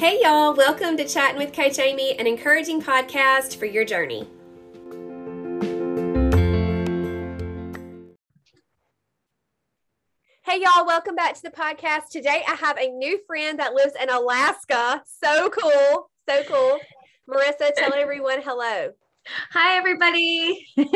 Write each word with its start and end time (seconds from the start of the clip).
Hey, 0.00 0.18
y'all, 0.22 0.54
welcome 0.54 0.96
to 0.96 1.06
Chatting 1.06 1.36
with 1.36 1.52
Coach 1.52 1.78
Amy, 1.78 2.18
an 2.18 2.26
encouraging 2.26 2.80
podcast 2.80 3.56
for 3.56 3.66
your 3.66 3.84
journey. 3.84 4.26
Hey, 10.42 10.62
y'all, 10.62 10.86
welcome 10.86 11.14
back 11.16 11.34
to 11.34 11.42
the 11.42 11.50
podcast. 11.50 12.08
Today, 12.10 12.42
I 12.48 12.54
have 12.54 12.78
a 12.78 12.88
new 12.88 13.20
friend 13.26 13.58
that 13.58 13.74
lives 13.74 13.92
in 14.02 14.08
Alaska. 14.08 15.02
So 15.22 15.50
cool. 15.50 16.10
So 16.26 16.44
cool. 16.44 16.78
Marissa, 17.28 17.74
tell 17.76 17.92
everyone 17.94 18.40
hello. 18.40 18.92
Hi, 19.50 19.76
everybody. 19.76 20.66
so, 20.78 20.86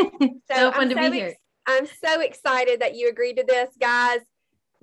so 0.50 0.73
fun 0.73 0.80
I'm 0.80 0.89
to 0.89 0.95
so 0.95 1.11
be 1.11 1.16
here. 1.18 1.34
I'm 1.66 1.84
so 2.02 2.23
excited 2.23 2.80
that 2.80 2.96
you 2.96 3.11
agreed 3.11 3.36
to 3.36 3.45
this, 3.46 3.68
guys 3.79 4.21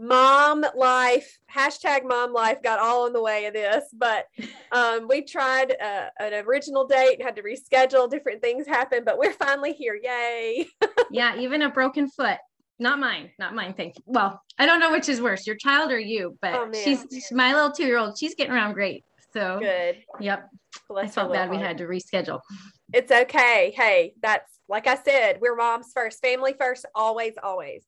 mom 0.01 0.65
life 0.75 1.37
hashtag 1.53 2.03
mom 2.03 2.33
life 2.33 2.61
got 2.63 2.79
all 2.79 3.05
in 3.05 3.13
the 3.13 3.21
way 3.21 3.45
of 3.45 3.53
this 3.53 3.85
but 3.93 4.25
um, 4.71 5.07
we 5.07 5.21
tried 5.21 5.75
uh, 5.79 6.07
an 6.19 6.33
original 6.45 6.87
date 6.87 7.21
had 7.21 7.35
to 7.35 7.43
reschedule 7.43 8.09
different 8.09 8.41
things 8.41 8.65
happened 8.65 9.05
but 9.05 9.19
we're 9.19 9.33
finally 9.33 9.73
here 9.73 9.99
yay. 10.01 10.67
Yeah 11.11 11.37
even 11.37 11.61
a 11.61 11.69
broken 11.69 12.09
foot. 12.09 12.39
Not 12.79 12.97
mine 12.99 13.29
not 13.37 13.53
mine 13.53 13.75
thank 13.75 13.97
you. 13.97 14.03
Well 14.07 14.41
i 14.57 14.65
don't 14.65 14.79
know 14.79 14.91
which 14.91 15.07
is 15.07 15.21
worse 15.21 15.45
your 15.45 15.55
child 15.55 15.91
or 15.91 15.99
you 15.99 16.35
but 16.41 16.55
oh, 16.55 16.71
she's, 16.73 17.05
my 17.31 17.53
little 17.53 17.71
two-year-old 17.71 18.17
she's 18.17 18.33
getting 18.33 18.53
around 18.53 18.73
great 18.73 19.03
so. 19.33 19.59
Good. 19.61 19.97
Yep. 20.19 20.49
Bless 20.89 21.05
i 21.05 21.07
felt 21.07 21.31
bad 21.31 21.47
heart. 21.47 21.51
we 21.51 21.57
had 21.57 21.77
to 21.77 21.85
reschedule. 21.85 22.41
It's 22.91 23.11
okay. 23.11 23.71
Hey 23.75 24.13
that's 24.21 24.51
like 24.67 24.87
i 24.87 24.95
said 24.95 25.37
we're 25.41 25.55
moms 25.55 25.91
first 25.93 26.21
family 26.21 26.55
first 26.57 26.85
always 26.95 27.33
always 27.43 27.83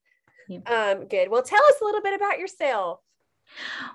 Um, 0.66 1.08
good. 1.08 1.30
Well, 1.30 1.44
tell 1.44 1.64
us 1.64 1.76
a 1.82 1.86
little 1.86 2.02
bit 2.02 2.16
about 2.16 2.40
yourself. 2.40 3.00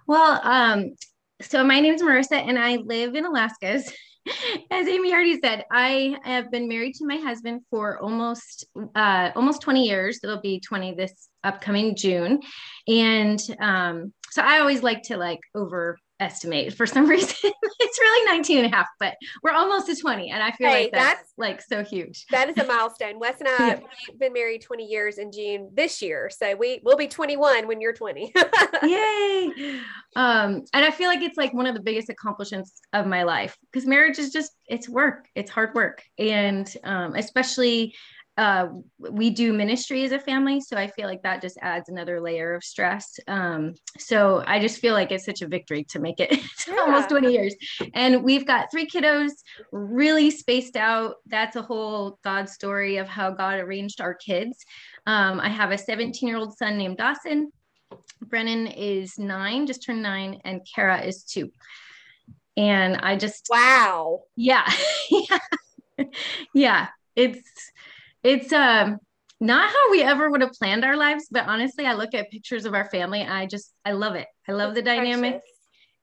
Well, 0.06 0.40
um, 0.42 0.94
so 1.40 1.64
my 1.64 1.80
name 1.80 1.94
is 1.94 2.02
Marissa 2.02 2.36
and 2.36 2.58
I 2.58 2.76
live 2.76 3.14
in 3.14 3.24
Alaska. 3.24 3.82
As 4.70 4.86
Amy 4.86 5.12
already 5.12 5.40
said, 5.40 5.64
I 5.72 6.16
have 6.24 6.50
been 6.50 6.68
married 6.68 6.94
to 6.96 7.06
my 7.06 7.16
husband 7.16 7.62
for 7.70 7.98
almost 8.00 8.66
uh, 8.94 9.30
almost 9.34 9.62
20 9.62 9.84
years. 9.84 10.20
It'll 10.22 10.40
be 10.40 10.60
20 10.60 10.94
this 10.94 11.28
upcoming 11.44 11.96
June. 11.96 12.40
And 12.86 13.40
um, 13.60 14.12
so 14.30 14.42
I 14.42 14.58
always 14.58 14.82
like 14.82 15.02
to 15.04 15.16
like 15.16 15.40
over 15.54 15.96
estimate 16.20 16.74
for 16.74 16.86
some 16.86 17.06
reason. 17.08 17.36
it's 17.42 17.98
really 18.00 18.32
19 18.32 18.58
and 18.64 18.72
a 18.72 18.76
half, 18.76 18.86
but 18.98 19.14
we're 19.42 19.52
almost 19.52 19.86
to 19.86 19.96
20. 19.96 20.30
And 20.30 20.42
I 20.42 20.50
feel 20.52 20.68
hey, 20.68 20.84
like 20.84 20.92
that's, 20.92 21.20
that's, 21.20 21.32
like 21.36 21.62
so 21.62 21.84
huge. 21.84 22.26
That 22.30 22.48
is 22.48 22.58
a 22.58 22.64
milestone. 22.66 23.18
Wes 23.18 23.40
and 23.40 23.48
I 23.48 23.68
have 23.68 23.82
been 24.18 24.32
married 24.32 24.62
20 24.62 24.84
years 24.84 25.18
in 25.18 25.32
June 25.32 25.70
this 25.74 26.02
year. 26.02 26.30
So 26.30 26.56
we 26.56 26.80
will 26.84 26.96
be 26.96 27.08
21 27.08 27.66
when 27.66 27.80
you're 27.80 27.92
20. 27.92 28.32
Yay. 28.82 29.80
Um, 30.16 30.64
and 30.72 30.84
I 30.84 30.90
feel 30.90 31.08
like 31.08 31.22
it's 31.22 31.36
like 31.36 31.54
one 31.54 31.66
of 31.66 31.74
the 31.74 31.82
biggest 31.82 32.08
accomplishments 32.08 32.80
of 32.92 33.06
my 33.06 33.22
life 33.22 33.56
because 33.72 33.86
marriage 33.86 34.18
is 34.18 34.32
just, 34.32 34.52
it's 34.66 34.88
work, 34.88 35.28
it's 35.34 35.50
hard 35.50 35.74
work. 35.74 36.02
And 36.18 36.72
um, 36.84 37.14
especially 37.14 37.94
uh, 38.38 38.68
we 38.98 39.30
do 39.30 39.52
ministry 39.52 40.04
as 40.04 40.12
a 40.12 40.18
family. 40.20 40.60
So 40.60 40.76
I 40.76 40.86
feel 40.86 41.08
like 41.08 41.22
that 41.22 41.42
just 41.42 41.58
adds 41.60 41.88
another 41.88 42.20
layer 42.20 42.54
of 42.54 42.62
stress. 42.62 43.18
Um, 43.26 43.74
so 43.98 44.44
I 44.46 44.60
just 44.60 44.80
feel 44.80 44.94
like 44.94 45.10
it's 45.10 45.24
such 45.24 45.42
a 45.42 45.48
victory 45.48 45.82
to 45.90 45.98
make 45.98 46.20
it 46.20 46.30
yeah. 46.68 46.76
almost 46.76 47.08
20 47.08 47.32
years. 47.32 47.56
And 47.94 48.22
we've 48.22 48.46
got 48.46 48.70
three 48.70 48.86
kiddos 48.86 49.32
really 49.72 50.30
spaced 50.30 50.76
out. 50.76 51.16
That's 51.26 51.56
a 51.56 51.62
whole 51.62 52.20
God 52.22 52.48
story 52.48 52.98
of 52.98 53.08
how 53.08 53.32
God 53.32 53.58
arranged 53.58 54.00
our 54.00 54.14
kids. 54.14 54.56
Um, 55.04 55.40
I 55.40 55.48
have 55.48 55.72
a 55.72 55.78
17 55.78 56.28
year 56.28 56.38
old 56.38 56.56
son 56.56 56.78
named 56.78 56.98
Dawson. 56.98 57.50
Brennan 58.22 58.68
is 58.68 59.18
nine, 59.18 59.66
just 59.66 59.82
turned 59.82 60.02
nine, 60.02 60.40
and 60.44 60.60
Kara 60.72 61.00
is 61.00 61.24
two. 61.24 61.50
And 62.56 62.98
I 62.98 63.16
just, 63.16 63.48
wow. 63.50 64.22
Yeah. 64.36 64.70
yeah. 65.10 66.04
yeah. 66.54 66.86
It's, 67.16 67.72
it's 68.22 68.52
um 68.52 68.98
not 69.40 69.68
how 69.68 69.90
we 69.90 70.02
ever 70.02 70.30
would 70.30 70.40
have 70.40 70.52
planned 70.52 70.84
our 70.84 70.96
lives, 70.96 71.28
but 71.30 71.46
honestly, 71.46 71.86
I 71.86 71.92
look 71.92 72.14
at 72.14 72.30
pictures 72.30 72.64
of 72.64 72.74
our 72.74 72.88
family. 72.90 73.22
I 73.22 73.46
just 73.46 73.72
I 73.84 73.92
love 73.92 74.16
it. 74.16 74.26
I 74.48 74.52
love 74.52 74.74
the 74.74 74.82
dynamic. 74.82 75.40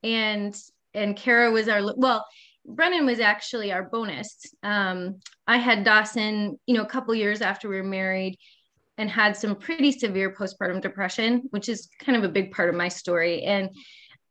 And 0.04 0.56
and 0.94 1.16
Kara 1.16 1.52
was 1.52 1.68
our 1.68 1.82
well, 1.98 2.26
Brennan 2.66 3.06
was 3.06 3.20
actually 3.20 3.72
our 3.72 3.84
bonus. 3.84 4.38
Um, 4.64 5.20
I 5.48 5.58
had 5.58 5.84
Dawson, 5.84 6.58
you 6.66 6.76
know, 6.76 6.84
a 6.84 6.88
couple 6.88 7.14
years 7.14 7.42
after 7.42 7.68
we 7.68 7.76
were 7.76 7.84
married 7.84 8.38
and 8.98 9.10
had 9.10 9.36
some 9.36 9.56
pretty 9.56 9.92
severe 9.92 10.34
postpartum 10.34 10.82
depression, 10.82 11.44
which 11.50 11.68
is 11.68 11.90
kind 12.00 12.18
of 12.18 12.24
a 12.24 12.30
big 12.30 12.52
part 12.52 12.70
of 12.70 12.76
my 12.76 12.88
story. 12.88 13.44
And 13.44 13.70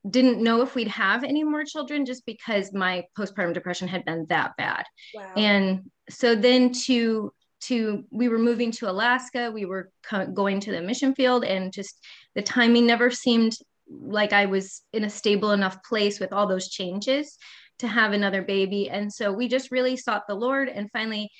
didn't 0.09 0.43
know 0.43 0.61
if 0.63 0.75
we'd 0.75 0.89
have 0.89 1.25
any 1.25 1.45
more 1.45 1.65
children 1.65 2.05
just 2.05 2.27
because 2.27 2.73
my 2.73 3.05
postpartum 3.19 3.55
depression 3.55 3.89
had 3.89 4.05
been 4.05 4.27
that 4.29 4.53
bad. 4.57 4.85
Wow. 5.15 5.33
And 5.37 5.91
so 6.11 6.35
then 6.35 6.73
to 6.85 7.33
to 7.65 8.05
we 8.11 8.29
were 8.29 8.39
moving 8.39 8.71
to 8.73 8.91
Alaska, 8.91 9.51
we 9.53 9.65
were 9.65 9.91
co- 10.03 10.27
going 10.27 10.61
to 10.61 10.73
the 10.73 10.83
mission 10.83 11.15
field, 11.15 11.45
and 11.45 11.73
just 11.73 11.99
the 12.35 12.43
timing 12.43 12.87
never 12.87 13.11
seemed 13.11 13.57
like 13.89 14.33
I 14.33 14.47
was 14.47 14.83
in 14.93 15.05
a 15.05 15.11
stable 15.11 15.53
enough 15.53 15.83
place 15.83 16.21
with 16.21 16.33
all 16.33 16.47
those 16.47 16.69
changes 16.69 17.37
to 17.79 17.89
have 17.89 18.13
another 18.13 18.43
baby. 18.43 18.89
And 18.89 19.13
so 19.13 19.33
we 19.33 19.49
just 19.49 19.71
really 19.71 19.97
sought 19.97 20.27
the 20.27 20.35
Lord, 20.35 20.69
and 20.69 20.91
finally, 20.93 21.31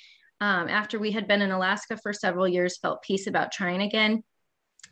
um, 0.41 0.67
after 0.67 0.99
we 0.99 1.11
had 1.11 1.27
been 1.27 1.41
in 1.41 1.51
Alaska 1.51 1.97
for 1.97 2.11
several 2.11 2.47
years, 2.47 2.77
felt 2.77 3.01
peace 3.01 3.27
about 3.27 3.51
trying 3.51 3.81
again, 3.81 4.23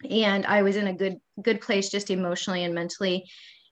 and 0.10 0.46
I 0.46 0.62
was 0.62 0.76
in 0.76 0.88
a 0.88 0.94
good 0.94 1.18
good 1.42 1.62
place 1.62 1.90
just 1.90 2.10
emotionally 2.10 2.64
and 2.64 2.74
mentally. 2.74 3.26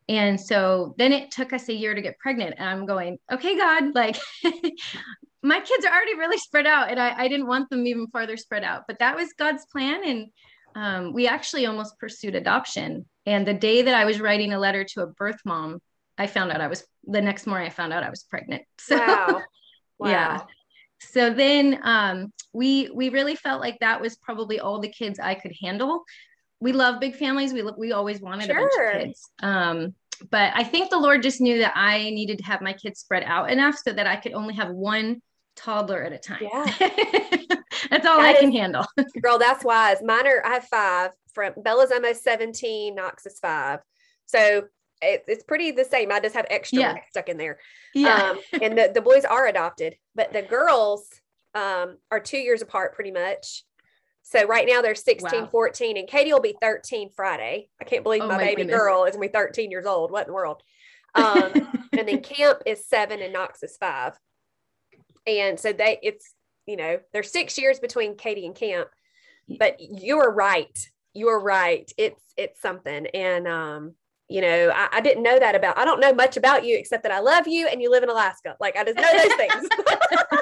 And 0.10 0.40
so 0.40 0.96
then 0.98 1.14
it 1.14 1.32
took 1.32 1.54
us 1.54 1.70
a 1.70 1.74
year 1.74 1.94
to 1.94 2.02
get 2.02 2.20
pregnant. 2.20 2.56
And 2.58 2.68
I'm 2.68 2.86
going, 2.86 3.18
okay, 3.32 3.56
God, 3.56 3.96
like 3.96 4.18
my 5.44 5.60
kids 5.60 5.86
are 5.86 5.94
already 5.94 6.16
really 6.16 6.38
spread 6.38 6.68
out 6.68 6.90
and 6.90 7.00
I, 7.00 7.24
I 7.24 7.28
didn't 7.28 7.48
want 7.48 7.70
them 7.70 7.86
even 7.88 8.08
farther 8.08 8.38
spread 8.38 8.64
out 8.64 8.84
but 8.88 9.00
that 9.00 9.16
was 9.16 9.34
god's 9.38 9.66
plan 9.66 10.02
and 10.06 10.28
um, 10.74 11.14
we 11.14 11.28
actually 11.28 11.66
almost 11.66 12.00
pursued 12.00 12.34
adoption 12.34 13.06
and 13.26 13.46
the 13.46 13.54
day 13.54 13.82
that 13.82 13.96
i 13.96 14.06
was 14.06 14.20
writing 14.20 14.54
a 14.54 14.60
letter 14.60 14.84
to 14.84 15.02
a 15.02 15.08
birth 15.08 15.40
mom 15.46 15.80
i 16.18 16.28
found 16.28 16.52
out 16.52 16.62
i 16.62 16.68
was 16.68 16.86
the 17.06 17.22
next 17.22 17.46
morning 17.46 17.68
i 17.68 17.70
found 17.70 17.92
out 17.92 18.04
i 18.04 18.10
was 18.10 18.24
pregnant 18.24 18.64
so 18.80 18.98
wow. 18.98 19.42
wow. 20.00 20.10
yeah 20.10 20.42
so 21.04 21.34
then 21.34 21.80
um, 21.82 22.32
we 22.54 22.90
we 22.94 23.10
really 23.10 23.36
felt 23.36 23.60
like 23.60 23.80
that 23.80 24.00
was 24.00 24.18
probably 24.18 24.60
all 24.60 24.80
the 24.80 24.90
kids 24.90 25.20
i 25.20 25.34
could 25.34 25.54
handle 25.62 26.04
we 26.60 26.72
love 26.74 27.00
big 27.00 27.16
families 27.16 27.54
we 27.54 27.64
we 27.78 27.92
always 27.92 28.22
wanted 28.22 28.46
sure. 28.46 28.58
a 28.58 28.62
bunch 28.62 28.74
of 28.74 29.02
kids 29.02 29.30
um, 29.42 29.96
but 30.30 30.54
i 30.56 30.64
think 30.64 30.90
the 30.90 30.98
lord 30.98 31.24
just 31.24 31.42
knew 31.42 31.58
that 31.58 31.74
i 31.76 31.98
needed 32.12 32.38
to 32.38 32.44
have 32.44 32.62
my 32.62 32.74
kids 32.74 33.00
spread 33.00 33.24
out 33.24 33.50
enough 33.50 33.76
so 33.76 33.92
that 33.92 34.06
i 34.06 34.16
could 34.16 34.34
only 34.34 34.54
have 34.54 34.70
one 34.70 35.22
toddler 35.56 36.02
at 36.02 36.14
a 36.14 36.18
time. 36.18 36.40
Yeah. 36.42 36.66
that's 37.90 38.06
all 38.06 38.18
that 38.18 38.36
I 38.36 38.40
can 38.40 38.52
handle. 38.52 38.86
girl, 39.22 39.38
that's 39.38 39.64
wise. 39.64 39.98
Mine 40.04 40.28
are, 40.28 40.46
I 40.46 40.54
have 40.56 40.66
five 40.66 41.12
from 41.34 41.54
Bella's 41.58 41.92
almost 41.92 42.24
17, 42.24 42.96
Knox 42.96 43.26
is 43.26 43.40
five. 43.40 43.80
So 44.26 44.64
it, 45.02 45.24
it's 45.28 45.44
pretty 45.44 45.72
the 45.72 45.86
same. 45.86 46.12
I 46.12 46.20
just 46.20 46.36
have 46.36 46.46
extra 46.50 46.80
yeah. 46.80 46.96
stuck 47.10 47.30
in 47.30 47.38
there. 47.38 47.60
Yeah. 47.94 48.32
Um, 48.32 48.40
and 48.62 48.78
the, 48.78 48.92
the 48.94 49.02
boys 49.02 49.26
are 49.26 49.48
adopted, 49.48 49.96
but 50.16 50.34
the 50.34 50.42
girls 50.42 51.08
um, 51.56 51.98
are 52.12 52.20
two 52.20 52.38
years 52.38 52.62
apart 52.62 52.94
pretty 52.94 53.12
much. 53.12 53.64
So 54.24 54.46
right 54.46 54.68
now 54.68 54.82
they're 54.82 54.96
16, 54.96 55.42
wow. 55.42 55.48
14, 55.48 55.98
and 55.98 56.08
Katie 56.08 56.32
will 56.32 56.42
be 56.42 56.56
13 56.62 57.10
Friday. 57.16 57.70
I 57.82 57.86
can't 57.86 58.04
believe 58.04 58.22
oh 58.22 58.28
my, 58.28 58.38
my, 58.38 58.44
baby 58.44 58.62
goodness. 58.64 58.80
girl 58.80 59.06
is 59.06 59.16
gonna 59.16 59.28
be 59.28 59.34
13 59.34 59.72
years 59.72 59.86
old. 59.86 60.12
What 60.12 60.28
in 60.28 60.28
the 60.28 60.34
world? 60.34 60.62
Um, 61.16 61.52
and 61.98 62.08
then 62.08 62.22
Camp 62.22 62.60
is 62.66 62.86
seven 62.86 63.22
and 63.22 63.34
Knox 63.34 63.64
is 63.64 63.78
five. 63.78 64.18
And 65.26 65.60
so 65.60 65.74
they, 65.74 66.00
it's, 66.02 66.34
you 66.66 66.78
know, 66.78 67.00
there's 67.14 67.32
six 67.32 67.58
years 67.58 67.80
between 67.80 68.18
Katie 68.18 68.46
and 68.46 68.56
Camp, 68.56 68.90
but 69.60 69.78
you're 69.80 70.32
right. 70.32 70.78
You're 71.14 71.40
right. 71.40 71.92
It's, 71.98 72.22
it's 72.38 72.62
something. 72.62 73.08
And, 73.08 73.48
um, 73.48 73.96
you 74.30 74.42
know, 74.42 74.72
I, 74.74 74.88
I, 74.94 75.02
didn't 75.02 75.24
know 75.24 75.38
that 75.38 75.56
about, 75.56 75.78
I 75.78 75.84
don't 75.84 76.00
know 76.00 76.14
much 76.14 76.38
about 76.38 76.64
you 76.64 76.78
except 76.78 77.04
that 77.04 77.12
I 77.12 77.20
love 77.20 77.48
you 77.48 77.68
and 77.68 77.82
you 77.82 77.92
live 77.92 78.04
in 78.04 78.10
Alaska. 78.10 78.56
Like 78.62 78.78
I 78.78 78.86
just 78.86 78.96
know 78.96 79.12
those 79.12 79.36
things. 79.36 79.70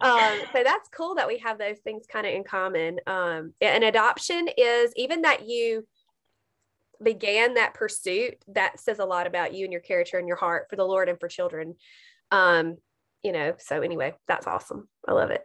um, 0.00 0.40
so 0.52 0.64
that's 0.64 0.88
cool 0.88 1.14
that 1.14 1.28
we 1.28 1.38
have 1.38 1.58
those 1.58 1.78
things 1.78 2.06
kind 2.10 2.26
of 2.26 2.32
in 2.32 2.42
common. 2.42 2.98
Um, 3.06 3.52
and 3.60 3.84
adoption 3.84 4.48
is 4.56 4.92
even 4.96 5.22
that 5.22 5.46
you 5.46 5.86
began 7.02 7.54
that 7.54 7.74
pursuit, 7.74 8.34
that 8.48 8.80
says 8.80 8.98
a 8.98 9.04
lot 9.04 9.26
about 9.26 9.54
you 9.54 9.64
and 9.64 9.72
your 9.72 9.80
character 9.80 10.18
and 10.18 10.26
your 10.26 10.36
heart 10.36 10.66
for 10.68 10.76
the 10.76 10.84
Lord 10.84 11.08
and 11.08 11.20
for 11.20 11.28
children. 11.28 11.76
Um, 12.30 12.78
you 13.22 13.32
know, 13.32 13.54
so 13.58 13.82
anyway, 13.82 14.14
that's 14.26 14.46
awesome. 14.46 14.88
I 15.06 15.12
love 15.12 15.30
it. 15.30 15.42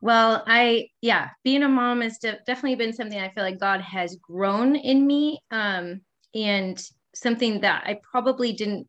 Well, 0.00 0.44
I, 0.46 0.88
yeah, 1.00 1.30
being 1.44 1.62
a 1.62 1.68
mom 1.68 2.02
has 2.02 2.18
de- 2.18 2.38
definitely 2.46 2.76
been 2.76 2.92
something 2.92 3.18
I 3.18 3.30
feel 3.30 3.44
like 3.44 3.58
God 3.58 3.80
has 3.80 4.16
grown 4.16 4.76
in 4.76 5.06
me. 5.06 5.40
Um, 5.50 6.02
and 6.34 6.80
something 7.14 7.60
that 7.60 7.84
I 7.86 8.00
probably 8.10 8.52
didn't 8.52 8.86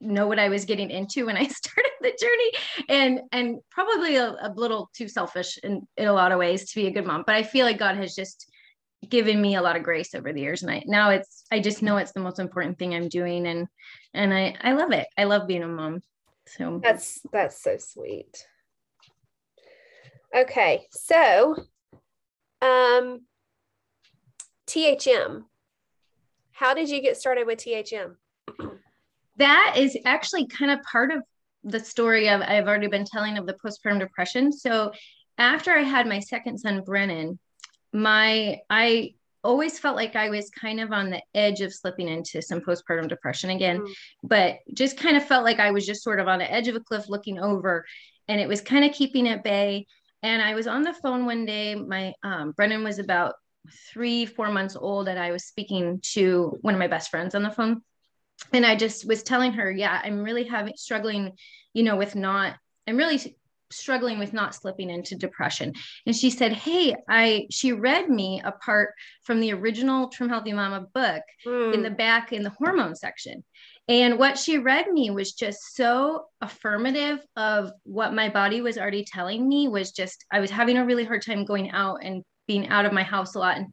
know 0.00 0.26
what 0.26 0.38
I 0.38 0.48
was 0.48 0.64
getting 0.64 0.90
into 0.90 1.26
when 1.26 1.36
I 1.36 1.46
started 1.46 1.92
the 2.00 2.12
journey 2.20 2.86
and 2.88 3.20
and 3.32 3.58
probably 3.70 4.16
a, 4.16 4.28
a 4.28 4.52
little 4.54 4.90
too 4.94 5.08
selfish 5.08 5.58
in, 5.62 5.86
in 5.96 6.06
a 6.06 6.12
lot 6.12 6.32
of 6.32 6.38
ways 6.38 6.70
to 6.70 6.80
be 6.80 6.86
a 6.86 6.90
good 6.90 7.06
mom 7.06 7.24
but 7.26 7.34
I 7.34 7.42
feel 7.42 7.64
like 7.64 7.78
God 7.78 7.96
has 7.96 8.14
just 8.14 8.50
given 9.08 9.40
me 9.40 9.56
a 9.56 9.62
lot 9.62 9.76
of 9.76 9.82
grace 9.82 10.14
over 10.14 10.32
the 10.32 10.40
years 10.40 10.62
and 10.62 10.70
I 10.70 10.82
now 10.86 11.10
it's 11.10 11.44
I 11.50 11.60
just 11.60 11.82
know 11.82 11.96
it's 11.96 12.12
the 12.12 12.20
most 12.20 12.38
important 12.38 12.78
thing 12.78 12.94
I'm 12.94 13.08
doing 13.08 13.46
and 13.46 13.66
and 14.14 14.32
I 14.32 14.56
I 14.60 14.72
love 14.72 14.92
it. 14.92 15.06
I 15.16 15.24
love 15.24 15.46
being 15.46 15.62
a 15.62 15.68
mom. 15.68 16.02
So 16.46 16.80
that's 16.82 17.20
that's 17.32 17.62
so 17.62 17.76
sweet. 17.78 18.46
Okay. 20.34 20.86
So 20.90 21.56
um 22.62 23.22
THM. 24.66 25.44
How 26.52 26.74
did 26.74 26.88
you 26.88 27.02
get 27.02 27.16
started 27.16 27.46
with 27.46 27.58
THM? 27.58 28.16
That 29.36 29.74
is 29.76 29.98
actually 30.06 30.46
kind 30.46 30.70
of 30.70 30.82
part 30.82 31.12
of 31.12 31.22
the 31.64 31.80
story 31.80 32.28
of 32.28 32.40
I've 32.40 32.66
already 32.66 32.86
been 32.86 33.04
telling 33.04 33.36
of 33.36 33.46
the 33.46 33.54
postpartum 33.54 33.98
depression. 33.98 34.52
So 34.52 34.92
after 35.36 35.72
I 35.72 35.82
had 35.82 36.06
my 36.06 36.20
second 36.20 36.58
son 36.58 36.82
Brennan, 36.82 37.38
my 37.92 38.60
I 38.70 39.14
always 39.44 39.78
felt 39.78 39.96
like 39.96 40.16
I 40.16 40.28
was 40.28 40.50
kind 40.50 40.80
of 40.80 40.92
on 40.92 41.10
the 41.10 41.22
edge 41.34 41.60
of 41.60 41.72
slipping 41.72 42.08
into 42.08 42.42
some 42.42 42.60
postpartum 42.60 43.08
depression 43.08 43.50
again, 43.50 43.80
mm. 43.80 43.92
but 44.24 44.58
just 44.74 44.98
kind 44.98 45.16
of 45.16 45.24
felt 45.24 45.44
like 45.44 45.60
I 45.60 45.70
was 45.70 45.86
just 45.86 46.02
sort 46.02 46.18
of 46.18 46.26
on 46.26 46.40
the 46.40 46.52
edge 46.52 46.68
of 46.68 46.74
a 46.74 46.80
cliff 46.80 47.08
looking 47.08 47.38
over 47.38 47.84
and 48.28 48.40
it 48.40 48.48
was 48.48 48.60
kind 48.60 48.84
of 48.84 48.92
keeping 48.92 49.28
at 49.28 49.44
bay. 49.44 49.86
And 50.22 50.42
I 50.42 50.54
was 50.54 50.66
on 50.66 50.82
the 50.82 50.94
phone 50.94 51.26
one 51.26 51.44
day. 51.46 51.74
My 51.74 52.12
um, 52.22 52.52
Brennan 52.52 52.82
was 52.82 52.98
about 52.98 53.34
three, 53.92 54.26
four 54.26 54.50
months 54.50 54.76
old, 54.76 55.08
and 55.08 55.18
I 55.18 55.30
was 55.30 55.44
speaking 55.44 56.00
to 56.14 56.58
one 56.62 56.74
of 56.74 56.80
my 56.80 56.88
best 56.88 57.10
friends 57.10 57.34
on 57.34 57.42
the 57.42 57.50
phone. 57.50 57.82
And 58.52 58.66
I 58.66 58.76
just 58.76 59.06
was 59.06 59.22
telling 59.22 59.52
her, 59.52 59.70
yeah, 59.70 60.00
I'm 60.02 60.22
really 60.22 60.44
having 60.44 60.74
struggling, 60.76 61.32
you 61.72 61.82
know, 61.82 61.96
with 61.96 62.14
not, 62.14 62.56
I'm 62.86 62.96
really 62.96 63.36
struggling 63.70 64.18
with 64.18 64.32
not 64.32 64.54
slipping 64.54 64.90
into 64.90 65.16
depression 65.16 65.72
and 66.06 66.14
she 66.14 66.30
said 66.30 66.52
hey 66.52 66.94
i 67.08 67.46
she 67.50 67.72
read 67.72 68.08
me 68.08 68.40
a 68.44 68.52
part 68.52 68.90
from 69.24 69.40
the 69.40 69.52
original 69.52 70.08
trim 70.08 70.28
healthy 70.28 70.52
mama 70.52 70.86
book 70.94 71.22
mm. 71.46 71.74
in 71.74 71.82
the 71.82 71.88
hmm. 71.88 71.96
back 71.96 72.32
in 72.32 72.42
the 72.42 72.50
hormone 72.50 72.94
section 72.94 73.42
and 73.88 74.18
what 74.18 74.38
she 74.38 74.58
read 74.58 74.90
me 74.90 75.10
was 75.10 75.32
just 75.32 75.74
so 75.74 76.26
affirmative 76.40 77.20
of 77.36 77.70
what 77.84 78.14
my 78.14 78.28
body 78.28 78.60
was 78.60 78.78
already 78.78 79.04
telling 79.04 79.48
me 79.48 79.68
was 79.68 79.90
just 79.90 80.24
i 80.32 80.40
was 80.40 80.50
having 80.50 80.76
a 80.76 80.86
really 80.86 81.04
hard 81.04 81.22
time 81.22 81.44
going 81.44 81.70
out 81.70 81.98
and 82.02 82.22
being 82.46 82.68
out 82.68 82.86
of 82.86 82.92
my 82.92 83.02
house 83.02 83.34
a 83.34 83.38
lot 83.38 83.56
and 83.56 83.66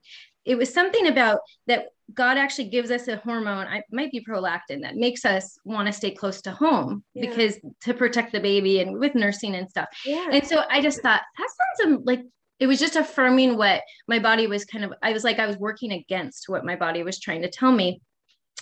it 0.46 0.56
was 0.56 0.74
something 0.74 1.08
about 1.08 1.40
that 1.68 1.86
God 2.14 2.38
actually 2.38 2.70
gives 2.70 2.92
us 2.92 3.08
a 3.08 3.18
hormone, 3.18 3.68
I 3.68 3.84
might 3.92 4.12
be 4.12 4.24
prolactin, 4.24 4.82
that 4.82 4.96
makes 4.96 5.26
us 5.26 5.58
want 5.66 5.88
to 5.88 5.94
stay 5.94 6.12
close 6.12 6.42
to 6.44 6.52
home 6.52 7.04
yeah. 7.14 7.30
because 7.30 7.60
to 7.82 7.94
protect 7.94 8.32
the 8.32 8.40
baby 8.40 8.80
and 8.80 9.00
with 9.00 9.16
nursing 9.16 9.56
and 9.56 9.70
stuff. 9.70 9.88
Yeah. 10.06 10.30
And 10.32 10.46
so 10.46 10.64
I 10.70 10.82
just 10.82 11.02
thought 11.02 11.22
that 11.38 11.50
sounds 11.82 12.04
like 12.06 12.24
it 12.60 12.68
was 12.68 12.80
just 12.80 12.96
affirming 12.96 13.58
what 13.58 13.82
my 14.08 14.20
body 14.20 14.48
was 14.48 14.66
kind 14.66 14.86
of, 14.86 14.94
I 15.02 15.12
was 15.12 15.24
like, 15.24 15.40
I 15.40 15.48
was 15.48 15.58
working 15.58 15.92
against 15.92 16.46
what 16.48 16.66
my 16.66 16.76
body 16.76 17.04
was 17.04 17.20
trying 17.20 17.42
to 17.42 17.50
tell 17.50 17.72
me. 17.72 18.02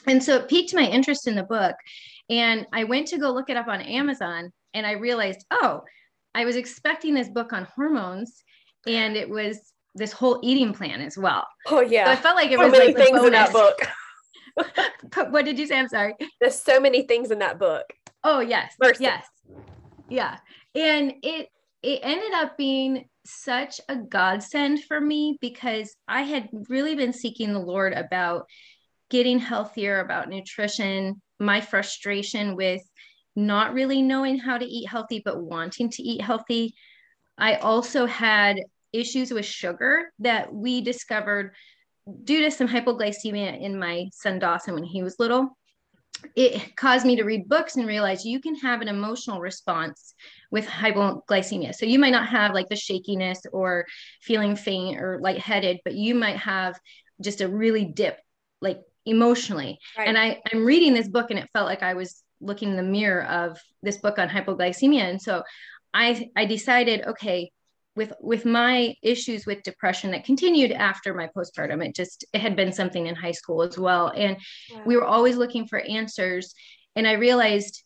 And 0.08 0.24
so 0.24 0.38
it 0.38 0.50
piqued 0.50 0.74
my 0.74 0.86
interest 0.86 1.28
in 1.28 1.36
the 1.36 1.44
book. 1.44 1.76
And 2.30 2.66
I 2.74 2.86
went 2.86 3.08
to 3.10 3.18
go 3.18 3.32
look 3.32 3.50
it 3.50 3.58
up 3.58 3.68
on 3.68 3.82
Amazon 3.82 4.52
and 4.74 4.86
I 4.86 4.94
realized, 4.94 5.46
oh, 5.52 5.82
I 6.34 6.46
was 6.46 6.56
expecting 6.56 7.14
this 7.14 7.30
book 7.30 7.54
on 7.54 7.68
hormones 7.76 8.44
and 8.88 9.16
it 9.16 9.30
was 9.30 9.74
this 9.96 10.12
whole 10.12 10.40
eating 10.44 10.74
plan 10.74 11.02
as 11.02 11.18
well. 11.18 11.46
Oh 11.68 11.82
yeah. 11.82 12.06
So 12.06 12.12
I 12.12 12.16
felt 12.16 12.36
like 12.36 12.52
it 12.52 12.58
so 12.58 12.64
was 12.64 12.72
many 12.72 12.94
like 12.94 12.96
things 12.96 13.24
in 13.24 13.32
that 13.32 13.52
book. 13.52 13.80
what 15.32 15.46
did 15.46 15.60
you 15.60 15.68
say? 15.68 15.78
I'm 15.78 15.88
sorry. 15.88 16.16
There's 16.40 16.60
so 16.60 16.80
many 16.80 17.04
things 17.04 17.32
in 17.32 17.40
that 17.40 17.60
book. 17.60 17.86
Oh 18.24 18.40
yes. 18.40 18.74
Mercy. 18.80 19.04
Yes. 19.04 19.26
Yeah. 20.10 20.38
And 20.76 21.14
it 21.24 21.50
it 21.84 22.00
ended 22.04 22.34
up 22.34 22.58
being 22.58 23.06
such 23.26 23.82
a 23.90 23.96
godsend 23.98 24.84
for 24.84 25.00
me 25.00 25.38
because 25.42 25.96
I 26.08 26.22
had 26.22 26.50
really 26.70 26.96
been 26.96 27.14
seeking 27.14 27.54
the 27.54 27.60
Lord 27.60 27.94
about 27.94 28.46
getting 29.10 29.40
healthier, 29.40 30.00
about 30.00 30.30
nutrition, 30.30 31.22
my 31.40 31.62
frustration 31.62 32.56
with 32.56 32.82
not 33.36 33.74
really 33.74 34.02
knowing 34.02 34.38
how 34.38 34.58
to 34.58 34.66
eat 34.66 34.88
healthy, 34.88 35.22
but 35.24 35.42
wanting 35.42 35.90
to 35.90 36.04
eat 36.04 36.22
healthy. 36.22 36.74
I 37.38 37.56
also 37.56 38.06
had 38.06 38.58
issues 38.94 39.32
with 39.32 39.46
sugar 39.46 40.12
that 40.20 40.54
we 40.54 40.82
discovered 40.82 41.54
due 42.24 42.42
to 42.42 42.52
some 42.52 42.68
hypoglycemia 42.68 43.60
in 43.62 43.78
my 43.78 44.10
son 44.14 44.40
Dawson 44.40 44.74
when 44.74 44.84
he 44.84 45.04
was 45.04 45.20
little. 45.20 45.58
It 46.36 46.76
caused 46.76 47.06
me 47.06 47.16
to 47.16 47.24
read 47.24 47.50
books 47.50 47.78
and 47.78 47.88
realize 47.88 48.26
you 48.26 48.42
can 48.42 48.56
have 48.56 48.82
an 48.82 48.88
emotional 48.88 49.40
response 49.40 50.14
with 50.52 50.68
hypoglycemia. 50.68 51.74
So 51.74 51.86
you 51.86 51.98
might 51.98 52.12
not 52.12 52.28
have 52.28 52.54
like 52.54 52.70
the 52.70 52.76
shakiness 52.76 53.42
or 53.52 53.86
feeling 54.22 54.56
faint 54.56 55.02
or 55.02 55.20
lightheaded, 55.22 55.80
but 55.84 55.96
you 55.96 56.14
might 56.14 56.38
have 56.38 56.78
just 57.22 57.42
a 57.42 57.48
really 57.48 57.86
dip, 57.86 58.20
like 58.62 58.82
emotionally. 59.06 59.80
Right. 59.98 60.08
And 60.08 60.18
I, 60.18 60.42
I'm 60.52 60.64
reading 60.64 60.94
this 60.94 61.08
book 61.08 61.32
and 61.32 61.40
it 61.40 61.50
felt 61.54 61.68
like 61.68 61.82
I 61.82 61.96
was 61.96 62.24
looking 62.40 62.70
in 62.70 62.78
the 62.78 62.84
mirror 62.84 63.24
of 63.24 63.58
this 63.82 63.98
book 63.98 64.20
on 64.20 64.30
hypoglycemia. 64.30 65.02
And 65.02 65.22
so 65.22 65.44
I, 65.94 66.30
I 66.36 66.46
decided, 66.46 67.06
okay, 67.08 67.52
with 67.96 68.14
with 68.22 68.46
my 68.46 68.96
issues 69.02 69.46
with 69.46 69.64
depression 69.64 70.12
that 70.12 70.24
continued 70.24 70.72
after 70.72 71.14
my 71.14 71.28
postpartum 71.36 71.86
it 71.86 71.96
just 71.96 72.26
it 72.34 72.42
had 72.42 72.56
been 72.56 72.72
something 72.72 73.08
in 73.08 73.16
high 73.16 73.32
school 73.32 73.62
as 73.62 73.78
well 73.78 74.12
and 74.16 74.38
yeah. 74.70 74.82
we 74.86 74.96
were 74.96 75.06
always 75.06 75.36
looking 75.36 75.68
for 75.68 75.80
answers 75.80 76.54
and 76.96 77.08
i 77.08 77.14
realized 77.14 77.84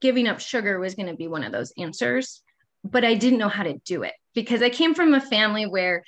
giving 0.00 0.28
up 0.28 0.40
sugar 0.40 0.78
was 0.78 0.94
going 0.94 1.08
to 1.08 1.16
be 1.16 1.26
one 1.26 1.42
of 1.42 1.52
those 1.52 1.72
answers 1.76 2.42
but 2.84 3.04
i 3.04 3.14
didn't 3.14 3.38
know 3.38 3.48
how 3.48 3.64
to 3.64 3.78
do 3.84 4.02
it 4.02 4.14
because 4.34 4.62
i 4.62 4.70
came 4.70 4.94
from 4.94 5.14
a 5.14 5.20
family 5.20 5.66
where 5.66 6.04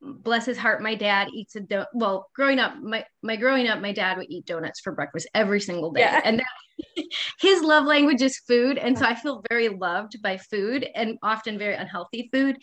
bless 0.00 0.46
his 0.46 0.58
heart 0.58 0.82
my 0.82 0.94
dad 0.94 1.28
eats 1.34 1.56
a 1.56 1.60
do- 1.60 1.84
well 1.92 2.30
growing 2.34 2.58
up 2.58 2.76
my 2.82 3.04
my 3.22 3.36
growing 3.36 3.68
up 3.68 3.80
my 3.80 3.92
dad 3.92 4.16
would 4.16 4.26
eat 4.30 4.46
donuts 4.46 4.80
for 4.80 4.92
breakfast 4.92 5.28
every 5.34 5.60
single 5.60 5.90
day 5.90 6.00
yeah. 6.00 6.20
and 6.24 6.38
that, 6.38 6.46
his 7.40 7.62
love 7.62 7.84
language 7.84 8.22
is 8.22 8.38
food 8.46 8.78
and 8.78 8.98
so 8.98 9.04
i 9.04 9.14
feel 9.14 9.42
very 9.48 9.68
loved 9.68 10.20
by 10.22 10.36
food 10.36 10.86
and 10.94 11.18
often 11.22 11.58
very 11.58 11.74
unhealthy 11.74 12.28
food 12.32 12.56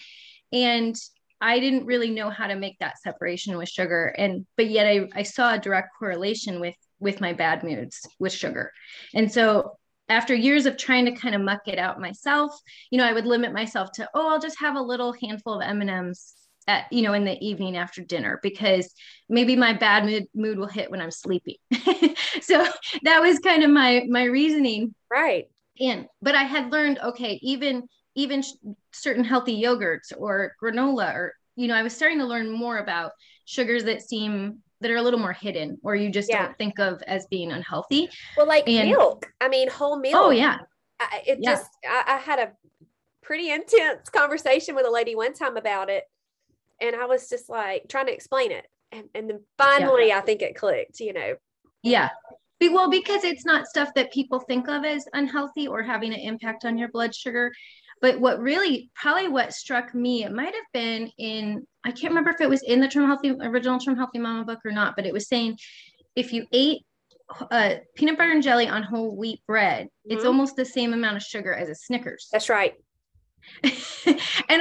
and 0.51 0.95
I 1.41 1.59
didn't 1.59 1.85
really 1.85 2.09
know 2.09 2.29
how 2.29 2.47
to 2.47 2.55
make 2.55 2.79
that 2.79 3.01
separation 3.01 3.57
with 3.57 3.67
sugar. 3.67 4.15
And 4.17 4.45
but 4.55 4.69
yet 4.69 4.87
I, 4.87 5.09
I 5.13 5.23
saw 5.23 5.53
a 5.53 5.59
direct 5.59 5.89
correlation 5.99 6.61
with 6.61 6.75
with 7.01 7.19
my 7.19 7.33
bad 7.33 7.63
moods 7.63 7.99
with 8.17 8.31
sugar. 8.31 8.71
And 9.13 9.29
so 9.29 9.77
after 10.09 10.33
years 10.33 10.65
of 10.65 10.77
trying 10.77 11.05
to 11.05 11.11
kind 11.11 11.35
of 11.35 11.41
muck 11.41 11.67
it 11.67 11.77
out 11.77 11.99
myself, 11.99 12.57
you 12.91 12.97
know, 12.97 13.05
I 13.05 13.13
would 13.13 13.25
limit 13.25 13.51
myself 13.51 13.91
to, 13.95 14.09
oh, 14.13 14.29
I'll 14.29 14.39
just 14.39 14.59
have 14.59 14.75
a 14.75 14.81
little 14.81 15.13
handful 15.21 15.55
of 15.55 15.67
M&Ms 15.67 16.33
at, 16.67 16.91
you 16.91 17.01
know, 17.01 17.13
in 17.13 17.25
the 17.25 17.37
evening 17.45 17.77
after 17.77 18.01
dinner 18.01 18.39
because 18.43 18.93
maybe 19.29 19.55
my 19.55 19.73
bad 19.73 20.05
mood, 20.05 20.25
mood 20.33 20.57
will 20.57 20.67
hit 20.67 20.89
when 20.91 21.01
I'm 21.01 21.11
sleeping. 21.11 21.55
so 22.41 22.65
that 23.03 23.21
was 23.21 23.39
kind 23.39 23.63
of 23.63 23.69
my 23.69 24.05
my 24.09 24.23
reasoning. 24.23 24.93
Right. 25.11 25.45
And 25.79 26.07
but 26.21 26.35
I 26.35 26.43
had 26.43 26.71
learned, 26.71 26.99
okay, 26.99 27.39
even 27.41 27.87
even 28.15 28.41
sh- 28.41 28.53
certain 28.91 29.23
healthy 29.23 29.61
yogurts 29.61 30.11
or 30.17 30.55
granola 30.61 31.13
or 31.13 31.33
you 31.55 31.67
know 31.67 31.75
i 31.75 31.83
was 31.83 31.95
starting 31.95 32.19
to 32.19 32.25
learn 32.25 32.49
more 32.49 32.77
about 32.77 33.11
sugars 33.45 33.83
that 33.83 34.01
seem 34.01 34.59
that 34.81 34.91
are 34.91 34.97
a 34.97 35.01
little 35.01 35.19
more 35.19 35.33
hidden 35.33 35.77
or 35.83 35.95
you 35.95 36.09
just 36.09 36.29
yeah. 36.29 36.45
don't 36.45 36.57
think 36.57 36.79
of 36.79 37.01
as 37.03 37.25
being 37.27 37.51
unhealthy 37.51 38.09
well 38.37 38.47
like 38.47 38.67
and, 38.67 38.89
milk 38.89 39.31
i 39.41 39.47
mean 39.47 39.69
whole 39.69 39.97
milk 39.97 40.15
oh 40.15 40.29
yeah 40.29 40.57
I, 40.99 41.23
it 41.25 41.39
yeah. 41.41 41.51
just 41.51 41.69
I, 41.85 42.03
I 42.07 42.17
had 42.17 42.39
a 42.39 42.51
pretty 43.21 43.49
intense 43.49 44.09
conversation 44.09 44.75
with 44.75 44.85
a 44.85 44.91
lady 44.91 45.15
one 45.15 45.33
time 45.33 45.57
about 45.57 45.89
it 45.89 46.03
and 46.81 46.95
i 46.95 47.05
was 47.05 47.29
just 47.29 47.49
like 47.49 47.83
trying 47.89 48.07
to 48.07 48.13
explain 48.13 48.51
it 48.51 48.65
and, 48.91 49.05
and 49.15 49.29
then 49.29 49.39
finally 49.57 50.09
yeah. 50.09 50.17
i 50.17 50.21
think 50.21 50.41
it 50.41 50.55
clicked 50.55 50.99
you 50.99 51.13
know 51.13 51.35
yeah 51.81 52.09
well 52.71 52.89
because 52.89 53.25
it's 53.25 53.45
not 53.45 53.67
stuff 53.67 53.93
that 53.93 54.11
people 54.13 54.39
think 54.39 54.69
of 54.69 54.85
as 54.85 55.05
unhealthy 55.11 55.67
or 55.67 55.83
having 55.83 56.13
an 56.13 56.19
impact 56.19 56.63
on 56.63 56.77
your 56.77 56.87
blood 56.87 57.13
sugar 57.13 57.51
but 58.03 58.19
what 58.19 58.41
really, 58.41 58.91
probably 58.93 59.29
what 59.29 59.53
struck 59.53 59.95
me, 59.95 60.25
it 60.25 60.33
might 60.33 60.53
have 60.53 60.65
been 60.73 61.09
in, 61.17 61.65
I 61.85 61.91
can't 61.91 62.11
remember 62.11 62.31
if 62.31 62.41
it 62.41 62.49
was 62.49 62.61
in 62.61 62.81
the 62.81 62.87
Trim 62.89 63.07
Healthy, 63.07 63.31
original 63.41 63.79
Trim 63.79 63.95
Healthy 63.95 64.19
Mama 64.19 64.43
book 64.43 64.59
or 64.65 64.73
not, 64.73 64.97
but 64.97 65.05
it 65.05 65.13
was 65.13 65.29
saying 65.29 65.57
if 66.13 66.33
you 66.33 66.45
ate 66.51 66.81
uh, 67.49 67.75
peanut 67.95 68.17
butter 68.17 68.31
and 68.31 68.43
jelly 68.43 68.67
on 68.67 68.83
whole 68.83 69.15
wheat 69.15 69.39
bread, 69.47 69.85
mm-hmm. 69.85 70.11
it's 70.11 70.25
almost 70.25 70.57
the 70.57 70.65
same 70.65 70.91
amount 70.91 71.15
of 71.15 71.23
sugar 71.23 71.53
as 71.53 71.69
a 71.69 71.75
Snickers. 71.75 72.27
That's 72.29 72.49
right. 72.49 72.73
and 73.63 73.71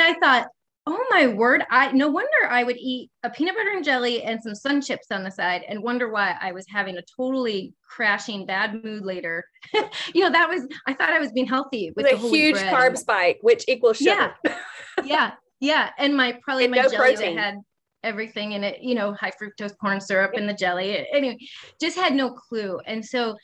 I 0.01 0.15
thought, 0.23 0.47
oh 0.87 1.07
my 1.11 1.29
word 1.29 1.63
i 1.71 1.93
no 1.93 2.09
wonder 2.09 2.49
i 2.49 2.65
would 2.65 2.77
eat 2.77 3.09
a 3.23 3.31
peanut 3.31 3.55
butter 3.55 3.71
and 3.71 3.85
jelly 3.85 4.23
and 4.25 4.43
some 4.43 4.55
sun 4.55 4.81
chips 4.81 5.07
on 5.13 5.23
the 5.23 5.31
side 5.31 5.63
and 5.69 5.81
wonder 5.83 6.11
why 6.11 6.37
i 6.41 6.51
was 6.51 6.67
having 6.69 6.97
a 6.97 7.03
totally 7.17 7.73
crashing 7.89 8.47
bad 8.47 8.83
mood 8.83 9.05
later. 9.05 9.45
You 10.15 10.25
know 10.25 10.31
that 10.31 10.49
was 10.49 10.67
i 10.87 10.93
thought 10.93 11.11
i 11.11 11.19
was 11.19 11.31
being 11.33 11.47
healthy 11.47 11.93
with 11.95 12.07
a 12.07 12.17
huge 12.17 12.57
carb 12.57 12.99
spike 12.99 13.39
which 13.43 13.65
equals 13.69 13.99
sugar. 13.99 14.35
Yeah 14.45 14.55
yeah 15.05 15.31
yeah 15.61 15.91
and 15.99 16.17
my 16.17 16.39
probably 16.43 16.65
and 16.65 16.75
my 16.75 16.83
no 16.83 16.89
jelly 16.89 17.15
protein. 17.15 17.39
had 17.39 17.57
everything 18.03 18.53
in 18.53 18.65
it 18.65 18.83
you 18.83 18.95
know 18.95 19.15
high 19.15 19.31
fructose 19.41 19.77
corn 19.79 20.01
syrup 20.01 20.33
in 20.35 20.47
the 20.47 20.55
jelly 20.55 21.07
anyway 21.13 21.39
just 21.81 21.97
had 21.97 22.15
no 22.15 22.31
clue. 22.33 22.81
And 22.87 23.05
so 23.05 23.37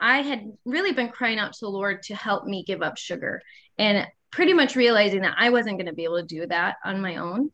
i 0.00 0.22
had 0.22 0.50
really 0.64 0.92
been 0.92 1.10
crying 1.10 1.38
out 1.38 1.52
to 1.52 1.58
the 1.60 1.68
lord 1.68 2.02
to 2.04 2.14
help 2.14 2.44
me 2.46 2.64
give 2.64 2.82
up 2.82 2.96
sugar. 2.96 3.42
And 3.78 4.06
pretty 4.30 4.52
much 4.52 4.76
realizing 4.76 5.22
that 5.22 5.36
I 5.38 5.50
wasn't 5.50 5.78
going 5.78 5.86
to 5.86 5.94
be 5.94 6.04
able 6.04 6.20
to 6.20 6.26
do 6.26 6.46
that 6.46 6.76
on 6.84 7.00
my 7.00 7.16
own. 7.16 7.50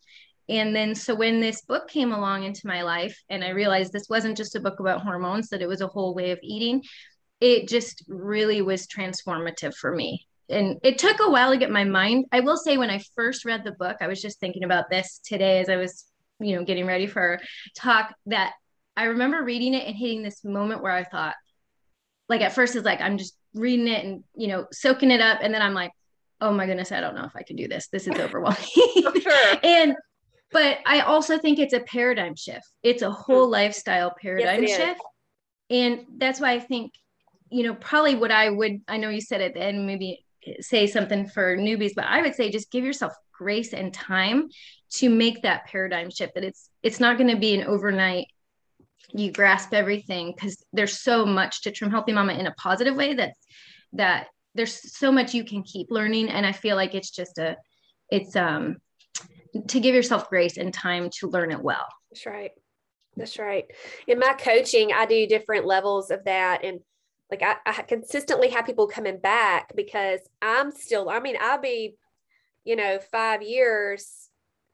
And 0.49 0.77
then, 0.77 0.95
so 0.95 1.15
when 1.15 1.41
this 1.41 1.63
book 1.63 1.89
came 1.89 2.13
along 2.13 2.45
into 2.45 2.67
my 2.67 2.83
life, 2.83 3.19
and 3.31 3.43
I 3.43 3.51
realized 3.51 3.93
this 3.93 4.09
wasn't 4.11 4.37
just 4.37 4.57
a 4.57 4.61
book 4.61 4.79
about 4.81 5.01
hormones, 5.01 5.49
that 5.49 5.63
it 5.63 5.69
was 5.69 5.81
a 5.81 5.87
whole 5.87 6.15
way 6.15 6.33
of 6.33 6.39
eating, 6.43 6.83
it 7.41 7.69
just 7.69 8.05
really 8.09 8.61
was 8.61 8.87
transformative 8.87 9.75
for 9.75 9.95
me. 9.95 10.27
And 10.51 10.79
it 10.83 10.99
took 10.99 11.21
a 11.21 11.31
while 11.31 11.53
to 11.53 11.57
get 11.57 11.71
my 11.71 11.85
mind. 11.85 12.27
I 12.31 12.41
will 12.41 12.59
say, 12.59 12.77
when 12.77 12.91
I 12.91 13.01
first 13.15 13.47
read 13.47 13.65
the 13.65 13.73
book, 13.73 13.97
I 14.03 14.07
was 14.07 14.21
just 14.21 14.39
thinking 14.39 14.65
about 14.65 14.91
this 14.91 15.19
today 15.25 15.61
as 15.61 15.71
I 15.71 15.77
was, 15.77 16.05
you 16.39 16.57
know, 16.57 16.65
getting 16.65 16.85
ready 16.85 17.07
for 17.07 17.23
our 17.23 17.41
talk, 17.75 18.15
that 18.27 18.53
I 18.97 19.05
remember 19.05 19.43
reading 19.43 19.73
it 19.73 19.87
and 19.87 19.97
hitting 19.97 20.23
this 20.23 20.45
moment 20.45 20.83
where 20.83 20.93
I 20.93 21.05
thought, 21.05 21.35
like, 22.29 22.43
at 22.43 22.53
first, 22.53 22.77
it's 22.77 22.85
like, 22.85 23.01
I'm 23.01 23.17
just 23.17 23.35
reading 23.55 23.89
it 23.89 24.05
and, 24.05 24.25
you 24.35 24.49
know, 24.49 24.67
soaking 24.73 25.11
it 25.11 25.23
up. 25.23 25.39
And 25.43 25.55
then 25.55 25.63
I'm 25.63 25.75
like, 25.75 25.93
oh 26.41 26.53
my 26.53 26.67
goodness, 26.67 26.93
I 26.93 27.01
don't 27.01 27.15
know 27.15 27.25
if 27.25 27.37
I 27.37 27.43
can 27.43 27.57
do 27.57 27.69
this. 27.69 27.89
This 27.89 28.07
is 28.07 28.15
overwhelming. 28.19 28.63
sure. 29.21 29.57
and 29.63 29.95
but 30.53 30.79
I 30.87 31.01
also 31.01 31.39
think 31.39 31.59
it's 31.59 31.73
a 31.75 31.81
paradigm 31.81 32.37
shift. 32.37 32.67
It's 32.83 33.03
a 33.03 33.11
whole 33.11 33.47
hmm. 33.47 33.53
lifestyle 33.53 34.15
paradigm 34.21 34.63
yes, 34.63 34.77
shift. 34.77 35.01
And 35.71 36.07
that's 36.17 36.41
why 36.41 36.53
I 36.53 36.61
think, 36.61 36.93
you 37.51 37.65
know, 37.65 37.75
probably 37.75 38.15
what 38.15 38.31
I 38.31 38.51
would, 38.51 38.81
I 38.87 38.99
know 38.99 39.09
you 39.09 39.21
said 39.21 39.41
it 39.41 39.57
and 39.57 39.87
maybe 39.87 40.25
say 40.61 40.87
something 40.87 41.27
for 41.27 41.57
newbies, 41.57 41.93
but 41.97 42.05
I 42.05 42.23
would 42.23 42.35
say 42.35 42.51
just 42.51 42.71
give 42.71 42.85
yourself 42.85 43.13
grace 43.33 43.73
and 43.73 43.93
time 43.93 44.49
to 44.91 45.09
make 45.09 45.43
that 45.43 45.67
paradigm 45.67 46.11
shift 46.11 46.35
that 46.35 46.45
it's 46.45 46.71
it's 46.83 47.01
not 47.01 47.19
going 47.19 47.31
to 47.31 47.37
be 47.37 47.55
an 47.55 47.67
overnight 47.67 48.27
you 49.13 49.31
grasp 49.31 49.73
everything 49.75 50.33
because 50.35 50.63
there's 50.73 51.01
so 51.01 51.27
much 51.27 51.63
to 51.63 51.71
trim 51.71 51.91
healthy 51.91 52.13
mama 52.13 52.33
in 52.33 52.47
a 52.47 52.55
positive 52.55 52.95
way 52.95 53.15
that 53.15 53.33
that 53.93 54.29
there's 54.55 54.97
so 54.97 55.11
much 55.11 55.35
you 55.35 55.45
can 55.45 55.63
keep 55.63 55.91
learning 55.91 56.29
and 56.29 56.47
i 56.47 56.53
feel 56.53 56.77
like 56.77 56.95
it's 56.95 57.11
just 57.11 57.39
a 57.39 57.57
it's 58.11 58.37
um 58.37 58.77
to 59.69 59.81
give 59.81 59.95
yourself 59.95 60.29
grace 60.29 60.57
and 60.57 60.73
time 60.73 61.11
to 61.19 61.29
learn 61.29 61.53
it 61.53 61.63
well. 61.63 61.87
That's 62.11 62.27
right. 62.27 62.51
That's 63.17 63.39
right. 63.39 63.65
In 64.07 64.19
my 64.19 64.35
coaching, 64.35 64.93
I 64.93 65.07
do 65.07 65.27
different 65.27 65.67
levels 65.67 66.11
of 66.11 66.25
that. 66.25 66.65
And 66.65 66.81
like 67.31 67.43
I, 67.43 67.57
I 67.65 67.83
consistently 67.83 68.51
have 68.51 68.67
people 68.67 68.89
coming 68.89 69.19
back 69.19 69.75
because 69.75 70.21
I'm 70.43 70.73
still, 70.73 71.09
I 71.09 71.21
mean, 71.21 71.37
I'll 71.41 71.61
be, 71.61 71.95
you 72.65 72.77
know, 72.77 72.99
five 73.13 73.43
years 73.43 74.24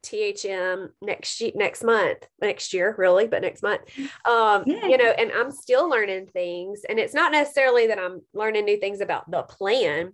THM 0.03 0.89
next 1.01 1.41
next 1.55 1.83
month, 1.83 2.27
next 2.41 2.73
year, 2.73 2.95
really, 2.97 3.27
but 3.27 3.41
next 3.41 3.61
month. 3.61 3.81
Um, 4.25 4.63
yeah. 4.65 4.87
you 4.87 4.97
know, 4.97 5.11
and 5.11 5.31
I'm 5.31 5.51
still 5.51 5.89
learning 5.89 6.27
things. 6.27 6.81
And 6.87 6.99
it's 6.99 7.13
not 7.13 7.31
necessarily 7.31 7.87
that 7.87 7.99
I'm 7.99 8.21
learning 8.33 8.65
new 8.65 8.77
things 8.77 9.01
about 9.01 9.29
the 9.29 9.43
plan, 9.43 10.13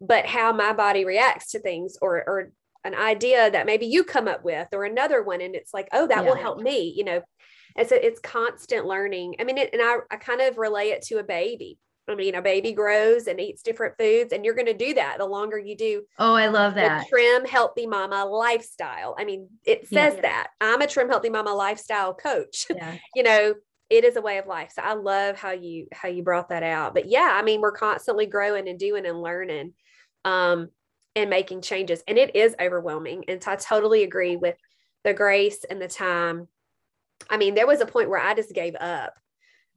but 0.00 0.26
how 0.26 0.52
my 0.52 0.72
body 0.72 1.04
reacts 1.04 1.52
to 1.52 1.60
things 1.60 1.96
or 2.02 2.16
or 2.26 2.52
an 2.84 2.94
idea 2.94 3.50
that 3.50 3.66
maybe 3.66 3.86
you 3.86 4.02
come 4.04 4.26
up 4.26 4.44
with 4.44 4.68
or 4.72 4.84
another 4.84 5.22
one 5.22 5.40
and 5.40 5.54
it's 5.54 5.72
like 5.72 5.88
oh 5.92 6.06
that 6.06 6.24
yeah. 6.24 6.28
will 6.28 6.36
help 6.36 6.58
me 6.60 6.92
you 6.96 7.04
know 7.04 7.22
and 7.76 7.88
so 7.88 7.94
it's 7.94 8.18
constant 8.18 8.86
learning 8.86 9.36
i 9.38 9.44
mean 9.44 9.56
it, 9.56 9.70
and 9.72 9.80
I, 9.80 9.98
I 10.10 10.16
kind 10.16 10.40
of 10.40 10.58
relay 10.58 10.88
it 10.88 11.02
to 11.02 11.18
a 11.18 11.22
baby 11.22 11.78
i 12.12 12.16
mean 12.16 12.34
a 12.34 12.42
baby 12.42 12.72
grows 12.72 13.26
and 13.26 13.40
eats 13.40 13.62
different 13.62 13.96
foods 13.98 14.32
and 14.32 14.44
you're 14.44 14.54
going 14.54 14.66
to 14.66 14.74
do 14.74 14.94
that 14.94 15.18
the 15.18 15.26
longer 15.26 15.58
you 15.58 15.76
do 15.76 16.02
oh 16.18 16.34
i 16.34 16.48
love 16.48 16.74
that 16.74 17.06
trim 17.08 17.44
healthy 17.44 17.86
mama 17.86 18.24
lifestyle 18.24 19.14
i 19.18 19.24
mean 19.24 19.48
it 19.64 19.88
says 19.88 20.14
yeah. 20.16 20.22
that 20.22 20.48
i'm 20.60 20.80
a 20.80 20.86
trim 20.86 21.08
healthy 21.08 21.30
mama 21.30 21.52
lifestyle 21.52 22.14
coach 22.14 22.66
yeah. 22.76 22.96
you 23.14 23.22
know 23.22 23.54
it 23.90 24.04
is 24.04 24.16
a 24.16 24.22
way 24.22 24.38
of 24.38 24.46
life 24.46 24.72
so 24.74 24.82
i 24.82 24.94
love 24.94 25.36
how 25.36 25.50
you 25.50 25.86
how 25.92 26.08
you 26.08 26.22
brought 26.22 26.48
that 26.48 26.62
out 26.62 26.94
but 26.94 27.06
yeah 27.06 27.30
i 27.34 27.42
mean 27.42 27.60
we're 27.60 27.72
constantly 27.72 28.26
growing 28.26 28.68
and 28.68 28.78
doing 28.78 29.06
and 29.06 29.20
learning 29.20 29.72
um 30.24 30.68
and 31.14 31.30
making 31.30 31.62
changes. 31.62 32.02
And 32.06 32.18
it 32.18 32.34
is 32.34 32.54
overwhelming. 32.60 33.24
And 33.28 33.42
so 33.42 33.52
I 33.52 33.56
totally 33.56 34.02
agree 34.02 34.36
with 34.36 34.56
the 35.04 35.14
grace 35.14 35.64
and 35.68 35.80
the 35.80 35.88
time. 35.88 36.48
I 37.28 37.36
mean, 37.36 37.54
there 37.54 37.66
was 37.66 37.80
a 37.80 37.86
point 37.86 38.08
where 38.08 38.20
I 38.20 38.34
just 38.34 38.54
gave 38.54 38.74
up. 38.76 39.14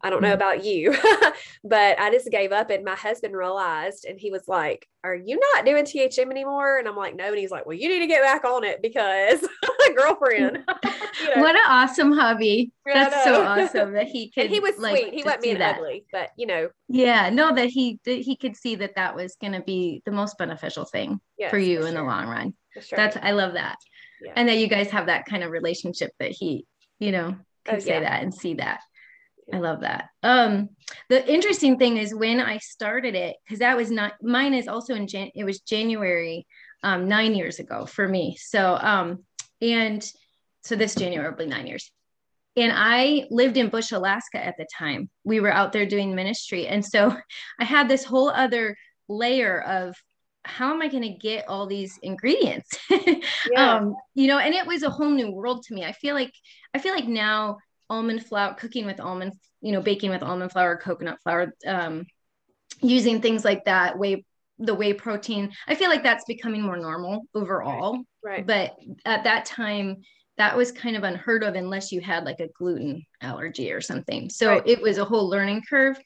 I 0.06 0.12
don't 0.12 0.22
know 0.22 0.28
mm-hmm. 0.28 0.36
about 0.36 0.64
you, 0.64 0.96
but 1.64 2.00
I 2.00 2.12
just 2.12 2.30
gave 2.30 2.52
up. 2.52 2.70
And 2.70 2.86
my 2.86 2.94
husband 2.94 3.36
realized, 3.36 4.06
and 4.06 4.20
he 4.20 4.30
was 4.30 4.48
like, 4.48 4.88
Are 5.04 5.16
you 5.16 5.40
not 5.54 5.66
doing 5.66 5.84
THM 5.84 6.30
anymore? 6.30 6.78
And 6.78 6.88
I'm 6.88 6.96
like, 6.96 7.16
No. 7.16 7.26
And 7.26 7.38
he's 7.40 7.50
like, 7.50 7.66
Well, 7.66 7.76
you 7.76 7.90
need 7.90 8.02
to 8.02 8.08
get 8.08 8.22
back 8.22 8.46
on 8.46 8.64
it 8.64 8.84
because 8.84 9.44
girlfriend. 9.96 10.64
you 11.22 11.36
know. 11.36 11.42
What 11.42 11.56
an 11.56 11.64
awesome 11.68 12.12
hobby. 12.12 12.72
That's 12.86 13.24
so 13.24 13.44
awesome 13.44 13.94
that 13.94 14.08
he 14.08 14.30
could. 14.30 14.46
And 14.46 14.54
he 14.54 14.60
was 14.60 14.78
like, 14.78 14.98
sweet. 14.98 15.14
He 15.14 15.24
wasn't 15.24 15.42
being 15.42 15.62
ugly, 15.62 16.06
but 16.12 16.30
you 16.38 16.46
know. 16.46 16.70
Yeah, 16.88 17.32
no, 17.32 17.56
that 17.56 17.70
he 17.70 18.00
that 18.06 18.20
he 18.20 18.36
could 18.36 18.56
see 18.56 18.76
that 18.76 18.96
that 18.96 19.16
was 19.16 19.36
going 19.42 19.54
to 19.54 19.62
be 19.62 20.04
the 20.06 20.12
most 20.12 20.38
beneficial 20.38 20.86
thing 20.86 21.20
yes, 21.38 21.50
for 21.50 21.58
you 21.58 21.82
for 21.82 21.88
in 21.88 21.94
sure. 21.94 22.04
the 22.04 22.08
long 22.08 22.28
run. 22.28 22.54
Sure. 22.80 22.98
That's 22.98 23.18
I 23.18 23.32
love 23.32 23.54
that, 23.54 23.78
yeah. 24.22 24.34
and 24.36 24.50
that 24.50 24.58
you 24.58 24.68
guys 24.68 24.92
have 24.92 25.08
that 25.08 25.26
kind 25.26 25.44
of 25.44 25.52
relationship 25.52 26.12
that 26.20 26.32
he, 26.32 26.66
you 27.00 27.12
know, 27.12 27.36
can 27.66 27.76
oh, 27.78 27.80
say 27.80 27.94
yeah. 27.94 28.02
that 28.02 28.22
and 28.24 28.34
see 28.34 28.56
that. 28.56 28.82
I 29.54 29.60
love 29.60 29.82
that. 29.82 30.10
Um, 30.24 30.70
the 31.10 31.28
interesting 31.32 31.78
thing 31.78 31.98
is 31.98 32.16
when 32.16 32.40
I 32.40 32.58
started 32.58 33.16
it, 33.16 33.36
because 33.46 33.60
that 33.60 33.78
was 33.78 33.92
not 33.92 34.14
mine 34.22 34.54
is 34.54 34.68
also 34.68 34.96
in 34.96 35.08
Jan, 35.08 35.30
it 35.36 35.44
was 35.44 35.62
January 35.62 36.48
um, 36.84 37.08
nine 37.08 37.36
years 37.36 37.60
ago 37.60 37.86
for 37.86 38.08
me. 38.08 38.38
So 38.40 38.78
um, 38.82 39.24
and 39.62 40.04
so 40.64 40.76
this 40.76 40.96
January 40.96 41.30
will 41.30 41.38
be 41.38 41.46
nine 41.46 41.68
years. 41.68 41.92
And 42.58 42.72
I 42.74 43.26
lived 43.30 43.58
in 43.58 43.70
Bush, 43.70 43.92
Alaska 43.92 44.44
at 44.44 44.56
the 44.58 44.66
time. 44.78 45.10
We 45.24 45.40
were 45.42 45.52
out 45.52 45.74
there 45.74 45.86
doing 45.86 46.16
ministry. 46.16 46.68
And 46.68 46.84
so 46.84 47.16
I 47.60 47.66
had 47.66 47.88
this 47.88 48.04
whole 48.04 48.30
other 48.30 48.78
layer 49.08 49.62
of 49.62 49.96
how 50.44 50.74
am 50.74 50.82
I 50.82 50.88
going 50.88 51.04
to 51.04 51.10
get 51.10 51.48
all 51.48 51.66
these 51.66 51.98
ingredients? 52.02 52.70
yeah. 52.90 53.78
um, 53.78 53.96
you 54.14 54.28
know, 54.28 54.38
and 54.38 54.54
it 54.54 54.66
was 54.66 54.84
a 54.84 54.90
whole 54.90 55.10
new 55.10 55.32
world 55.32 55.64
to 55.64 55.74
me. 55.74 55.84
I 55.84 55.92
feel 55.92 56.16
like 56.16 56.32
I 56.74 56.80
feel 56.80 56.94
like 56.94 57.08
now 57.08 57.58
almond 57.90 58.26
flour, 58.26 58.54
cooking 58.54 58.86
with 58.86 59.00
almond, 59.00 59.34
you 59.62 59.72
know, 59.72 59.82
baking 59.82 60.10
with 60.10 60.24
almond 60.24 60.52
flour, 60.52 60.78
coconut 60.78 61.20
flour, 61.24 61.54
um, 61.68 62.06
using 62.82 63.22
things 63.22 63.46
like 63.46 63.66
that, 63.66 63.98
whey, 63.98 64.26
the 64.60 64.74
whey 64.74 64.94
protein. 64.94 65.52
I 65.68 65.76
feel 65.76 65.90
like 65.90 66.04
that's 66.04 66.26
becoming 66.26 66.62
more 66.62 66.78
normal 66.78 67.24
overall. 67.34 68.00
Right. 68.24 68.46
But 68.46 68.76
at 69.06 69.24
that 69.26 69.46
time, 69.46 69.98
that 70.38 70.58
was 70.58 70.72
kind 70.72 70.96
of 70.96 71.04
unheard 71.04 71.44
of 71.44 71.56
unless 71.56 71.92
you 71.92 72.02
had 72.02 72.26
like 72.26 72.40
a 72.40 72.50
gluten 72.58 73.06
allergy 73.22 73.72
or 73.72 73.82
something. 73.82 74.30
So 74.30 74.50
right. 74.50 74.68
it 74.68 74.82
was 74.82 74.98
a 74.98 75.06
whole 75.06 75.30
learning 75.30 75.64
curve. 75.70 75.98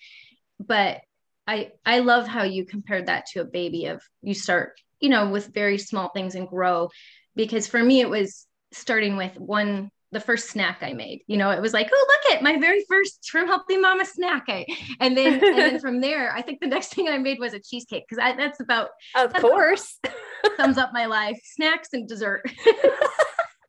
But 0.60 1.02
I 1.48 1.72
I 1.86 2.00
love 2.00 2.28
how 2.28 2.44
you 2.44 2.66
compared 2.66 3.08
that 3.08 3.26
to 3.28 3.42
a 3.42 3.46
baby 3.46 3.86
of 3.86 4.04
you 4.22 4.34
start, 4.34 4.80
you 5.00 5.10
know, 5.10 5.30
with 5.30 5.54
very 5.54 5.78
small 5.78 6.10
things 6.10 6.36
and 6.36 6.48
grow. 6.48 6.90
Because 7.36 7.68
for 7.68 7.82
me, 7.82 8.02
it 8.02 8.10
was 8.10 8.46
starting 8.72 9.18
with 9.18 9.36
one 9.40 9.90
the 10.12 10.20
first 10.20 10.50
snack 10.50 10.80
I 10.82 10.94
made. 10.94 11.22
You 11.28 11.38
know, 11.38 11.52
it 11.52 11.62
was 11.62 11.74
like, 11.74 11.90
oh, 11.94 12.08
look 12.08 12.36
at 12.36 12.44
my 12.44 12.58
very 12.58 12.84
first 12.90 13.24
Trim 13.24 13.48
Healthy 13.48 13.78
Mama 13.78 14.06
snack. 14.06 14.46
I, 14.48 14.66
and 15.00 15.16
then 15.16 15.34
and 15.34 15.58
then 15.58 15.80
from 15.82 16.02
there, 16.02 16.34
I 16.34 16.42
think 16.42 16.60
the 16.60 16.68
next 16.68 16.94
thing 16.96 17.08
I 17.08 17.18
made 17.18 17.40
was 17.40 17.54
a 17.54 17.60
cheesecake 17.60 18.06
because 18.10 18.36
that's 18.38 18.60
about 18.60 18.90
of 19.16 19.32
that's 19.32 19.42
course 19.42 20.00
sums 20.58 20.78
up 20.78 20.92
my 20.94 21.06
life. 21.06 21.40
Snacks 21.44 21.90
and 21.94 22.08
dessert 22.08 22.44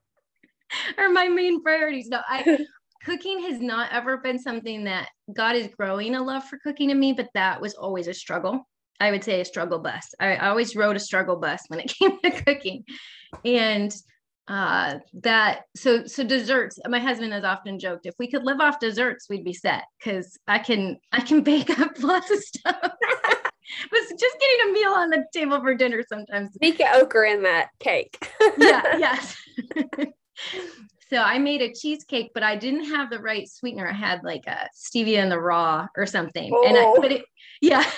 are 0.98 1.10
my 1.10 1.28
main 1.28 1.62
priorities. 1.62 2.08
No, 2.08 2.20
I 2.26 2.64
cooking 3.04 3.40
has 3.42 3.60
not 3.60 3.92
ever 3.92 4.18
been 4.18 4.38
something 4.38 4.84
that 4.84 5.08
God 5.34 5.56
is 5.56 5.68
growing 5.78 6.14
a 6.14 6.22
love 6.22 6.44
for 6.44 6.58
cooking 6.58 6.90
in 6.90 6.98
me, 6.98 7.12
but 7.12 7.28
that 7.34 7.60
was 7.60 7.74
always 7.74 8.08
a 8.08 8.14
struggle. 8.14 8.66
I 8.98 9.10
would 9.10 9.24
say 9.24 9.40
a 9.40 9.46
struggle 9.46 9.78
bus. 9.78 10.14
I, 10.20 10.36
I 10.36 10.48
always 10.48 10.76
rode 10.76 10.96
a 10.96 11.00
struggle 11.00 11.36
bus 11.36 11.62
when 11.68 11.80
it 11.80 11.94
came 11.98 12.18
to 12.20 12.30
cooking. 12.30 12.84
And 13.44 13.94
uh 14.50 14.98
that 15.14 15.62
so 15.76 16.04
so 16.06 16.24
desserts 16.24 16.76
my 16.88 16.98
husband 16.98 17.32
has 17.32 17.44
often 17.44 17.78
joked 17.78 18.04
if 18.04 18.14
we 18.18 18.28
could 18.28 18.42
live 18.42 18.58
off 18.58 18.80
desserts 18.80 19.28
we'd 19.30 19.44
be 19.44 19.52
set 19.52 19.84
because 19.96 20.36
i 20.48 20.58
can 20.58 20.98
i 21.12 21.20
can 21.20 21.40
bake 21.50 21.78
up 21.78 22.02
lots 22.02 22.30
of 22.30 22.38
stuff. 22.38 22.76
But 23.88 24.00
just 24.00 24.36
getting 24.40 24.68
a 24.68 24.72
meal 24.72 24.90
on 24.90 25.10
the 25.10 25.24
table 25.32 25.60
for 25.60 25.76
dinner 25.76 26.02
sometimes. 26.08 26.50
Mika 26.60 26.86
ochre 26.92 27.22
in 27.22 27.44
that 27.44 27.68
cake. 27.78 28.18
Yeah 28.58 28.96
yes. 28.98 29.36
So 31.08 31.18
i 31.18 31.38
made 31.38 31.62
a 31.62 31.72
cheesecake 31.72 32.32
but 32.34 32.42
i 32.42 32.56
didn't 32.56 32.86
have 32.86 33.10
the 33.10 33.20
right 33.20 33.48
sweetener. 33.48 33.88
I 33.88 33.92
had 33.92 34.24
like 34.24 34.44
a 34.48 34.68
stevia 34.74 35.18
in 35.18 35.28
the 35.28 35.38
raw 35.38 35.86
or 35.96 36.04
something 36.04 36.50
oh. 36.52 36.66
and 36.66 36.76
I, 36.76 36.92
put 37.00 37.12
it 37.12 37.24
yeah. 37.60 37.88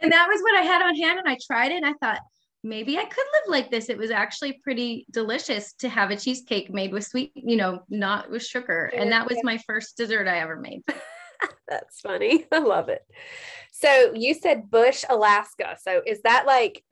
And 0.00 0.12
that 0.12 0.28
was 0.28 0.40
what 0.40 0.56
i 0.56 0.62
had 0.62 0.80
on 0.80 0.96
hand 0.96 1.18
and 1.18 1.28
i 1.28 1.36
tried 1.46 1.72
it 1.72 1.76
and 1.76 1.86
i 1.86 1.92
thought 2.00 2.20
maybe 2.62 2.98
I 2.98 3.04
could 3.04 3.24
live 3.32 3.44
like 3.48 3.70
this. 3.70 3.88
It 3.88 3.98
was 3.98 4.10
actually 4.10 4.60
pretty 4.62 5.06
delicious 5.10 5.72
to 5.74 5.88
have 5.88 6.10
a 6.10 6.16
cheesecake 6.16 6.72
made 6.72 6.92
with 6.92 7.06
sweet, 7.06 7.32
you 7.34 7.56
know, 7.56 7.80
not 7.88 8.30
with 8.30 8.44
sugar. 8.44 8.90
And 8.94 9.12
that 9.12 9.28
was 9.28 9.38
my 9.42 9.58
first 9.66 9.96
dessert 9.96 10.28
I 10.28 10.38
ever 10.38 10.56
made. 10.56 10.82
That's 11.68 12.00
funny. 12.00 12.46
I 12.52 12.58
love 12.58 12.88
it. 12.88 13.02
So 13.72 14.12
you 14.14 14.34
said 14.34 14.70
Bush, 14.70 15.04
Alaska. 15.08 15.76
So 15.80 16.02
is 16.06 16.20
that 16.22 16.46
like 16.46 16.82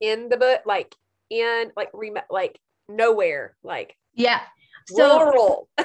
in 0.00 0.28
the 0.28 0.36
book, 0.36 0.62
like 0.66 0.94
in 1.30 1.72
like 1.76 1.90
rem- 1.92 2.24
like 2.30 2.58
nowhere, 2.88 3.56
like 3.62 3.96
yeah. 4.14 4.40
So 4.86 5.24
rural. 5.24 5.68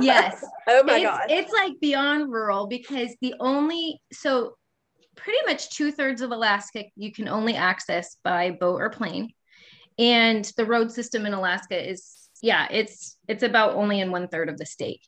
yes. 0.00 0.44
Oh 0.68 0.84
my 0.84 0.96
it's, 0.96 1.04
god. 1.04 1.20
It's 1.28 1.52
like 1.52 1.80
beyond 1.80 2.30
rural 2.30 2.66
because 2.66 3.16
the 3.20 3.34
only 3.40 4.00
so 4.12 4.56
pretty 5.16 5.38
much 5.46 5.70
two 5.70 5.90
thirds 5.92 6.20
of 6.20 6.30
Alaska 6.30 6.84
you 6.96 7.12
can 7.12 7.28
only 7.28 7.54
access 7.54 8.16
by 8.22 8.50
boat 8.50 8.80
or 8.80 8.90
plane. 8.90 9.30
And 9.98 10.44
the 10.56 10.66
road 10.66 10.92
system 10.92 11.26
in 11.26 11.32
Alaska 11.32 11.90
is 11.90 12.12
yeah, 12.42 12.68
it's 12.70 13.16
it's 13.28 13.42
about 13.42 13.74
only 13.74 14.00
in 14.00 14.10
one 14.10 14.28
third 14.28 14.48
of 14.48 14.58
the 14.58 14.66
state. 14.66 15.00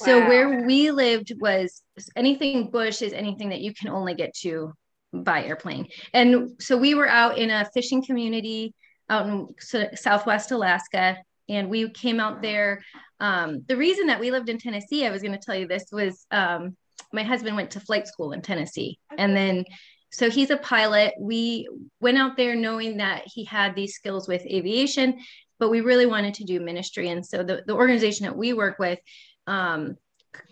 Wow. 0.00 0.06
So 0.06 0.28
where 0.28 0.64
we 0.66 0.90
lived 0.90 1.32
was 1.40 1.82
anything 2.16 2.70
bush 2.70 3.02
is 3.02 3.12
anything 3.12 3.50
that 3.50 3.60
you 3.60 3.72
can 3.72 3.88
only 3.88 4.14
get 4.14 4.34
to 4.38 4.72
by 5.12 5.44
airplane. 5.44 5.88
And 6.12 6.60
so 6.60 6.76
we 6.76 6.94
were 6.94 7.08
out 7.08 7.38
in 7.38 7.50
a 7.50 7.68
fishing 7.72 8.04
community 8.04 8.74
out 9.10 9.26
in 9.26 9.48
Southwest 9.94 10.50
Alaska, 10.52 11.18
and 11.48 11.68
we 11.68 11.90
came 11.90 12.18
out 12.18 12.40
there. 12.40 12.82
Um, 13.20 13.62
the 13.68 13.76
reason 13.76 14.06
that 14.06 14.18
we 14.18 14.30
lived 14.30 14.48
in 14.48 14.58
Tennessee, 14.58 15.06
I 15.06 15.10
was 15.10 15.22
going 15.22 15.38
to 15.38 15.44
tell 15.44 15.54
you 15.54 15.68
this, 15.68 15.84
was 15.92 16.26
um, 16.30 16.76
my 17.12 17.22
husband 17.22 17.56
went 17.56 17.72
to 17.72 17.80
flight 17.80 18.06
school 18.06 18.32
in 18.32 18.42
Tennessee, 18.42 18.98
okay. 19.12 19.22
and 19.22 19.36
then 19.36 19.64
so 20.12 20.28
he's 20.28 20.50
a 20.50 20.58
pilot. 20.58 21.14
We 21.18 21.68
went 22.00 22.18
out 22.18 22.36
there 22.36 22.54
knowing 22.54 22.98
that 22.98 23.22
he 23.26 23.44
had 23.44 23.74
these 23.74 23.94
skills 23.94 24.28
with 24.28 24.42
aviation, 24.42 25.18
but 25.58 25.70
we 25.70 25.80
really 25.80 26.06
wanted 26.06 26.34
to 26.34 26.44
do 26.44 26.60
ministry. 26.60 27.08
And 27.08 27.24
so 27.24 27.42
the, 27.42 27.62
the 27.66 27.72
organization 27.72 28.26
that 28.26 28.36
we 28.36 28.52
work 28.52 28.78
with 28.78 28.98
um, 29.46 29.96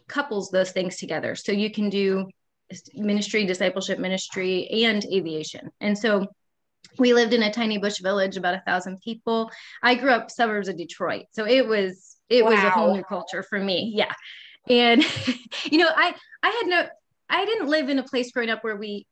couples 0.09 0.51
those 0.51 0.73
things 0.73 0.97
together. 0.97 1.35
So 1.35 1.53
you 1.53 1.71
can 1.71 1.91
do 1.91 2.27
ministry, 2.95 3.45
discipleship 3.45 3.99
ministry, 3.99 4.67
and 4.85 5.05
aviation. 5.05 5.71
And 5.81 5.97
so 5.97 6.27
we 6.99 7.13
lived 7.13 7.35
in 7.35 7.43
a 7.43 7.53
tiny 7.53 7.79
bush 7.79 8.01
village, 8.01 8.37
about 8.37 8.55
a 8.55 8.63
thousand 8.67 9.01
people. 9.03 9.51
I 9.83 9.95
grew 9.95 10.11
up 10.11 10.31
suburbs 10.31 10.69
of 10.69 10.79
Detroit, 10.79 11.27
so 11.33 11.47
it 11.47 11.67
was 11.67 12.17
it 12.29 12.45
wow. 12.45 12.51
was 12.51 12.61
a 12.61 12.71
whole 12.71 12.95
new 12.95 13.05
culture 13.05 13.43
for 13.43 13.59
me. 13.59 13.93
Yeah, 13.95 14.13
and 14.69 15.05
you 15.65 15.79
know, 15.79 15.89
I 15.95 16.15
I 16.43 16.49
had 16.49 16.67
no, 16.67 16.87
I 17.29 17.45
didn't 17.45 17.69
live 17.69 17.89
in 17.89 17.99
a 17.99 18.03
place 18.03 18.33
growing 18.33 18.51
up 18.51 18.65
where 18.65 18.77
we 18.77 19.07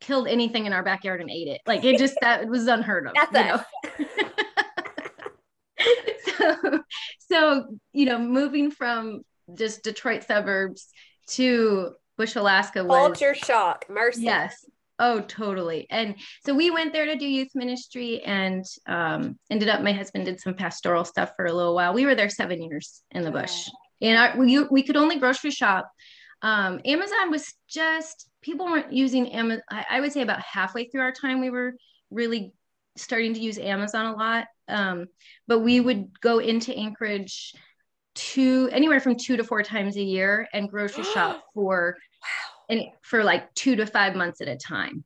killed 0.00 0.28
anything 0.28 0.66
in 0.66 0.72
our 0.72 0.82
backyard 0.82 1.20
and 1.20 1.30
ate 1.30 1.48
it. 1.48 1.60
Like 1.66 1.84
it 1.84 1.98
just 1.98 2.16
that 2.20 2.46
was 2.46 2.66
unheard 2.66 3.06
of. 3.06 3.14
That's 3.32 3.64
you 3.98 4.04
know? 4.04 4.20
so, 6.38 6.80
so 7.30 7.78
you 7.92 8.06
know, 8.06 8.18
moving 8.18 8.70
from 8.70 9.22
just 9.54 9.82
Detroit 9.82 10.24
suburbs 10.24 10.88
to 11.28 11.92
Bush, 12.16 12.36
Alaska 12.36 12.84
was 12.84 12.96
culture 12.96 13.34
shock. 13.34 13.86
Mercy. 13.88 14.22
Yes. 14.22 14.64
Oh, 14.98 15.20
totally. 15.20 15.86
And 15.90 16.14
so 16.44 16.54
we 16.54 16.70
went 16.70 16.92
there 16.94 17.04
to 17.04 17.16
do 17.16 17.26
youth 17.26 17.50
ministry 17.54 18.22
and 18.22 18.64
um, 18.86 19.38
ended 19.50 19.68
up, 19.68 19.82
my 19.82 19.92
husband 19.92 20.24
did 20.24 20.40
some 20.40 20.54
pastoral 20.54 21.04
stuff 21.04 21.32
for 21.36 21.44
a 21.44 21.52
little 21.52 21.74
while. 21.74 21.92
We 21.92 22.06
were 22.06 22.14
there 22.14 22.30
seven 22.30 22.62
years 22.62 23.02
in 23.10 23.22
the 23.22 23.30
bush. 23.30 23.68
And 24.00 24.18
our, 24.18 24.38
we, 24.38 24.62
we 24.64 24.82
could 24.82 24.96
only 24.96 25.18
grocery 25.18 25.50
shop. 25.50 25.90
Um, 26.42 26.80
Amazon 26.84 27.30
was 27.30 27.54
just, 27.68 28.28
people 28.42 28.66
weren't 28.66 28.92
using 28.92 29.32
Amazon. 29.32 29.62
I, 29.70 29.86
I, 29.90 30.00
would 30.00 30.12
say 30.12 30.22
about 30.22 30.40
halfway 30.40 30.84
through 30.84 31.00
our 31.00 31.12
time, 31.12 31.40
we 31.40 31.50
were 31.50 31.74
really 32.10 32.52
starting 32.96 33.34
to 33.34 33.40
use 33.40 33.58
Amazon 33.58 34.06
a 34.06 34.16
lot. 34.16 34.46
Um, 34.68 35.06
but 35.48 35.60
we 35.60 35.80
would 35.80 36.20
go 36.20 36.38
into 36.38 36.76
Anchorage 36.76 37.54
two, 38.14 38.68
anywhere 38.72 39.00
from 39.00 39.16
two 39.16 39.36
to 39.36 39.44
four 39.44 39.62
times 39.62 39.96
a 39.96 40.02
year 40.02 40.48
and 40.52 40.70
grocery 40.70 41.04
shop 41.14 41.42
for 41.54 41.96
wow 42.22 42.56
and 42.68 42.82
for 43.02 43.24
like 43.24 43.52
two 43.54 43.76
to 43.76 43.86
five 43.86 44.14
months 44.14 44.40
at 44.40 44.48
a 44.48 44.56
time. 44.56 45.04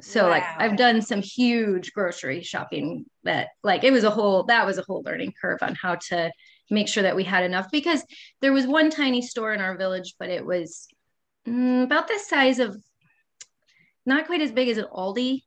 So 0.00 0.24
wow. 0.24 0.30
like 0.30 0.44
I've 0.58 0.76
done 0.76 1.00
some 1.02 1.22
huge 1.22 1.92
grocery 1.92 2.42
shopping 2.42 3.06
that 3.24 3.48
like 3.62 3.84
it 3.84 3.92
was 3.92 4.04
a 4.04 4.10
whole 4.10 4.44
that 4.44 4.66
was 4.66 4.78
a 4.78 4.82
whole 4.82 5.02
learning 5.04 5.32
curve 5.40 5.58
on 5.62 5.76
how 5.80 5.96
to 6.08 6.32
make 6.72 6.88
sure 6.88 7.02
that 7.02 7.16
we 7.16 7.24
had 7.24 7.44
enough 7.44 7.70
because 7.70 8.04
there 8.40 8.52
was 8.52 8.66
one 8.66 8.90
tiny 8.90 9.22
store 9.22 9.52
in 9.52 9.60
our 9.60 9.76
village, 9.76 10.14
but 10.18 10.30
it 10.30 10.44
was 10.44 10.88
mm, 11.46 11.84
about 11.84 12.08
the 12.08 12.18
size 12.18 12.58
of 12.58 12.76
not 14.04 14.26
quite 14.26 14.40
as 14.40 14.50
big 14.50 14.68
as 14.68 14.78
an 14.78 14.86
Aldi, 14.92 15.42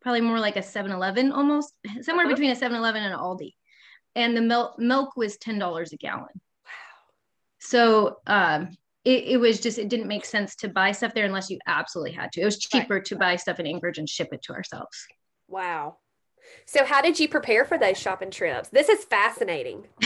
probably 0.00 0.20
more 0.20 0.38
like 0.38 0.56
a 0.56 0.60
7-Eleven 0.60 1.32
almost, 1.32 1.72
somewhere 2.02 2.26
uh-huh. 2.26 2.34
between 2.34 2.50
a 2.50 2.56
7-Eleven 2.56 3.02
and 3.02 3.14
an 3.14 3.18
Aldi. 3.18 3.52
And 4.14 4.36
the 4.36 4.42
milk 4.42 4.78
milk 4.78 5.16
was 5.16 5.36
$10 5.36 5.92
a 5.92 5.96
gallon. 5.96 6.24
Wow. 6.24 6.70
So 7.58 8.16
um, 8.26 8.68
it, 9.04 9.24
it, 9.24 9.36
was 9.36 9.60
just 9.60 9.78
it 9.78 9.88
didn't 9.88 10.08
make 10.08 10.24
sense 10.24 10.56
to 10.56 10.68
buy 10.68 10.92
stuff 10.92 11.12
there 11.14 11.26
unless 11.26 11.50
you 11.50 11.58
absolutely 11.66 12.12
had 12.12 12.32
to. 12.32 12.40
It 12.40 12.44
was 12.44 12.58
cheaper 12.58 12.94
right. 12.94 13.04
to 13.06 13.16
buy 13.16 13.36
stuff 13.36 13.60
in 13.60 13.66
Anchorage 13.66 13.98
and 13.98 14.08
ship 14.08 14.28
it 14.32 14.42
to 14.44 14.52
ourselves. 14.52 15.06
Wow. 15.48 15.98
So 16.64 16.84
how 16.84 17.02
did 17.02 17.20
you 17.20 17.28
prepare 17.28 17.64
for 17.64 17.78
those 17.78 17.98
shopping 17.98 18.30
trips? 18.30 18.68
This 18.70 18.88
is 18.88 19.04
fascinating. 19.04 19.86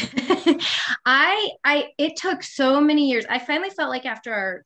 I 1.07 1.51
I 1.65 1.89
it 1.99 2.17
took 2.17 2.43
so 2.43 2.81
many 2.81 3.09
years. 3.09 3.25
I 3.29 3.39
finally 3.39 3.71
felt 3.71 3.91
like 3.91 4.07
after 4.07 4.33
our 4.33 4.65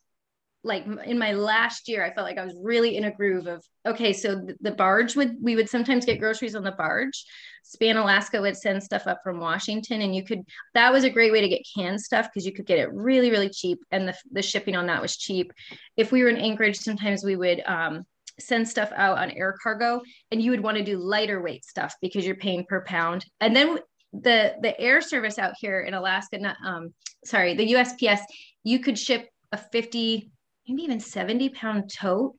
like 0.65 0.87
in 1.05 1.19
my 1.19 1.33
last 1.33 1.89
year, 1.89 2.03
I 2.03 2.13
felt 2.13 2.27
like 2.27 2.39
I 2.39 2.45
was 2.45 2.57
really 2.61 2.97
in 2.97 3.05
a 3.05 3.13
groove 3.13 3.47
of 3.47 3.63
okay. 3.87 4.15
So 4.15 4.47
the, 4.61 4.73
barge 4.73 5.15
would 5.15 5.37
we 5.41 5.57
would 5.57 5.69
sometimes 5.69 6.07
get 6.07 6.19
groceries 6.19 6.57
on 6.57 6.65
the 6.65 6.73
barge. 6.73 7.25
Span 7.63 7.97
Alaska 7.97 8.41
would 8.41 8.57
send 8.57 8.83
stuff 8.83 9.07
up 9.07 9.21
from 9.23 9.41
Washington, 9.41 10.01
and 10.01 10.17
you 10.17 10.25
could 10.25 10.41
that 10.73 10.93
was 10.93 11.05
a 11.05 11.11
great 11.11 11.33
way 11.33 11.43
to 11.43 11.49
get 11.49 11.67
canned 11.77 12.01
stuff 12.01 12.29
because 12.33 12.47
you 12.47 12.53
could 12.53 12.67
get 12.67 12.79
it 12.79 12.93
really 12.93 13.31
really 13.31 13.51
cheap, 13.51 13.79
and 13.91 14.09
the 14.09 14.15
the 14.33 14.43
shipping 14.43 14.75
on 14.75 14.87
that 14.87 15.03
was 15.03 15.19
cheap. 15.19 15.53
If 15.97 16.11
we 16.11 16.23
were 16.23 16.31
in 16.31 16.39
Anchorage, 16.39 16.79
sometimes 16.79 17.23
we 17.23 17.37
would 17.37 17.63
um, 17.67 18.05
send 18.39 18.69
stuff 18.69 18.91
out 18.95 19.19
on 19.19 19.31
air 19.31 19.55
cargo, 19.63 20.03
and 20.31 20.43
you 20.43 20.51
would 20.51 20.63
want 20.63 20.77
to 20.77 20.85
do 20.85 20.99
lighter 20.99 21.41
weight 21.41 21.65
stuff 21.65 21.95
because 22.01 22.27
you're 22.27 22.37
paying 22.37 22.65
per 22.69 22.85
pound, 22.85 23.25
and 23.41 23.55
then 23.55 23.79
the 24.13 24.55
the 24.61 24.79
air 24.81 25.01
service 25.01 25.39
out 25.39 25.55
here 25.61 25.81
in 25.81 25.95
Alaska, 25.95 26.39
not 26.39 26.57
um 26.65 26.95
sorry, 27.25 27.55
the 27.55 27.73
USPS, 27.73 28.21
you 28.63 28.79
could 28.81 28.99
ship 28.99 29.29
a 29.53 29.57
50 29.57 30.31
maybe 30.69 30.83
even 30.83 31.01
70 31.01 31.51
pound 31.51 31.91
tote 31.93 32.35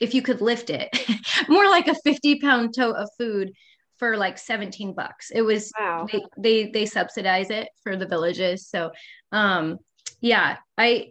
if 0.00 0.14
you 0.14 0.22
could 0.22 0.40
lift 0.40 0.70
it. 0.70 0.88
More 1.48 1.68
like 1.68 1.86
a 1.88 1.94
50 1.94 2.40
pound 2.40 2.74
tote 2.74 2.96
of 2.96 3.08
food 3.18 3.52
for 3.98 4.16
like 4.16 4.38
17 4.38 4.94
bucks. 4.94 5.30
It 5.30 5.42
was 5.42 5.70
wow. 5.78 6.06
they, 6.10 6.22
they 6.38 6.70
they 6.70 6.86
subsidize 6.86 7.50
it 7.50 7.68
for 7.82 7.96
the 7.96 8.06
villages. 8.06 8.68
So 8.68 8.90
um 9.32 9.78
yeah 10.20 10.56
i 10.78 11.10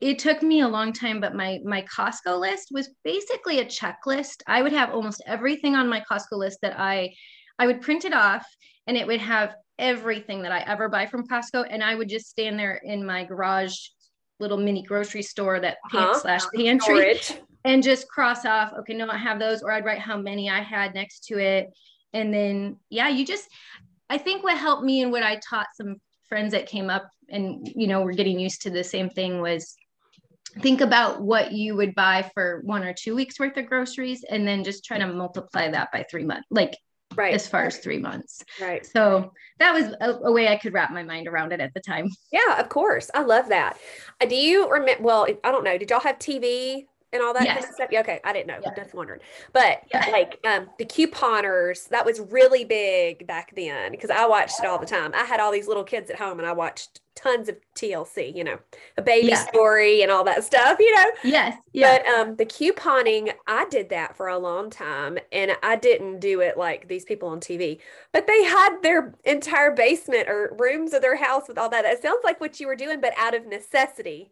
it 0.00 0.18
took 0.18 0.42
me 0.42 0.60
a 0.60 0.68
long 0.68 0.92
time 0.92 1.20
but 1.20 1.34
my 1.34 1.58
my 1.64 1.82
costco 1.82 2.38
list 2.38 2.68
was 2.70 2.90
basically 3.04 3.60
a 3.60 3.64
checklist 3.64 4.42
i 4.46 4.62
would 4.62 4.72
have 4.72 4.90
almost 4.90 5.22
everything 5.26 5.74
on 5.74 5.88
my 5.88 6.02
costco 6.10 6.32
list 6.32 6.58
that 6.62 6.78
i 6.78 7.12
i 7.58 7.66
would 7.66 7.80
print 7.80 8.04
it 8.04 8.12
off 8.12 8.46
and 8.86 8.96
it 8.96 9.06
would 9.06 9.20
have 9.20 9.54
everything 9.78 10.42
that 10.42 10.52
i 10.52 10.60
ever 10.60 10.88
buy 10.88 11.06
from 11.06 11.26
costco 11.26 11.66
and 11.70 11.82
i 11.82 11.94
would 11.94 12.08
just 12.08 12.28
stand 12.28 12.58
there 12.58 12.80
in 12.84 13.04
my 13.04 13.24
garage 13.24 13.74
little 14.38 14.58
mini 14.58 14.82
grocery 14.82 15.22
store 15.22 15.60
that 15.60 15.78
uh-huh. 15.92 16.18
slash 16.20 16.42
pantry 16.54 17.18
Storage. 17.18 17.34
and 17.64 17.82
just 17.82 18.08
cross 18.08 18.44
off 18.44 18.72
okay 18.78 18.94
no 18.94 19.08
i 19.08 19.16
have 19.16 19.38
those 19.38 19.62
or 19.62 19.72
i'd 19.72 19.84
write 19.84 19.98
how 19.98 20.16
many 20.16 20.50
i 20.50 20.60
had 20.60 20.94
next 20.94 21.24
to 21.24 21.38
it 21.38 21.68
and 22.12 22.32
then 22.32 22.76
yeah 22.90 23.08
you 23.08 23.24
just 23.24 23.48
i 24.10 24.18
think 24.18 24.42
what 24.42 24.58
helped 24.58 24.84
me 24.84 25.02
and 25.02 25.10
what 25.10 25.22
i 25.22 25.40
taught 25.48 25.66
some 25.74 25.96
friends 26.28 26.52
that 26.52 26.66
came 26.66 26.90
up 26.90 27.08
and 27.28 27.66
you 27.74 27.86
know 27.86 28.02
we're 28.02 28.12
getting 28.12 28.38
used 28.38 28.62
to 28.62 28.70
the 28.70 28.84
same 28.84 29.08
thing 29.08 29.40
was 29.40 29.76
think 30.60 30.80
about 30.80 31.20
what 31.20 31.52
you 31.52 31.74
would 31.76 31.94
buy 31.94 32.30
for 32.34 32.60
one 32.64 32.82
or 32.82 32.92
two 32.92 33.14
weeks 33.14 33.38
worth 33.38 33.56
of 33.56 33.66
groceries 33.66 34.24
and 34.24 34.46
then 34.46 34.64
just 34.64 34.84
try 34.84 34.98
to 34.98 35.06
multiply 35.06 35.70
that 35.70 35.92
by 35.92 36.04
three 36.10 36.24
months 36.24 36.46
like 36.50 36.76
right. 37.14 37.34
as 37.34 37.46
far 37.46 37.64
as 37.64 37.78
three 37.78 37.98
months. 37.98 38.42
Right. 38.60 38.84
So 38.84 39.32
that 39.58 39.72
was 39.72 39.94
a, 40.00 40.12
a, 40.24 40.32
way 40.32 40.48
i 40.48 40.56
could 40.56 40.72
wrap 40.72 40.90
my 40.92 41.02
mind 41.02 41.28
around 41.28 41.52
it 41.52 41.60
at 41.60 41.74
the 41.74 41.80
time. 41.80 42.10
Yeah 42.32 42.58
of 42.58 42.68
course. 42.68 43.10
I 43.14 43.22
love 43.22 43.48
that. 43.48 43.78
Uh, 44.20 44.26
do 44.26 44.36
you 44.36 44.70
remember 44.70 45.02
well 45.02 45.26
i 45.44 45.50
don't 45.50 45.64
know. 45.64 45.78
Did 45.78 45.90
y'all 45.90 46.00
have 46.00 46.18
tv 46.18 46.86
and 47.12 47.22
all 47.22 47.32
that 47.34 47.44
yes. 47.44 47.54
kind 47.54 47.68
of 47.68 47.74
stuff. 47.74 47.88
Yeah, 47.90 48.00
okay, 48.00 48.20
I 48.24 48.32
didn't 48.32 48.48
know. 48.48 48.58
Yeah. 48.62 48.74
Just 48.74 48.94
wondering. 48.94 49.20
But 49.52 49.82
yeah. 49.92 50.06
like 50.10 50.38
um, 50.46 50.68
the 50.78 50.84
couponers, 50.84 51.88
that 51.88 52.04
was 52.04 52.20
really 52.20 52.64
big 52.64 53.26
back 53.26 53.54
then 53.54 53.92
because 53.92 54.10
I 54.10 54.26
watched 54.26 54.60
it 54.60 54.66
all 54.66 54.78
the 54.78 54.86
time. 54.86 55.12
I 55.14 55.24
had 55.24 55.40
all 55.40 55.52
these 55.52 55.68
little 55.68 55.84
kids 55.84 56.10
at 56.10 56.18
home 56.18 56.38
and 56.38 56.46
I 56.46 56.52
watched 56.52 57.00
tons 57.14 57.48
of 57.48 57.56
TLC, 57.74 58.36
you 58.36 58.44
know, 58.44 58.58
a 58.96 59.02
baby 59.02 59.28
yeah. 59.28 59.46
story 59.46 60.02
and 60.02 60.12
all 60.12 60.22
that 60.24 60.44
stuff, 60.44 60.78
you 60.78 60.94
know. 60.94 61.10
Yes. 61.24 61.56
Yeah. 61.72 61.98
But 61.98 62.06
um, 62.06 62.36
the 62.36 62.44
couponing, 62.44 63.32
I 63.46 63.66
did 63.70 63.88
that 63.88 64.16
for 64.16 64.28
a 64.28 64.38
long 64.38 64.70
time 64.70 65.18
and 65.32 65.52
I 65.62 65.76
didn't 65.76 66.20
do 66.20 66.40
it 66.40 66.58
like 66.58 66.88
these 66.88 67.04
people 67.04 67.28
on 67.30 67.40
TV, 67.40 67.78
but 68.12 68.26
they 68.26 68.44
had 68.44 68.80
their 68.82 69.14
entire 69.24 69.70
basement 69.70 70.28
or 70.28 70.54
rooms 70.58 70.92
of 70.92 71.02
their 71.02 71.16
house 71.16 71.48
with 71.48 71.58
all 71.58 71.70
that. 71.70 71.84
It 71.84 72.02
sounds 72.02 72.20
like 72.22 72.40
what 72.40 72.60
you 72.60 72.66
were 72.66 72.76
doing, 72.76 73.00
but 73.00 73.14
out 73.16 73.34
of 73.34 73.46
necessity. 73.46 74.30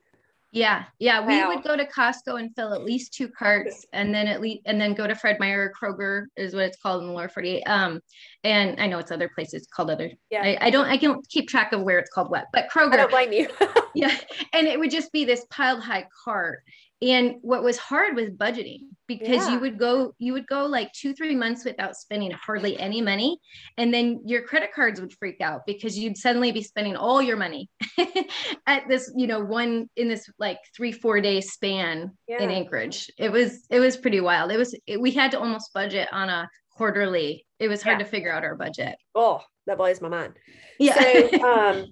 Yeah, 0.54 0.84
yeah. 1.00 1.18
Wow. 1.18 1.26
We 1.48 1.56
would 1.56 1.64
go 1.64 1.76
to 1.76 1.84
Costco 1.84 2.38
and 2.38 2.54
fill 2.54 2.74
at 2.74 2.84
least 2.84 3.12
two 3.12 3.28
carts, 3.28 3.84
and 3.92 4.14
then 4.14 4.28
at 4.28 4.40
least 4.40 4.62
and 4.66 4.80
then 4.80 4.94
go 4.94 5.04
to 5.04 5.14
Fred 5.16 5.40
Meyer 5.40 5.74
or 5.74 5.92
Kroger 5.92 6.26
is 6.36 6.54
what 6.54 6.62
it's 6.62 6.76
called 6.76 7.02
in 7.02 7.08
the 7.08 7.12
lower 7.12 7.28
48. 7.28 7.64
Um, 7.64 8.00
and 8.44 8.80
I 8.80 8.86
know 8.86 9.00
it's 9.00 9.10
other 9.10 9.28
places 9.28 9.66
called 9.66 9.90
other. 9.90 10.12
Yeah. 10.30 10.42
I, 10.44 10.58
I 10.60 10.70
don't 10.70 10.86
I 10.86 10.96
can't 10.96 11.28
keep 11.28 11.48
track 11.48 11.72
of 11.72 11.82
where 11.82 11.98
it's 11.98 12.08
called 12.08 12.30
what, 12.30 12.46
but 12.52 12.68
Kroger. 12.72 12.92
I 12.92 12.96
don't 12.98 13.10
blame 13.10 13.32
you. 13.32 13.48
yeah, 13.96 14.16
and 14.52 14.68
it 14.68 14.78
would 14.78 14.92
just 14.92 15.10
be 15.10 15.24
this 15.24 15.44
piled 15.50 15.82
high 15.82 16.06
cart, 16.24 16.60
and 17.04 17.36
what 17.42 17.62
was 17.62 17.76
hard 17.76 18.16
was 18.16 18.30
budgeting 18.30 18.80
because 19.06 19.46
yeah. 19.46 19.52
you 19.52 19.60
would 19.60 19.78
go 19.78 20.14
you 20.18 20.32
would 20.32 20.46
go 20.46 20.64
like 20.64 20.90
two 20.92 21.12
three 21.12 21.34
months 21.34 21.64
without 21.64 21.94
spending 21.94 22.30
hardly 22.30 22.78
any 22.78 23.02
money 23.02 23.38
and 23.76 23.92
then 23.92 24.20
your 24.24 24.42
credit 24.42 24.70
cards 24.72 25.00
would 25.00 25.12
freak 25.18 25.40
out 25.40 25.60
because 25.66 25.98
you'd 25.98 26.16
suddenly 26.16 26.50
be 26.52 26.62
spending 26.62 26.96
all 26.96 27.20
your 27.20 27.36
money 27.36 27.68
at 28.66 28.88
this 28.88 29.12
you 29.16 29.26
know 29.26 29.40
one 29.40 29.88
in 29.96 30.08
this 30.08 30.28
like 30.38 30.58
three 30.76 30.92
four 30.92 31.20
day 31.20 31.40
span 31.40 32.10
yeah. 32.26 32.42
in 32.42 32.50
anchorage 32.50 33.10
it 33.18 33.30
was 33.30 33.66
it 33.70 33.80
was 33.80 33.96
pretty 33.96 34.20
wild 34.20 34.50
it 34.50 34.56
was 34.56 34.74
it, 34.86 35.00
we 35.00 35.10
had 35.10 35.30
to 35.30 35.38
almost 35.38 35.72
budget 35.74 36.08
on 36.12 36.28
a 36.28 36.48
quarterly 36.70 37.46
it 37.58 37.68
was 37.68 37.82
hard 37.82 37.98
yeah. 37.98 38.04
to 38.04 38.10
figure 38.10 38.32
out 38.32 38.44
our 38.44 38.56
budget. 38.56 38.96
Oh, 39.14 39.40
that 39.66 39.78
blows 39.78 40.00
my 40.00 40.08
mind. 40.08 40.34
Yeah. 40.78 40.98
So, 40.98 41.42
um, 41.42 41.86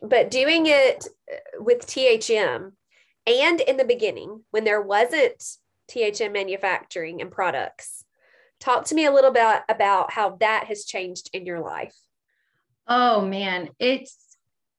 but 0.00 0.30
doing 0.30 0.66
it 0.66 1.06
with 1.58 1.86
THM 1.86 2.72
and 3.30 3.60
in 3.60 3.76
the 3.76 3.84
beginning 3.84 4.44
when 4.50 4.64
there 4.64 4.80
wasn't 4.80 5.42
THM 5.90 6.32
manufacturing 6.32 7.20
and 7.20 7.30
products, 7.30 8.04
talk 8.58 8.84
to 8.86 8.94
me 8.94 9.06
a 9.06 9.12
little 9.12 9.32
bit 9.32 9.62
about 9.68 10.12
how 10.12 10.36
that 10.40 10.64
has 10.68 10.84
changed 10.84 11.30
in 11.32 11.46
your 11.46 11.60
life. 11.60 11.96
Oh 12.86 13.24
man, 13.24 13.68
it's 13.78 14.16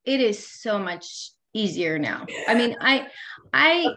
it 0.05 0.19
is 0.19 0.45
so 0.45 0.79
much 0.79 1.31
easier 1.53 1.99
now. 1.99 2.25
I 2.47 2.55
mean, 2.55 2.75
I 2.81 3.07
I 3.53 3.87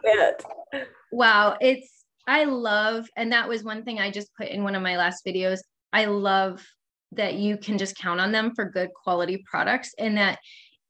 wow, 1.13 1.57
it's 1.61 2.05
I 2.27 2.45
love 2.45 3.09
and 3.17 3.33
that 3.33 3.49
was 3.49 3.63
one 3.63 3.85
thing 3.85 4.01
I 4.01 4.11
just 4.11 4.35
put 4.37 4.49
in 4.49 4.63
one 4.63 4.75
of 4.75 4.83
my 4.83 4.97
last 4.97 5.25
videos. 5.25 5.59
I 5.93 6.07
love 6.07 6.65
that 7.13 7.35
you 7.35 7.57
can 7.57 7.79
just 7.79 7.97
count 7.97 8.21
on 8.21 8.33
them 8.33 8.55
for 8.55 8.71
good 8.71 8.91
quality 8.95 9.45
products 9.49 9.95
and 9.99 10.17
that 10.19 10.39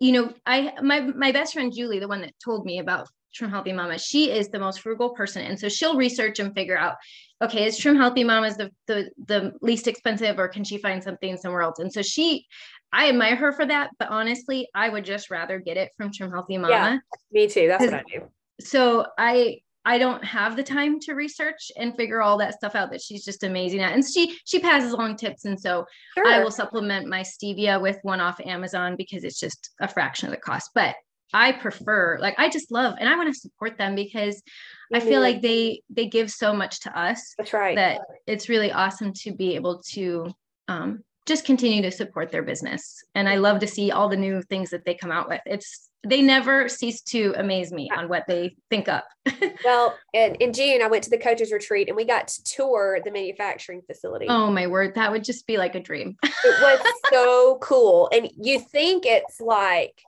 you 0.00 0.12
know, 0.12 0.32
I 0.44 0.72
my 0.82 1.00
my 1.00 1.32
best 1.32 1.54
friend 1.54 1.72
Julie, 1.74 1.98
the 1.98 2.08
one 2.08 2.20
that 2.22 2.34
told 2.44 2.66
me 2.66 2.78
about 2.78 3.08
Trim 3.34 3.50
Healthy 3.50 3.72
Mama, 3.72 3.98
she 3.98 4.30
is 4.30 4.48
the 4.48 4.58
most 4.58 4.80
frugal 4.80 5.10
person. 5.10 5.42
And 5.42 5.58
so 5.58 5.68
she'll 5.68 5.96
research 5.96 6.38
and 6.38 6.54
figure 6.54 6.78
out, 6.78 6.96
okay, 7.42 7.66
is 7.66 7.76
Trim 7.76 7.96
Healthy 7.96 8.24
Mama 8.24 8.54
the, 8.54 8.70
the 8.86 9.10
the 9.26 9.52
least 9.60 9.88
expensive 9.88 10.38
or 10.38 10.48
can 10.48 10.64
she 10.64 10.78
find 10.78 11.02
something 11.02 11.36
somewhere 11.36 11.62
else? 11.62 11.78
And 11.78 11.92
so 11.92 12.02
she 12.02 12.46
I 12.92 13.08
admire 13.08 13.34
her 13.34 13.52
for 13.52 13.66
that, 13.66 13.90
but 13.98 14.08
honestly, 14.10 14.68
I 14.72 14.88
would 14.88 15.04
just 15.04 15.28
rather 15.28 15.58
get 15.58 15.76
it 15.76 15.90
from 15.96 16.12
Trim 16.12 16.30
Healthy 16.30 16.58
Mama. 16.58 16.72
Yeah, 16.72 16.98
me 17.32 17.48
too. 17.48 17.66
That's 17.66 17.84
what 17.84 17.94
I 17.94 18.02
do. 18.10 18.22
So 18.60 19.06
I 19.18 19.58
I 19.84 19.98
don't 19.98 20.24
have 20.24 20.56
the 20.56 20.62
time 20.62 20.98
to 21.00 21.14
research 21.14 21.70
and 21.76 21.94
figure 21.94 22.22
all 22.22 22.38
that 22.38 22.54
stuff 22.54 22.74
out 22.74 22.90
that 22.92 23.02
she's 23.02 23.24
just 23.24 23.42
amazing 23.42 23.80
at. 23.80 23.92
And 23.92 24.04
she 24.04 24.38
she 24.44 24.60
passes 24.60 24.92
along 24.92 25.16
tips. 25.16 25.44
And 25.44 25.60
so 25.60 25.84
sure. 26.16 26.26
I 26.26 26.42
will 26.42 26.50
supplement 26.50 27.08
my 27.08 27.20
stevia 27.20 27.80
with 27.80 27.98
one 28.02 28.20
off 28.20 28.40
Amazon 28.40 28.94
because 28.96 29.24
it's 29.24 29.38
just 29.38 29.70
a 29.80 29.88
fraction 29.88 30.28
of 30.28 30.34
the 30.34 30.40
cost. 30.40 30.70
But 30.74 30.94
I 31.34 31.52
prefer 31.52 32.16
like 32.20 32.36
I 32.38 32.48
just 32.48 32.70
love 32.70 32.94
and 32.98 33.08
I 33.08 33.16
want 33.16 33.34
to 33.34 33.38
support 33.38 33.76
them 33.76 33.94
because 33.94 34.36
mm-hmm. 34.36 34.96
I 34.96 35.00
feel 35.00 35.20
like 35.20 35.42
they 35.42 35.82
they 35.90 36.06
give 36.06 36.30
so 36.30 36.54
much 36.54 36.80
to 36.80 36.98
us. 36.98 37.34
That's 37.36 37.52
right. 37.52 37.76
That 37.76 38.00
it's 38.26 38.48
really 38.48 38.72
awesome 38.72 39.12
to 39.24 39.34
be 39.34 39.56
able 39.56 39.82
to 39.92 40.32
um, 40.68 41.02
just 41.26 41.44
continue 41.44 41.82
to 41.82 41.90
support 41.90 42.30
their 42.30 42.42
business. 42.42 43.02
And 43.14 43.28
I 43.28 43.36
love 43.36 43.58
to 43.60 43.66
see 43.66 43.90
all 43.90 44.08
the 44.08 44.16
new 44.16 44.42
things 44.42 44.70
that 44.70 44.84
they 44.84 44.94
come 44.94 45.10
out 45.10 45.28
with. 45.28 45.40
It's 45.44 45.90
they 46.06 46.20
never 46.20 46.68
cease 46.68 47.00
to 47.00 47.34
amaze 47.36 47.72
me 47.72 47.90
on 47.90 48.08
what 48.08 48.24
they 48.28 48.54
think 48.70 48.88
up. 48.88 49.08
well, 49.64 49.96
in, 50.12 50.34
in 50.36 50.52
June, 50.52 50.82
I 50.82 50.86
went 50.86 51.02
to 51.04 51.10
the 51.10 51.18
coaches 51.18 51.50
retreat 51.50 51.88
and 51.88 51.96
we 51.96 52.04
got 52.04 52.28
to 52.28 52.44
tour 52.44 53.00
the 53.02 53.10
manufacturing 53.10 53.80
facility. 53.86 54.26
Oh 54.28 54.50
my 54.50 54.66
word, 54.66 54.94
that 54.96 55.10
would 55.10 55.24
just 55.24 55.46
be 55.46 55.56
like 55.56 55.74
a 55.74 55.80
dream. 55.80 56.16
it 56.22 56.34
was 56.44 56.92
so 57.10 57.58
cool. 57.62 58.10
And 58.12 58.30
you 58.36 58.60
think 58.60 59.04
it's 59.06 59.40
like 59.40 60.02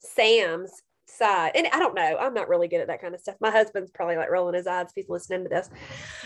Sam's 0.00 0.70
side. 1.06 1.52
And 1.54 1.66
I 1.72 1.78
don't 1.78 1.94
know, 1.94 2.16
I'm 2.18 2.34
not 2.34 2.48
really 2.48 2.68
good 2.68 2.80
at 2.80 2.88
that 2.88 3.00
kind 3.00 3.14
of 3.14 3.20
stuff. 3.20 3.36
My 3.40 3.50
husband's 3.50 3.90
probably 3.90 4.16
like 4.16 4.30
rolling 4.30 4.54
his 4.54 4.66
eyes 4.66 4.86
if 4.86 4.92
he's 4.94 5.08
listening 5.08 5.44
to 5.44 5.48
this. 5.48 5.70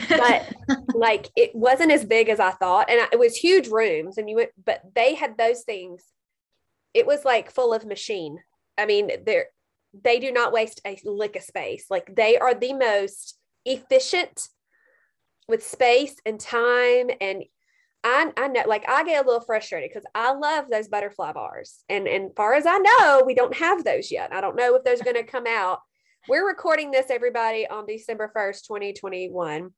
But 0.09 0.53
like 0.95 1.31
it 1.37 1.55
wasn't 1.55 1.93
as 1.93 2.05
big 2.05 2.29
as 2.29 2.41
I 2.41 2.51
thought. 2.51 2.91
And 2.91 3.01
I, 3.01 3.09
it 3.13 3.19
was 3.19 3.37
huge 3.37 3.69
rooms 3.69 4.19
and 4.19 4.29
you 4.29 4.37
went, 4.37 4.51
but 4.65 4.83
they 4.95 5.15
had 5.15 5.39
those 5.39 5.63
things. 5.63 6.05
It 6.95 7.07
was 7.07 7.25
like 7.25 7.51
full 7.51 7.73
of 7.73 7.87
machine. 7.87 8.39
I 8.77 8.87
mean, 8.87 9.11
they're 9.25 9.47
they 10.05 10.19
do 10.19 10.33
not 10.33 10.53
waste 10.53 10.81
a 10.87 10.99
lick 11.05 11.37
of 11.37 11.43
space. 11.43 11.87
Like 11.91 12.15
they 12.15 12.39
are 12.39 12.55
the 12.55 12.73
most 12.73 13.39
efficient 13.65 14.49
with 15.49 15.67
space 15.67 16.17
and 16.25 16.41
time 16.41 17.11
and 17.21 17.45
I, 18.05 18.33
I 18.37 18.49
know 18.49 18.65
like 18.67 18.89
I 18.89 19.05
get 19.05 19.25
a 19.25 19.27
little 19.27 19.45
frustrated 19.45 19.91
because 19.91 20.07
I 20.15 20.33
love 20.33 20.67
those 20.71 20.89
butterfly 20.89 21.33
bars. 21.33 21.85
And 21.89 22.09
and 22.09 22.35
far 22.37 22.55
as 22.55 22.67
I 22.67 22.79
know, 22.79 23.23
we 23.25 23.35
don't 23.35 23.57
have 23.57 23.85
those 23.85 24.11
yet. 24.11 24.33
I 24.33 24.41
don't 24.41 24.57
know 24.57 24.75
if 24.75 24.85
those 24.85 25.01
are 25.01 25.05
going 25.05 25.17
to 25.17 25.25
come 25.25 25.47
out. 25.47 25.81
We're 26.29 26.47
recording 26.47 26.93
this 26.93 27.11
everybody 27.11 27.67
on 27.67 27.85
December 27.85 28.31
1st, 28.35 28.67
2021. 28.69 29.71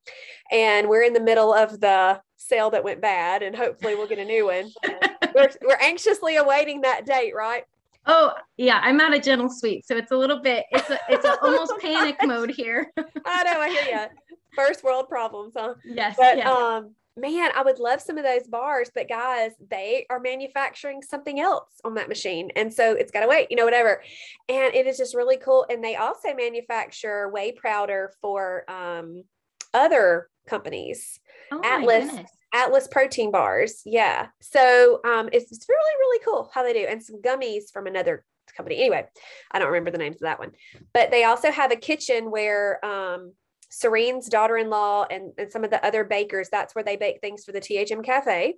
And 0.53 0.89
we're 0.91 1.03
in 1.03 1.15
the 1.15 1.21
middle 1.21 1.55
of 1.55 1.81
the 1.81 2.21
sale 2.37 2.69
that 2.71 2.85
went 2.85 3.01
bad 3.01 3.43
and 3.43 3.57
hopefully 3.57 3.95
we'll 3.95 4.07
get 4.07 4.19
a 4.19 4.25
new 4.25 4.47
one. 4.47 4.71
we're, 5.35 5.49
we're 5.63 5.81
anxiously 5.81 6.37
awaiting 6.37 6.83
that 6.83 7.07
date, 7.07 7.35
right? 7.35 7.65
Oh 8.07 8.33
yeah, 8.59 8.81
I'm 8.83 9.01
at 9.01 9.15
a 9.15 9.19
gentle 9.19 9.49
sweet, 9.49 9.87
so 9.87 9.97
it's 9.97 10.13
a 10.13 10.17
little 10.17 10.41
bit. 10.41 10.67
It's 10.71 10.91
a, 10.91 10.99
it's 11.09 11.25
a 11.25 11.41
almost 11.41 11.73
panic 11.81 12.17
mode 12.23 12.51
here. 12.51 12.93
I 13.25 13.43
know, 13.45 13.61
I 13.61 13.71
hear 13.71 13.99
you. 13.99 14.37
First 14.55 14.85
world 14.85 15.09
problems, 15.09 15.55
huh? 15.57 15.75
Yes. 15.85 16.17
But 16.19 16.37
yes. 16.37 16.47
um, 16.47 16.95
man, 17.17 17.51
I 17.55 17.63
would 17.63 17.79
love 17.79 18.01
some 18.01 18.19
of 18.19 18.25
those 18.25 18.47
bars, 18.49 18.91
but 18.95 19.09
guys, 19.09 19.53
they 19.71 20.07
are 20.11 20.19
manufacturing 20.19 21.03
something 21.03 21.39
else 21.39 21.69
on 21.85 21.95
that 21.95 22.09
machine. 22.09 22.51
And 22.57 22.73
so 22.73 22.93
it's 22.93 23.13
got 23.13 23.21
to 23.21 23.29
wait, 23.29 23.49
you 23.51 23.57
know, 23.57 23.65
whatever. 23.65 24.03
And 24.49 24.75
it 24.75 24.87
is 24.87 24.99
just 24.99 25.15
really 25.15 25.37
cool. 25.37 25.67
And 25.71 25.83
they 25.83 25.97
also 25.97 26.35
manufacture 26.35 27.29
whey 27.29 27.53
powder 27.53 28.13
for 28.21 28.69
um, 28.71 29.25
other 29.73 30.29
companies. 30.47 31.21
Oh 31.53 31.61
Atlas. 31.65 32.11
Atlas 32.53 32.87
protein 32.87 33.33
bars. 33.33 33.83
Yeah. 33.85 34.29
So 34.41 35.01
um, 35.05 35.29
it's, 35.33 35.51
it's 35.51 35.69
really, 35.69 35.95
really 35.99 36.25
cool 36.25 36.51
how 36.55 36.63
they 36.63 36.73
do. 36.73 36.87
And 36.89 37.03
some 37.03 37.21
gummies 37.21 37.73
from 37.73 37.89
another 37.89 38.25
company. 38.57 38.79
Anyway, 38.79 39.05
I 39.51 39.59
don't 39.59 39.69
remember 39.69 39.91
the 39.91 39.99
names 39.99 40.17
of 40.17 40.21
that 40.21 40.39
one. 40.39 40.53
But 40.93 41.11
they 41.11 41.25
also 41.25 41.51
have 41.51 41.73
a 41.73 41.77
kitchen 41.77 42.31
where 42.31 42.85
um, 42.85 43.33
Serene's 43.75 44.29
daughter-in-law 44.29 45.07
and, 45.11 45.33
and 45.37 45.51
some 45.51 45.65
of 45.65 45.71
the 45.71 45.85
other 45.85 46.05
bakers, 46.05 46.49
that's 46.49 46.75
where 46.75 46.85
they 46.85 46.97
bake 46.97 47.21
things 47.21 47.45
for 47.45 47.51
the 47.51 47.61
THM 47.61 48.05
Cafe. 48.05 48.55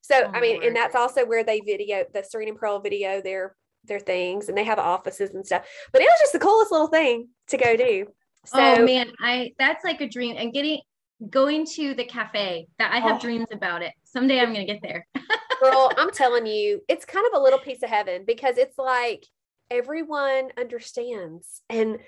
So 0.00 0.22
oh, 0.24 0.30
I 0.32 0.40
mean, 0.40 0.54
Lord. 0.56 0.64
and 0.66 0.76
that's 0.76 0.94
also 0.94 1.26
where 1.26 1.44
they 1.44 1.60
video 1.60 2.04
the 2.12 2.22
Serene 2.22 2.48
and 2.48 2.58
Pearl 2.58 2.80
video 2.80 3.20
their 3.20 3.54
their 3.84 4.00
things 4.00 4.48
and 4.48 4.56
they 4.56 4.64
have 4.64 4.78
offices 4.78 5.30
and 5.34 5.46
stuff. 5.46 5.66
But 5.92 6.02
it 6.02 6.06
was 6.06 6.20
just 6.20 6.32
the 6.32 6.38
coolest 6.38 6.72
little 6.72 6.88
thing 6.88 7.28
to 7.48 7.56
go 7.56 7.76
do. 7.76 8.06
So 8.46 8.58
oh 8.58 8.84
man, 8.84 9.10
I 9.20 9.52
that's 9.58 9.84
like 9.84 10.00
a 10.00 10.08
dream. 10.08 10.36
And 10.38 10.52
getting 10.52 10.80
going 11.28 11.66
to 11.74 11.94
the 11.94 12.04
cafe 12.04 12.68
that 12.78 12.92
I 12.92 12.98
have 13.00 13.16
oh. 13.16 13.20
dreams 13.20 13.48
about 13.52 13.82
it. 13.82 13.92
Someday 14.04 14.40
I'm 14.40 14.52
gonna 14.52 14.64
get 14.64 14.82
there. 14.82 15.06
Girl, 15.60 15.90
I'm 15.96 16.10
telling 16.10 16.46
you, 16.46 16.82
it's 16.88 17.04
kind 17.04 17.26
of 17.26 17.38
a 17.38 17.42
little 17.42 17.58
piece 17.58 17.82
of 17.82 17.90
heaven 17.90 18.24
because 18.26 18.58
it's 18.58 18.78
like 18.78 19.26
everyone 19.70 20.50
understands 20.58 21.62
and 21.68 21.98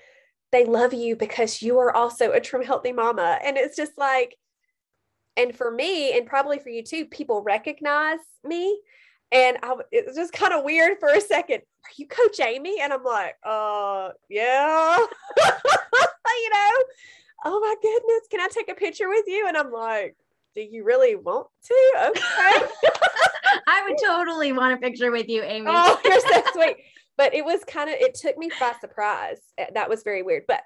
they 0.53 0.65
love 0.65 0.95
you 0.95 1.17
because 1.17 1.63
you 1.63 1.79
are 1.79 1.95
also 1.95 2.33
a 2.33 2.41
trim 2.41 2.63
healthy 2.63 2.93
mama. 2.93 3.39
And 3.45 3.57
it's 3.57 3.77
just 3.77 3.93
like, 3.99 4.37
and 5.37 5.55
for 5.55 5.71
me, 5.71 6.17
and 6.17 6.27
probably 6.27 6.59
for 6.59 6.69
you 6.69 6.83
too, 6.83 7.07
people 7.07 7.43
recognize 7.43 8.19
me. 8.43 8.81
And 9.31 9.59
I, 9.63 9.75
it 9.93 10.07
was 10.07 10.17
just 10.17 10.33
kind 10.33 10.55
of 10.55 10.65
weird 10.65 10.99
for 10.99 11.11
a 11.11 11.21
second. 11.21 11.59
Are 11.59 11.95
you 11.97 12.07
Coach 12.09 12.41
Amy? 12.41 12.81
And 12.81 12.93
I'm 12.93 13.05
like, 13.05 13.37
uh, 13.45 14.11
yeah. 14.29 14.97
you 15.39 16.51
know, 16.51 16.71
oh 17.45 17.61
my 17.61 17.75
goodness, 17.83 18.29
can 18.31 18.41
I 18.41 18.49
take 18.51 18.71
a 18.71 18.75
picture 18.75 19.09
with 19.09 19.25
you? 19.27 19.47
And 19.47 19.57
I'm 19.57 19.71
like, 19.71 20.17
do 20.55 20.63
you 20.63 20.83
really 20.83 21.15
want 21.15 21.47
to? 21.67 21.93
Okay. 22.09 22.68
Totally 24.07 24.53
want 24.53 24.75
a 24.75 24.77
picture 24.77 25.11
with 25.11 25.29
you, 25.29 25.43
Amy. 25.43 25.67
Oh, 25.69 26.01
you're 26.05 26.21
so 26.21 26.43
sweet. 26.53 26.77
But 27.17 27.35
it 27.35 27.45
was 27.45 27.65
kind 27.65 27.91
of 27.91 27.97
it 27.99 28.15
took 28.15 28.39
me 28.39 28.51
by 28.61 28.75
surprise. 28.81 29.41
Eh, 29.59 29.67
that 29.75 29.89
was 29.89 30.03
very 30.03 30.23
weird. 30.23 30.45
But 30.47 30.63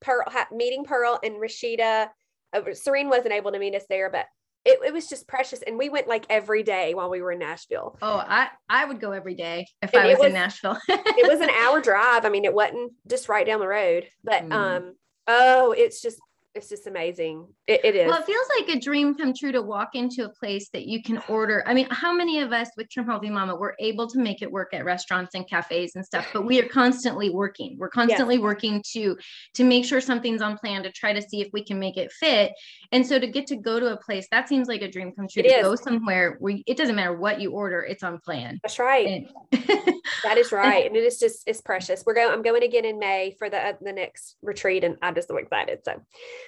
pearl 0.00 0.24
meeting 0.50 0.84
pearl 0.84 1.20
and 1.22 1.34
rashida 1.34 2.08
uh, 2.52 2.60
serene 2.72 3.08
wasn't 3.08 3.32
able 3.32 3.52
to 3.52 3.58
meet 3.58 3.74
us 3.74 3.84
there 3.90 4.08
but 4.08 4.26
it, 4.64 4.78
it 4.84 4.92
was 4.92 5.08
just 5.08 5.26
precious. 5.26 5.62
And 5.62 5.78
we 5.78 5.88
went 5.88 6.06
like 6.06 6.26
every 6.28 6.62
day 6.62 6.94
while 6.94 7.08
we 7.08 7.22
were 7.22 7.32
in 7.32 7.38
nashville. 7.38 7.96
Oh 8.02 8.18
i 8.18 8.48
i 8.68 8.84
would 8.84 9.00
go 9.00 9.12
every 9.12 9.34
day 9.34 9.66
if 9.82 9.92
and 9.94 10.02
i 10.02 10.08
was, 10.08 10.18
was, 10.18 10.26
in 10.26 10.32
nashville. 10.34 10.76
it 10.88 11.28
was 11.28 11.40
an 11.40 11.50
hour 11.50 11.80
drive. 11.80 12.24
I 12.24 12.28
mean 12.28 12.44
it 12.44 12.52
wasn't 12.52 12.92
just 13.08 13.28
right 13.28 13.46
down 13.46 13.60
the 13.60 13.68
road. 13.68 14.06
But 14.22 14.48
mm. 14.48 14.52
um 14.52 14.94
oh 15.26 15.72
it's 15.72 16.02
just 16.02 16.20
it's 16.54 16.68
just 16.68 16.88
amazing. 16.88 17.46
It, 17.68 17.84
it 17.84 17.94
is. 17.94 18.08
Well, 18.08 18.18
it 18.18 18.26
feels 18.26 18.46
like 18.58 18.76
a 18.76 18.80
dream 18.80 19.14
come 19.14 19.32
true 19.32 19.52
to 19.52 19.62
walk 19.62 19.90
into 19.94 20.24
a 20.24 20.28
place 20.28 20.68
that 20.72 20.86
you 20.86 21.00
can 21.02 21.22
order. 21.28 21.62
I 21.66 21.74
mean, 21.74 21.86
how 21.90 22.12
many 22.12 22.40
of 22.40 22.52
us 22.52 22.68
with 22.76 22.90
Trim 22.90 23.06
Healthy 23.06 23.30
Mama 23.30 23.54
were 23.54 23.76
able 23.78 24.08
to 24.08 24.18
make 24.18 24.42
it 24.42 24.50
work 24.50 24.74
at 24.74 24.84
restaurants 24.84 25.34
and 25.34 25.48
cafes 25.48 25.94
and 25.94 26.04
stuff? 26.04 26.26
But 26.32 26.46
we 26.46 26.60
are 26.60 26.66
constantly 26.66 27.30
working. 27.30 27.76
We're 27.78 27.88
constantly 27.88 28.34
yes. 28.34 28.42
working 28.42 28.82
to 28.92 29.16
to 29.54 29.64
make 29.64 29.84
sure 29.84 30.00
something's 30.00 30.42
on 30.42 30.58
plan 30.58 30.82
to 30.82 30.90
try 30.90 31.12
to 31.12 31.22
see 31.22 31.40
if 31.40 31.48
we 31.52 31.64
can 31.64 31.78
make 31.78 31.96
it 31.96 32.10
fit. 32.12 32.52
And 32.90 33.06
so 33.06 33.18
to 33.20 33.26
get 33.28 33.46
to 33.48 33.56
go 33.56 33.78
to 33.78 33.92
a 33.92 33.96
place 33.96 34.26
that 34.32 34.48
seems 34.48 34.66
like 34.66 34.82
a 34.82 34.90
dream 34.90 35.12
come 35.12 35.28
true. 35.28 35.44
It 35.44 35.50
to 35.50 35.54
is. 35.54 35.62
go 35.62 35.74
somewhere 35.76 36.36
where 36.40 36.58
it 36.66 36.76
doesn't 36.76 36.96
matter 36.96 37.16
what 37.16 37.40
you 37.40 37.52
order, 37.52 37.82
it's 37.82 38.02
on 38.02 38.18
plan. 38.18 38.58
That's 38.62 38.78
right. 38.78 39.06
And, 39.52 39.60
that 40.24 40.38
is 40.38 40.52
right, 40.52 40.86
and 40.86 40.96
it 40.96 41.04
is 41.04 41.18
just 41.18 41.42
it's 41.46 41.60
precious. 41.60 42.02
We're 42.04 42.14
going. 42.14 42.32
I'm 42.32 42.42
going 42.42 42.62
again 42.62 42.84
in 42.84 42.98
May 42.98 43.34
for 43.38 43.48
the 43.48 43.58
uh, 43.58 43.72
the 43.80 43.92
next 43.92 44.36
retreat, 44.42 44.84
and 44.84 44.96
I'm 45.02 45.14
just 45.14 45.28
so 45.28 45.36
excited. 45.36 45.80
So 45.84 46.00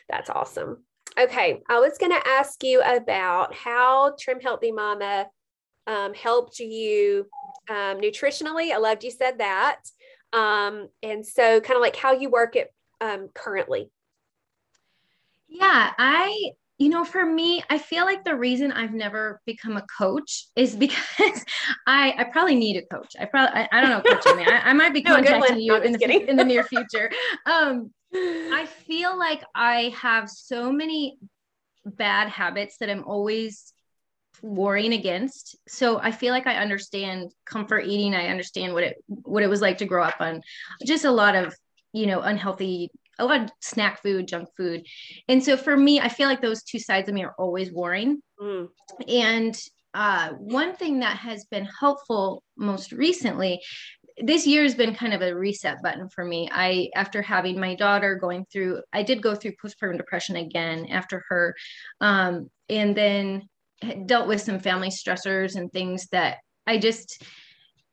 that's 0.09 0.31
awesome. 0.31 0.85
Okay, 1.19 1.61
I 1.69 1.79
was 1.79 1.99
going 1.99 2.13
to 2.13 2.29
ask 2.29 2.63
you 2.63 2.81
about 2.81 3.55
how 3.55 4.15
Trim 4.19 4.41
Healthy 4.41 4.73
Mama 4.73 5.27
um, 5.87 6.15
helped 6.15 6.59
you 6.59 7.27
um, 7.69 8.01
nutritionally. 8.01 8.73
I 8.73 8.79
loved 8.79 9.05
you 9.05 9.11
said 9.11 9.39
that. 9.39 9.81
Um, 10.33 10.89
and 11.03 11.27
so, 11.27 11.61
kind 11.61 11.77
of 11.77 11.83
like 11.83 11.97
how 11.97 12.13
you 12.13 12.31
work 12.31 12.57
it 12.57 12.73
um, 13.01 13.29
currently. 13.35 13.91
Yeah, 15.49 15.93
I 15.99 16.53
you 16.79 16.89
know, 16.89 17.05
for 17.05 17.25
me, 17.25 17.63
I 17.71 17.79
feel 17.79 18.05
like 18.05 18.25
the 18.25 18.35
reason 18.35 18.73
I've 18.73 18.93
never 18.93 19.41
become 19.47 19.77
a 19.77 19.85
coach 19.99 20.47
is 20.57 20.75
because 20.85 21.45
I 21.87 22.15
I 22.19 22.25
probably 22.25 22.57
need 22.57 22.77
a 22.77 22.87
coach. 22.95 23.15
I 23.21 23.27
probably 23.27 23.61
I, 23.61 23.69
I 23.71 23.81
don't 23.81 23.91
know, 23.91 24.01
coach 24.01 24.23
I, 24.27 24.63
I 24.65 24.73
might 24.73 24.95
be 24.95 25.03
contacting 25.03 25.61
you 25.61 25.77
in 25.77 25.93
the 25.93 26.29
in 26.29 26.37
the 26.37 26.45
near 26.45 26.65
future. 26.65 27.11
Um, 27.47 27.93
I 28.15 28.67
feel 28.87 29.19
like 29.19 29.43
I 29.55 29.95
have 30.01 30.29
so 30.29 30.73
many 30.73 31.19
bad 31.85 32.29
habits 32.29 32.77
that 32.79 32.91
I'm 32.91 33.05
always 33.05 33.73
warring 34.43 34.93
against. 34.93 35.57
So 35.69 35.99
I 35.99 36.11
feel 36.11 36.33
like 36.33 36.47
I 36.47 36.57
understand 36.57 37.33
comfort 37.45 37.87
eating. 37.87 38.15
I 38.15 38.29
understand 38.29 38.73
what 38.75 38.85
it 38.85 38.97
what 39.07 39.43
it 39.43 39.49
was 39.49 39.61
like 39.61 39.79
to 39.79 39.87
grow 39.87 40.03
up 40.03 40.17
on 40.21 40.43
just 40.85 41.05
a 41.05 41.11
lot 41.11 41.35
of 41.35 41.55
you 41.93 42.07
know 42.07 42.21
unhealthy 42.21 42.91
a 43.19 43.25
lot 43.25 43.43
of 43.43 43.51
snack 43.61 44.03
food, 44.03 44.27
junk 44.27 44.49
food. 44.57 44.87
And 45.29 45.43
so 45.43 45.57
for 45.57 45.77
me, 45.77 46.01
I 46.01 46.09
feel 46.09 46.29
like 46.29 46.41
those 46.41 46.63
two 46.63 46.79
sides 46.79 47.09
of 47.09 47.15
me 47.15 47.25
are 47.25 47.35
always 47.39 47.73
warring. 47.73 48.21
Mm. 48.41 48.69
And 49.09 49.59
uh, 49.95 50.31
one 50.31 50.75
thing 50.75 51.01
that 51.01 51.19
has 51.19 51.45
been 51.45 51.69
helpful 51.79 52.43
most 52.57 52.93
recently, 52.93 53.61
this 54.19 54.47
year 54.47 54.63
has 54.63 54.75
been 54.75 54.95
kind 54.95 55.15
of 55.15 55.23
a 55.23 55.35
reset 55.35 55.83
button 55.83 56.09
for 56.09 56.25
me. 56.25 56.49
I, 56.53 56.91
after 56.95 57.23
having 57.23 57.59
my 57.59 57.75
daughter 57.75 58.15
going 58.17 58.47
through, 58.53 58.83
I 58.93 59.03
did 59.03 59.23
go 59.23 59.35
through 59.35 59.53
postpartum 59.63 59.97
depression 59.97 60.37
again 60.37 60.87
after 60.91 61.25
her. 61.29 61.55
Um, 62.01 62.51
and 62.69 62.97
then 62.97 63.49
dealt 64.07 64.29
with 64.29 64.41
some 64.41 64.61
family 64.61 64.89
stressors 64.89 65.57
and 65.57 65.73
things 65.73 66.09
that 66.09 66.39
I 66.67 66.79
just, 66.79 67.23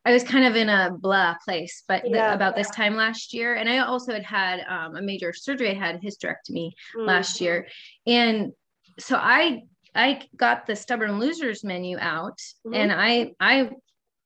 I 0.06 0.14
was 0.14 0.24
kind 0.24 0.46
of 0.46 0.56
in 0.56 0.70
a 0.70 0.92
blah 0.98 1.36
place, 1.44 1.84
but 1.88 2.10
yeah. 2.10 2.34
about 2.34 2.56
this 2.56 2.70
time 2.70 2.96
last 2.96 3.34
year, 3.34 3.56
and 3.56 3.68
I 3.68 3.80
also 3.80 4.14
had 4.14 4.24
had 4.24 4.62
um, 4.68 4.96
a 4.96 5.02
major 5.02 5.34
surgery. 5.34 5.72
I 5.72 5.74
had 5.74 6.02
hysterectomy 6.02 6.72
mm. 6.96 7.06
last 7.06 7.42
year, 7.42 7.68
and 8.08 8.54
so 8.98 9.18
I 9.18 9.64
I 9.94 10.22
got 10.36 10.66
the 10.66 10.76
stubborn 10.76 11.20
losers 11.20 11.64
menu 11.64 11.98
out, 12.00 12.38
mm-hmm. 12.66 12.76
and 12.76 12.92
I 12.94 13.34
I 13.40 13.70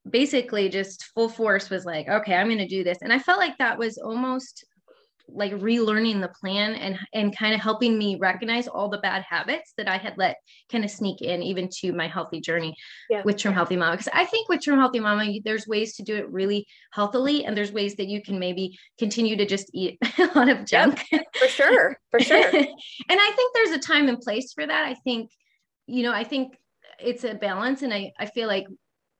basically 0.09 0.69
just 0.69 1.05
full 1.15 1.29
force 1.29 1.69
was 1.69 1.85
like, 1.85 2.07
okay, 2.07 2.35
I'm 2.35 2.47
going 2.47 2.57
to 2.57 2.67
do 2.67 2.83
this, 2.83 2.99
and 3.01 3.13
I 3.13 3.19
felt 3.19 3.39
like 3.39 3.57
that 3.57 3.77
was 3.77 3.97
almost 3.97 4.65
like 5.29 5.53
relearning 5.53 6.19
the 6.21 6.31
plan 6.39 6.75
and 6.75 6.99
and 7.13 7.35
kind 7.37 7.53
of 7.53 7.61
helping 7.61 7.97
me 7.97 8.17
recognize 8.19 8.67
all 8.67 8.89
the 8.89 8.97
bad 8.99 9.23
habits 9.23 9.73
that 9.77 9.87
I 9.87 9.97
had 9.97 10.17
let 10.17 10.37
kind 10.71 10.83
of 10.83 10.91
sneak 10.91 11.21
in 11.21 11.41
even 11.41 11.69
to 11.79 11.93
my 11.93 12.07
healthy 12.07 12.41
journey 12.41 12.75
yeah. 13.09 13.21
with 13.23 13.37
Trim 13.37 13.53
Healthy 13.53 13.77
Mama. 13.77 13.93
Because 13.93 14.09
I 14.13 14.25
think 14.25 14.49
with 14.49 14.61
Trim 14.61 14.77
Healthy 14.77 14.99
Mama, 14.99 15.31
there's 15.43 15.67
ways 15.67 15.95
to 15.95 16.03
do 16.03 16.15
it 16.15 16.29
really 16.29 16.67
healthily, 16.91 17.45
and 17.45 17.55
there's 17.55 17.71
ways 17.71 17.95
that 17.95 18.07
you 18.07 18.21
can 18.21 18.37
maybe 18.37 18.77
continue 18.99 19.35
to 19.37 19.45
just 19.45 19.69
eat 19.73 19.97
a 20.17 20.29
lot 20.35 20.49
of 20.49 20.65
junk. 20.65 21.03
Yep, 21.11 21.23
for 21.39 21.47
sure, 21.47 21.97
for 22.11 22.19
sure. 22.19 22.45
and 22.53 22.67
I 23.09 23.31
think 23.35 23.53
there's 23.53 23.71
a 23.71 23.79
time 23.79 24.09
and 24.09 24.19
place 24.19 24.53
for 24.53 24.65
that. 24.65 24.85
I 24.85 24.95
think, 24.95 25.31
you 25.87 26.03
know, 26.03 26.11
I 26.11 26.23
think 26.23 26.57
it's 26.99 27.23
a 27.23 27.33
balance, 27.33 27.81
and 27.81 27.93
I 27.93 28.11
I 28.19 28.25
feel 28.25 28.47
like 28.47 28.67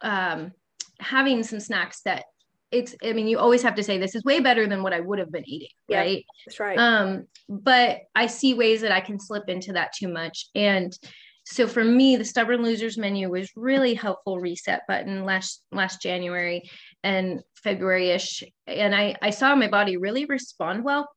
um, 0.02 0.52
having 1.00 1.44
some 1.44 1.60
snacks 1.60 2.02
that 2.02 2.26
it's 2.72 2.96
i 3.04 3.14
mean 3.14 3.28
you 3.28 3.38
always 3.38 3.62
have 3.62 3.76
to 3.76 3.84
say 3.84 3.98
this 3.98 4.16
is 4.16 4.24
way 4.24 4.40
better 4.40 4.68
than 4.68 4.82
what 4.82 4.94
i 4.94 5.00
would 5.00 5.20
have 5.20 5.32
been 5.32 5.48
eating 5.48 5.70
yeah, 5.88 6.00
right? 6.00 6.26
that's 6.46 6.60
right. 6.60 6.78
Um 6.78 7.28
but 7.48 8.00
i 8.16 8.26
see 8.26 8.54
ways 8.54 8.82
that 8.82 8.92
i 8.92 9.00
can 9.00 9.20
slip 9.20 9.48
into 9.48 9.74
that 9.74 9.94
too 9.94 10.08
much. 10.08 10.48
And 10.56 10.98
so 11.46 11.68
for 11.68 11.84
me 11.84 12.16
the 12.16 12.26
stubborn 12.26 12.64
losers 12.64 12.98
menu 12.98 13.30
was 13.30 13.52
really 13.56 13.94
helpful 13.94 14.40
reset 14.40 14.82
button 14.88 15.26
last 15.26 15.62
last 15.72 16.02
january 16.02 16.70
and 17.04 17.42
february-ish. 17.64 18.44
And 18.66 18.96
i 18.96 19.16
i 19.22 19.30
saw 19.30 19.56
my 19.56 19.68
body 19.68 19.98
really 19.98 20.26
respond 20.26 20.84
well 20.84 21.08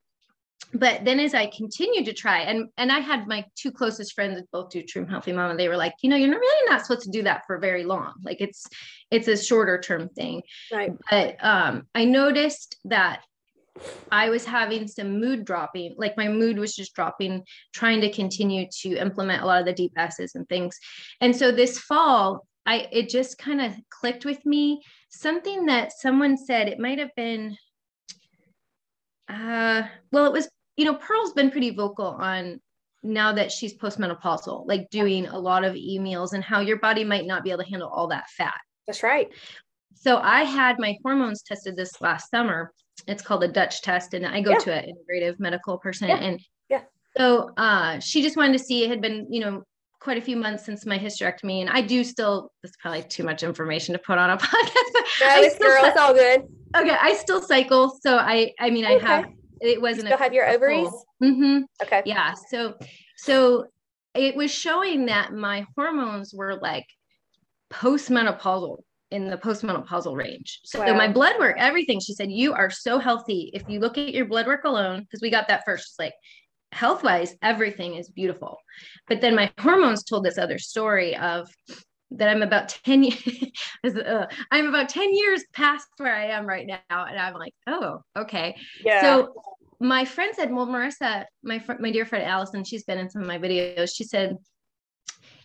but 0.73 1.05
then 1.05 1.21
as 1.21 1.35
I 1.35 1.47
continued 1.47 2.07
to 2.07 2.13
try, 2.13 2.41
and 2.41 2.69
and 2.77 2.91
I 2.91 3.01
had 3.01 3.27
my 3.27 3.45
two 3.55 3.71
closest 3.71 4.15
friends 4.15 4.43
both 4.53 4.71
do 4.71 4.83
Trim 4.83 5.07
Healthy 5.07 5.33
Mama, 5.33 5.57
they 5.57 5.69
were 5.69 5.77
like, 5.77 5.95
you 6.03 6.11
know, 6.11 6.17
you're 6.17 6.31
really 6.31 6.71
not 6.71 6.85
supposed 6.85 7.05
to 7.05 7.11
do 7.11 7.23
that 7.23 7.47
for 7.47 7.59
very 7.59 7.85
long. 7.85 8.15
Like 8.23 8.41
it's 8.41 8.67
it's 9.11 9.29
a 9.29 9.37
shorter 9.37 9.81
term 9.81 10.09
thing. 10.11 10.43
Right. 10.73 10.93
But 11.11 11.37
um, 11.41 11.87
I 11.95 12.05
noticed 12.05 12.77
that 12.87 13.23
I 14.11 14.31
was 14.31 14.45
having 14.45 14.89
some 14.89 15.21
mood 15.21 15.45
dropping, 15.45 15.95
like 15.99 16.17
my 16.17 16.29
mood 16.29 16.59
was 16.59 16.75
just 16.75 16.95
dropping, 16.95 17.45
trying 17.75 18.01
to 18.01 18.11
continue 18.11 18.67
to 18.81 18.97
implement 18.97 19.43
a 19.43 19.47
lot 19.47 19.61
of 19.61 19.67
the 19.67 19.73
deep 19.73 19.93
S's 19.97 20.35
and 20.35 20.49
things. 20.49 20.79
And 21.21 21.37
so 21.37 21.53
this 21.53 21.79
fall, 21.79 22.47
I 22.65 22.89
it 22.91 23.09
just 23.09 23.39
kind 23.39 23.61
of 23.61 23.73
clicked 23.91 24.25
with 24.25 24.45
me. 24.45 24.83
Something 25.11 25.67
that 25.67 25.93
someone 25.93 26.37
said, 26.37 26.69
it 26.69 26.79
might 26.79 26.99
have 26.99 27.15
been 27.17 27.57
uh, 29.29 29.83
well, 30.13 30.27
it 30.27 30.33
was, 30.33 30.49
you 30.77 30.85
know, 30.85 30.95
Pearl's 30.95 31.33
been 31.33 31.51
pretty 31.51 31.71
vocal 31.71 32.07
on 32.07 32.61
now 33.03 33.33
that 33.33 33.53
she's 33.53 33.75
postmenopausal, 33.75 34.67
like 34.67 34.91
doing 34.91 35.27
a 35.27 35.39
lot 35.39 35.65
of 35.65 35.75
emails 35.75 36.33
and 36.33 36.43
how 36.43 36.61
your 36.61 36.79
body 36.79 37.05
might 37.05 37.27
not 37.27 37.45
be 37.45 37.51
able 37.51 37.63
to 37.63 37.71
handle 37.71 37.89
all 37.89 38.09
that 38.09 38.29
fat. 38.37 38.59
That's 38.87 39.03
right. 39.03 39.29
So 39.95 40.19
I 40.19 40.45
had 40.45 40.79
my 40.79 40.97
hormones 41.03 41.43
tested 41.43 41.77
this 41.77 42.01
last 42.01 42.31
summer. 42.31 42.73
It's 43.07 43.23
called 43.23 43.45
a 43.45 43.49
Dutch 43.49 43.83
test, 43.83 44.15
and 44.15 44.27
I 44.27 44.41
go 44.41 44.53
yeah. 44.53 44.59
to 44.59 44.73
an 44.75 44.95
integrative 44.95 45.39
medical 45.39 45.79
person. 45.79 46.09
Yeah. 46.09 46.17
And 46.17 46.41
yeah. 46.69 46.83
So 47.17 47.51
uh, 47.57 47.99
she 48.01 48.23
just 48.23 48.37
wanted 48.37 48.59
to 48.59 48.65
see 48.65 48.85
it 48.85 48.91
had 48.91 49.01
been, 49.01 49.27
you 49.31 49.41
know, 49.41 49.63
quite 50.01 50.19
a 50.19 50.21
few 50.21 50.37
months 50.37 50.65
since 50.65 50.85
my 50.87 50.99
hysterectomy, 50.99 51.61
and 51.61 51.71
I 51.71 51.81
do 51.81 52.05
still. 52.05 52.53
That's 52.63 52.77
probably 52.77 53.03
too 53.03 53.25
much 53.25 53.43
information 53.43 53.95
to 53.95 53.99
put 53.99 54.19
on 54.19 54.31
a 54.31 54.37
podcast. 54.37 54.93
But 54.93 55.05
no, 55.21 55.41
it's 55.41 55.59
girl, 55.59 55.85
it's 55.85 55.99
all 55.99 56.15
good. 56.15 56.43
Okay, 56.77 56.97
I 57.01 57.15
still 57.15 57.43
cycle, 57.43 57.99
so 58.01 58.19
I, 58.19 58.53
I 58.61 58.71
mean, 58.71 58.85
I 58.85 58.99
have. 58.99 59.27
It 59.61 59.81
wasn't. 59.81 60.09
You 60.09 60.15
still 60.15 60.19
have 60.19 60.33
your 60.33 60.49
ovaries. 60.49 60.91
Mm-hmm. 61.23 61.63
Okay. 61.83 62.03
Yeah. 62.05 62.35
So, 62.51 62.75
so 63.17 63.67
it 64.15 64.37
was 64.37 64.51
showing 64.51 65.07
that 65.07 65.33
my 65.33 65.67
hormones 65.77 66.35
were 66.35 66.57
like 66.57 66.87
postmenopausal 67.73 68.79
in 69.11 69.31
the 69.31 69.37
postmenopausal 69.37 70.17
range. 70.17 70.61
So 70.65 70.81
wow. 70.81 70.97
my 70.97 71.09
blood 71.09 71.39
work, 71.39 71.57
everything, 71.59 72.01
she 72.01 72.13
said, 72.13 72.31
you 72.31 72.53
are 72.53 72.71
so 72.71 72.99
healthy. 72.99 73.51
If 73.55 73.63
you 73.69 73.79
look 73.79 73.99
at 73.99 74.13
your 74.13 74.27
blood 74.27 74.47
work 74.47 74.65
alone, 74.65 75.01
because 75.01 75.21
we 75.23 75.31
got 75.31 75.49
that 75.49 75.63
first, 75.65 75.95
like 75.99 76.15
health 76.73 77.05
wise, 77.05 77.35
everything 77.43 77.95
is 77.95 78.11
beautiful. 78.11 78.59
But 79.09 79.21
then 79.21 79.35
my 79.35 79.53
hormones 79.59 80.03
told 80.03 80.25
this 80.25 80.39
other 80.39 80.59
story 80.59 81.17
of 81.17 81.49
that 82.13 82.29
I'm 82.29 82.43
about 82.43 82.69
10 82.85 83.03
years, 83.03 83.53
uh, 83.85 84.27
I'm 84.51 84.67
about 84.67 84.89
10 84.89 85.15
years 85.15 85.45
past 85.53 85.87
where 85.97 86.15
I 86.15 86.27
am 86.27 86.47
right 86.47 86.67
now. 86.67 86.79
And 86.91 87.19
I'm 87.19 87.35
like, 87.35 87.55
oh, 87.67 88.01
okay. 88.17 88.57
Yeah. 88.85 89.01
So 89.01 89.35
my 89.81 90.05
friend 90.05 90.33
said, 90.35 90.53
well, 90.53 90.67
Marissa, 90.67 91.25
my, 91.43 91.59
fr- 91.59 91.81
my 91.81 91.91
dear 91.91 92.07
friend 92.07 92.25
Allison, 92.25 92.65
she's 92.65 92.85
been 92.85 92.99
in 92.99 93.11
some 93.11 93.23
of 93.23 93.29
my 93.29 93.39
videos. 93.39 93.95
She 93.95 94.05
said, 94.05 94.37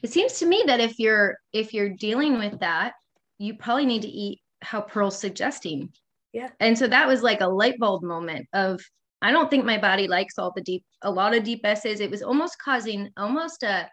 it 0.02 0.12
seems 0.12 0.39
to 0.39 0.45
me 0.45 0.63
that 0.67 0.80
if 0.80 1.00
you're, 1.00 1.38
if 1.54 1.74
you're 1.74 1.89
dealing 1.89 2.38
with 2.38 2.60
that, 2.60 2.93
you 3.38 3.56
probably 3.56 3.86
need 3.86 4.04
to 4.04 4.08
eat 4.08 4.39
how 4.62 4.82
Pearl's 4.82 5.19
suggesting. 5.19 5.89
Yeah. 6.34 6.50
And 6.60 6.78
so 6.78 6.88
that 6.88 7.08
was 7.08 7.24
like 7.24 7.41
a 7.41 7.47
light 7.47 7.78
bulb 7.80 8.04
moment 8.04 8.47
of, 8.54 8.82
I 9.21 9.32
don't 9.32 9.52
think 9.52 9.65
my 9.65 9.78
body 9.78 10.08
likes 10.08 10.39
all 10.39 10.52
the 10.56 10.62
deep, 10.62 10.84
a 11.02 11.12
lot 11.12 11.36
of 11.36 11.43
deep 11.43 11.62
S's. 11.63 12.00
It 12.00 12.10
was 12.10 12.24
almost 12.24 12.58
causing 12.60 13.10
almost 13.17 13.63
a, 13.63 13.88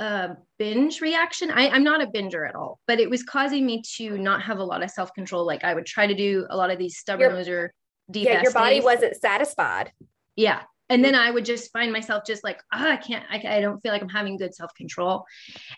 a 0.00 0.36
binge 0.58 1.00
reaction. 1.00 1.50
I, 1.50 1.68
I'm 1.68 1.84
not 1.84 2.02
a 2.02 2.06
binger 2.06 2.48
at 2.48 2.56
all, 2.56 2.80
but 2.86 2.98
it 2.98 3.08
was 3.08 3.22
causing 3.22 3.66
me 3.66 3.82
to 3.96 4.18
not 4.18 4.42
have 4.42 4.58
a 4.58 4.64
lot 4.64 4.82
of 4.82 4.90
self 4.90 5.12
control. 5.12 5.46
Like 5.46 5.62
I 5.62 5.74
would 5.74 5.86
try 5.86 6.06
to 6.06 6.14
do 6.14 6.46
a 6.50 6.56
lot 6.56 6.70
of 6.70 6.78
these 6.78 6.96
stubborn 6.96 7.44
your, 7.44 7.72
deep. 8.10 8.24
Yeah, 8.24 8.42
your 8.42 8.52
body 8.52 8.80
wasn't 8.80 9.14
satisfied. 9.16 9.92
Yeah. 10.36 10.62
And 10.88 11.04
then 11.04 11.14
I 11.14 11.30
would 11.30 11.44
just 11.44 11.70
find 11.72 11.92
myself 11.92 12.24
just 12.26 12.42
like, 12.42 12.60
oh, 12.72 12.90
I 12.90 12.96
can't, 12.96 13.24
I, 13.30 13.58
I 13.58 13.60
don't 13.60 13.80
feel 13.80 13.92
like 13.92 14.02
I'm 14.02 14.08
having 14.08 14.36
good 14.38 14.54
self 14.54 14.74
control. 14.74 15.24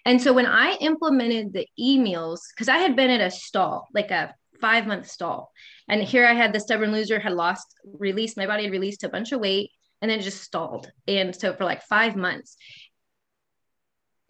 And 0.07 0.23
so 0.23 0.33
when 0.33 0.47
I 0.47 0.77
implemented 0.81 1.53
the 1.53 1.67
e 1.77 1.99
meals, 1.99 2.49
because 2.55 2.69
I 2.69 2.79
had 2.79 2.97
been 2.97 3.11
at 3.11 3.21
a 3.21 3.31
stall, 3.31 3.89
like 3.93 4.11
a 4.11 4.35
five 4.61 4.87
month 4.87 5.11
stall. 5.11 5.53
And 5.89 6.03
here 6.03 6.25
I 6.25 6.33
had 6.33 6.55
the 6.55 6.61
stubborn 6.61 6.93
loser 6.93 7.19
had 7.19 7.33
lost, 7.33 7.67
released, 7.85 8.39
my 8.39 8.47
body 8.47 8.63
had 8.63 8.73
released 8.73 9.05
a 9.05 9.09
bunch 9.11 9.33
of 9.33 9.41
weight 9.41 9.71
and 10.01 10.11
then 10.11 10.21
just 10.23 10.43
stalled. 10.43 10.91
And 11.07 11.37
so 11.37 11.53
for 11.53 11.65
like 11.65 11.83
five 11.83 12.17
months. 12.17 12.57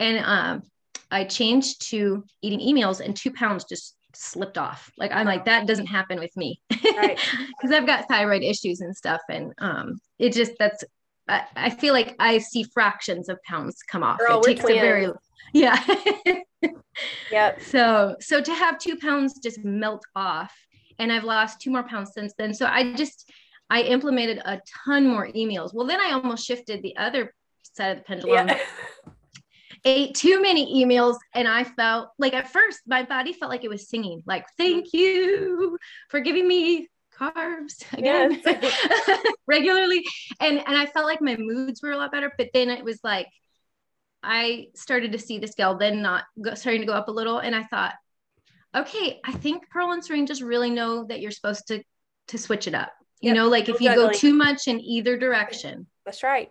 And 0.03 0.25
um, 0.25 0.63
I 1.13 1.25
changed 1.25 1.89
to 1.91 2.25
eating 2.43 2.59
emails 2.59 3.01
and 3.01 3.15
two 3.15 3.33
pounds 3.33 3.65
just 3.65 3.95
slipped 4.15 4.59
off. 4.59 4.91
Like 4.99 5.13
I'm 5.13 5.27
like, 5.27 5.45
that 5.45 5.67
doesn't 5.67 5.87
happen 5.87 6.19
with 6.19 6.37
me. 6.37 6.61
Right. 6.85 7.19
Cause 7.63 7.71
I've 7.71 7.87
got 7.87 8.09
thyroid 8.09 8.43
issues 8.43 8.81
and 8.81 8.97
stuff. 8.97 9.21
And 9.29 9.53
um, 9.59 10.01
it 10.19 10.33
just 10.33 10.53
that's 10.59 10.83
I, 11.29 11.45
I 11.55 11.71
feel 11.71 11.95
like 11.95 12.17
I 12.19 12.39
see 12.39 12.65
fractions 12.65 13.29
of 13.29 13.41
pounds 13.45 13.79
come 13.89 14.03
off. 14.03 14.19
Girl, 14.19 14.41
it 14.41 14.45
takes 14.45 14.63
twins. 14.63 14.79
a 14.79 14.81
very 14.81 15.09
yeah. 15.53 15.85
yep. 17.31 17.61
So 17.63 18.17
so 18.21 18.41
to 18.41 18.53
have 18.53 18.79
two 18.79 18.97
pounds 18.97 19.39
just 19.39 19.65
melt 19.65 20.05
off, 20.17 20.53
and 20.99 21.13
I've 21.13 21.25
lost 21.25 21.61
two 21.61 21.71
more 21.71 21.85
pounds 21.85 22.11
since 22.13 22.35
then. 22.37 22.53
So 22.55 22.67
I 22.67 22.93
just 22.95 23.31
I 23.71 23.83
implemented 23.83 24.39
a 24.45 24.61
ton 24.85 25.07
more 25.07 25.29
emails. 25.29 25.73
Well, 25.73 25.87
then 25.87 26.01
I 26.01 26.11
almost 26.13 26.45
shifted 26.45 26.83
the 26.83 26.97
other 26.97 27.33
side 27.63 27.93
of 27.93 27.99
the 27.99 28.05
pendulum. 28.05 28.49
Yeah. 28.49 28.59
Ate 29.85 30.15
too 30.15 30.41
many 30.41 30.85
emails, 30.85 31.17
and 31.35 31.49
I 31.49 31.65
felt 31.65 32.11
like 32.19 32.35
at 32.35 32.53
first 32.53 32.81
my 32.87 33.03
body 33.03 33.33
felt 33.33 33.51
like 33.51 33.65
it 33.65 33.71
was 33.71 33.89
singing, 33.89 34.23
like 34.27 34.47
"Thank 34.57 34.87
mm-hmm. 34.87 34.97
you 34.97 35.79
for 36.09 36.21
giving 36.21 36.47
me 36.47 36.89
carbs 37.19 37.85
again 37.93 38.41
yes. 38.45 39.23
regularly," 39.47 40.05
and 40.41 40.59
and 40.59 40.77
I 40.77 40.87
felt 40.87 41.07
like 41.07 41.21
my 41.21 41.37
moods 41.37 41.83
were 41.83 41.91
a 41.91 41.97
lot 41.97 42.13
better. 42.13 42.33
But 42.39 42.51
then 42.55 42.71
it 42.71 42.85
was 42.85 43.01
like 43.03 43.27
I 44.23 44.69
started 44.75 45.13
to 45.13 45.19
see 45.19 45.39
the 45.39 45.49
scale 45.49 45.77
then 45.77 46.01
not 46.01 46.25
go, 46.41 46.55
starting 46.55 46.83
to 46.83 46.87
go 46.87 46.93
up 46.93 47.09
a 47.09 47.13
little. 47.13 47.39
And 47.39 47.55
I 47.55 47.65
thought, 47.65 47.95
okay, 48.75 49.21
I 49.25 49.33
think 49.33 49.69
Pearl 49.71 49.93
and 49.93 50.05
Serene 50.05 50.27
just 50.27 50.43
really 50.43 50.71
know 50.71 51.05
that 51.05 51.21
you're 51.21 51.33
supposed 51.33 51.67
to 51.69 51.83
to 52.29 52.39
switch 52.39 52.69
it 52.69 52.75
up. 52.75 52.93
You 53.21 53.29
yep. 53.29 53.37
know, 53.37 53.49
like 53.49 53.69
if 53.69 53.81
you 53.81 53.95
go 53.95 54.11
too 54.11 54.33
much 54.33 54.69
in 54.69 54.81
either 54.81 55.17
direction. 55.17 55.87
That's 56.05 56.23
right. 56.23 56.49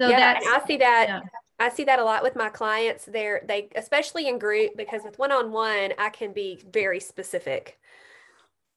So 0.00 0.08
yeah, 0.08 0.36
and 0.36 0.44
I 0.48 0.66
see 0.66 0.76
that. 0.78 1.06
Yeah. 1.08 1.20
I 1.60 1.68
see 1.68 1.84
that 1.84 1.98
a 1.98 2.04
lot 2.04 2.22
with 2.22 2.34
my 2.34 2.48
clients. 2.48 3.04
They're 3.04 3.42
they 3.46 3.68
especially 3.76 4.26
in 4.26 4.38
group 4.38 4.78
because 4.78 5.02
with 5.04 5.18
one 5.18 5.30
on 5.30 5.52
one, 5.52 5.92
I 5.98 6.08
can 6.08 6.32
be 6.32 6.58
very 6.72 6.98
specific. 7.00 7.78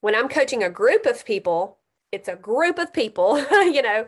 When 0.01 0.13
I'm 0.13 0.27
coaching 0.27 0.63
a 0.63 0.69
group 0.69 1.05
of 1.05 1.23
people, 1.25 1.77
it's 2.11 2.27
a 2.27 2.35
group 2.35 2.77
of 2.77 2.91
people, 2.91 3.39
you 3.51 3.81
know, 3.81 4.05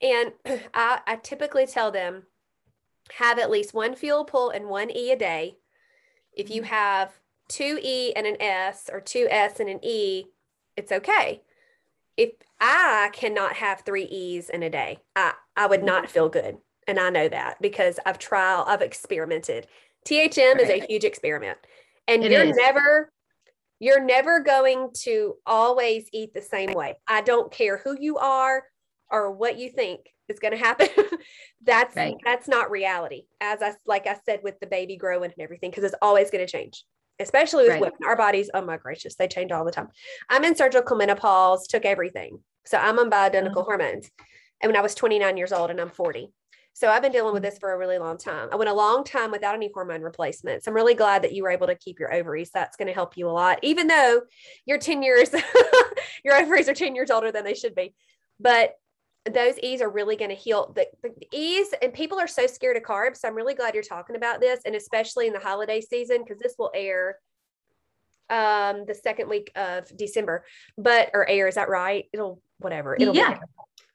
and 0.00 0.32
I, 0.72 1.00
I 1.04 1.16
typically 1.16 1.66
tell 1.66 1.90
them 1.90 2.22
have 3.18 3.40
at 3.40 3.50
least 3.50 3.74
one 3.74 3.96
fuel 3.96 4.24
pull 4.24 4.50
and 4.50 4.66
one 4.68 4.96
E 4.96 5.10
a 5.10 5.16
day. 5.16 5.56
If 6.32 6.48
you 6.48 6.62
mm-hmm. 6.62 6.70
have 6.70 7.18
two 7.48 7.80
E 7.82 8.12
and 8.14 8.24
an 8.24 8.40
S 8.40 8.88
or 8.90 9.00
two 9.00 9.26
S 9.30 9.58
and 9.58 9.68
an 9.68 9.80
E, 9.82 10.26
it's 10.76 10.92
okay. 10.92 11.42
If 12.16 12.30
I 12.60 13.10
cannot 13.12 13.54
have 13.54 13.80
three 13.80 14.04
E's 14.04 14.48
in 14.48 14.62
a 14.62 14.70
day, 14.70 14.98
I, 15.16 15.32
I 15.56 15.66
would 15.66 15.82
not 15.82 16.08
feel 16.08 16.28
good. 16.28 16.58
And 16.86 16.98
I 16.98 17.10
know 17.10 17.28
that 17.28 17.56
because 17.60 17.98
I've 18.04 18.18
tried, 18.18 18.64
I've 18.66 18.82
experimented. 18.82 19.66
THM 20.06 20.54
right. 20.54 20.60
is 20.60 20.70
a 20.70 20.86
huge 20.86 21.04
experiment. 21.04 21.58
And 22.08 22.24
it 22.24 22.32
you're 22.32 22.44
is. 22.44 22.56
never, 22.56 23.12
you're 23.78 24.04
never 24.04 24.40
going 24.40 24.90
to 25.02 25.36
always 25.46 26.08
eat 26.12 26.34
the 26.34 26.42
same 26.42 26.72
way. 26.72 26.96
I 27.06 27.20
don't 27.20 27.52
care 27.52 27.78
who 27.78 27.96
you 27.98 28.18
are 28.18 28.64
or 29.10 29.30
what 29.30 29.58
you 29.58 29.70
think 29.70 30.00
is 30.28 30.40
going 30.40 30.52
to 30.52 30.58
happen. 30.58 30.88
that's 31.62 31.94
right. 31.94 32.16
that's 32.24 32.48
not 32.48 32.70
reality. 32.70 33.24
As 33.40 33.62
I 33.62 33.74
like 33.86 34.06
I 34.06 34.16
said 34.24 34.40
with 34.42 34.58
the 34.60 34.66
baby 34.66 34.96
growing 34.96 35.30
and 35.30 35.40
everything, 35.40 35.70
because 35.70 35.84
it's 35.84 35.94
always 36.02 36.30
going 36.30 36.44
to 36.44 36.50
change. 36.50 36.84
Especially 37.20 37.64
with 37.64 37.72
right. 37.72 37.80
women, 37.80 37.98
our 38.06 38.16
bodies, 38.16 38.50
oh 38.52 38.62
my 38.62 38.78
gracious, 38.78 39.14
they 39.14 39.28
change 39.28 39.52
all 39.52 39.64
the 39.64 39.70
time. 39.70 39.88
I'm 40.28 40.44
in 40.44 40.56
surgical 40.56 40.96
menopause, 40.96 41.68
took 41.68 41.84
everything. 41.84 42.40
So 42.64 42.78
I'm 42.78 42.98
on 42.98 43.10
bioidentical 43.10 43.50
mm-hmm. 43.50 43.60
hormones. 43.60 44.10
And 44.60 44.70
when 44.70 44.76
I 44.76 44.80
was 44.80 44.94
29 44.94 45.36
years 45.36 45.52
old 45.52 45.70
and 45.70 45.80
I'm 45.80 45.90
40. 45.90 46.32
So 46.74 46.88
I've 46.88 47.02
been 47.02 47.12
dealing 47.12 47.34
with 47.34 47.42
this 47.42 47.58
for 47.58 47.72
a 47.72 47.78
really 47.78 47.98
long 47.98 48.16
time. 48.16 48.48
I 48.50 48.56
went 48.56 48.70
a 48.70 48.74
long 48.74 49.04
time 49.04 49.30
without 49.30 49.54
any 49.54 49.70
hormone 49.72 50.02
replacements. 50.02 50.66
I'm 50.66 50.74
really 50.74 50.94
glad 50.94 51.22
that 51.22 51.32
you 51.32 51.42
were 51.42 51.50
able 51.50 51.66
to 51.66 51.74
keep 51.74 52.00
your 52.00 52.12
ovaries. 52.12 52.50
That's 52.50 52.76
going 52.76 52.88
to 52.88 52.94
help 52.94 53.16
you 53.16 53.28
a 53.28 53.30
lot, 53.30 53.58
even 53.62 53.88
though 53.88 54.22
you're 54.64 54.78
10 54.78 55.02
years, 55.02 55.30
your 56.24 56.34
ovaries 56.34 56.68
are 56.68 56.74
10 56.74 56.94
years 56.94 57.10
older 57.10 57.30
than 57.30 57.44
they 57.44 57.54
should 57.54 57.74
be. 57.74 57.94
But 58.40 58.74
those 59.30 59.58
E's 59.62 59.82
are 59.82 59.90
really 59.90 60.16
going 60.16 60.30
to 60.30 60.36
heal 60.36 60.72
the, 60.74 60.86
the, 61.02 61.10
E's 61.30 61.68
and 61.80 61.92
people 61.92 62.18
are 62.18 62.26
so 62.26 62.46
scared 62.46 62.76
of 62.76 62.82
carbs. 62.82 63.18
So 63.18 63.28
I'm 63.28 63.36
really 63.36 63.54
glad 63.54 63.74
you're 63.74 63.82
talking 63.82 64.16
about 64.16 64.40
this. 64.40 64.60
And 64.64 64.74
especially 64.74 65.26
in 65.26 65.32
the 65.32 65.38
holiday 65.38 65.80
season, 65.80 66.24
because 66.24 66.40
this 66.40 66.54
will 66.58 66.72
air 66.74 67.18
um 68.32 68.84
the 68.86 68.94
second 68.94 69.28
week 69.28 69.52
of 69.54 69.94
December, 69.96 70.44
but 70.76 71.10
or 71.14 71.28
air, 71.28 71.46
is 71.48 71.54
that 71.56 71.68
right? 71.68 72.06
It'll 72.12 72.42
whatever. 72.58 72.96
It'll 72.98 73.14
yeah. 73.14 73.38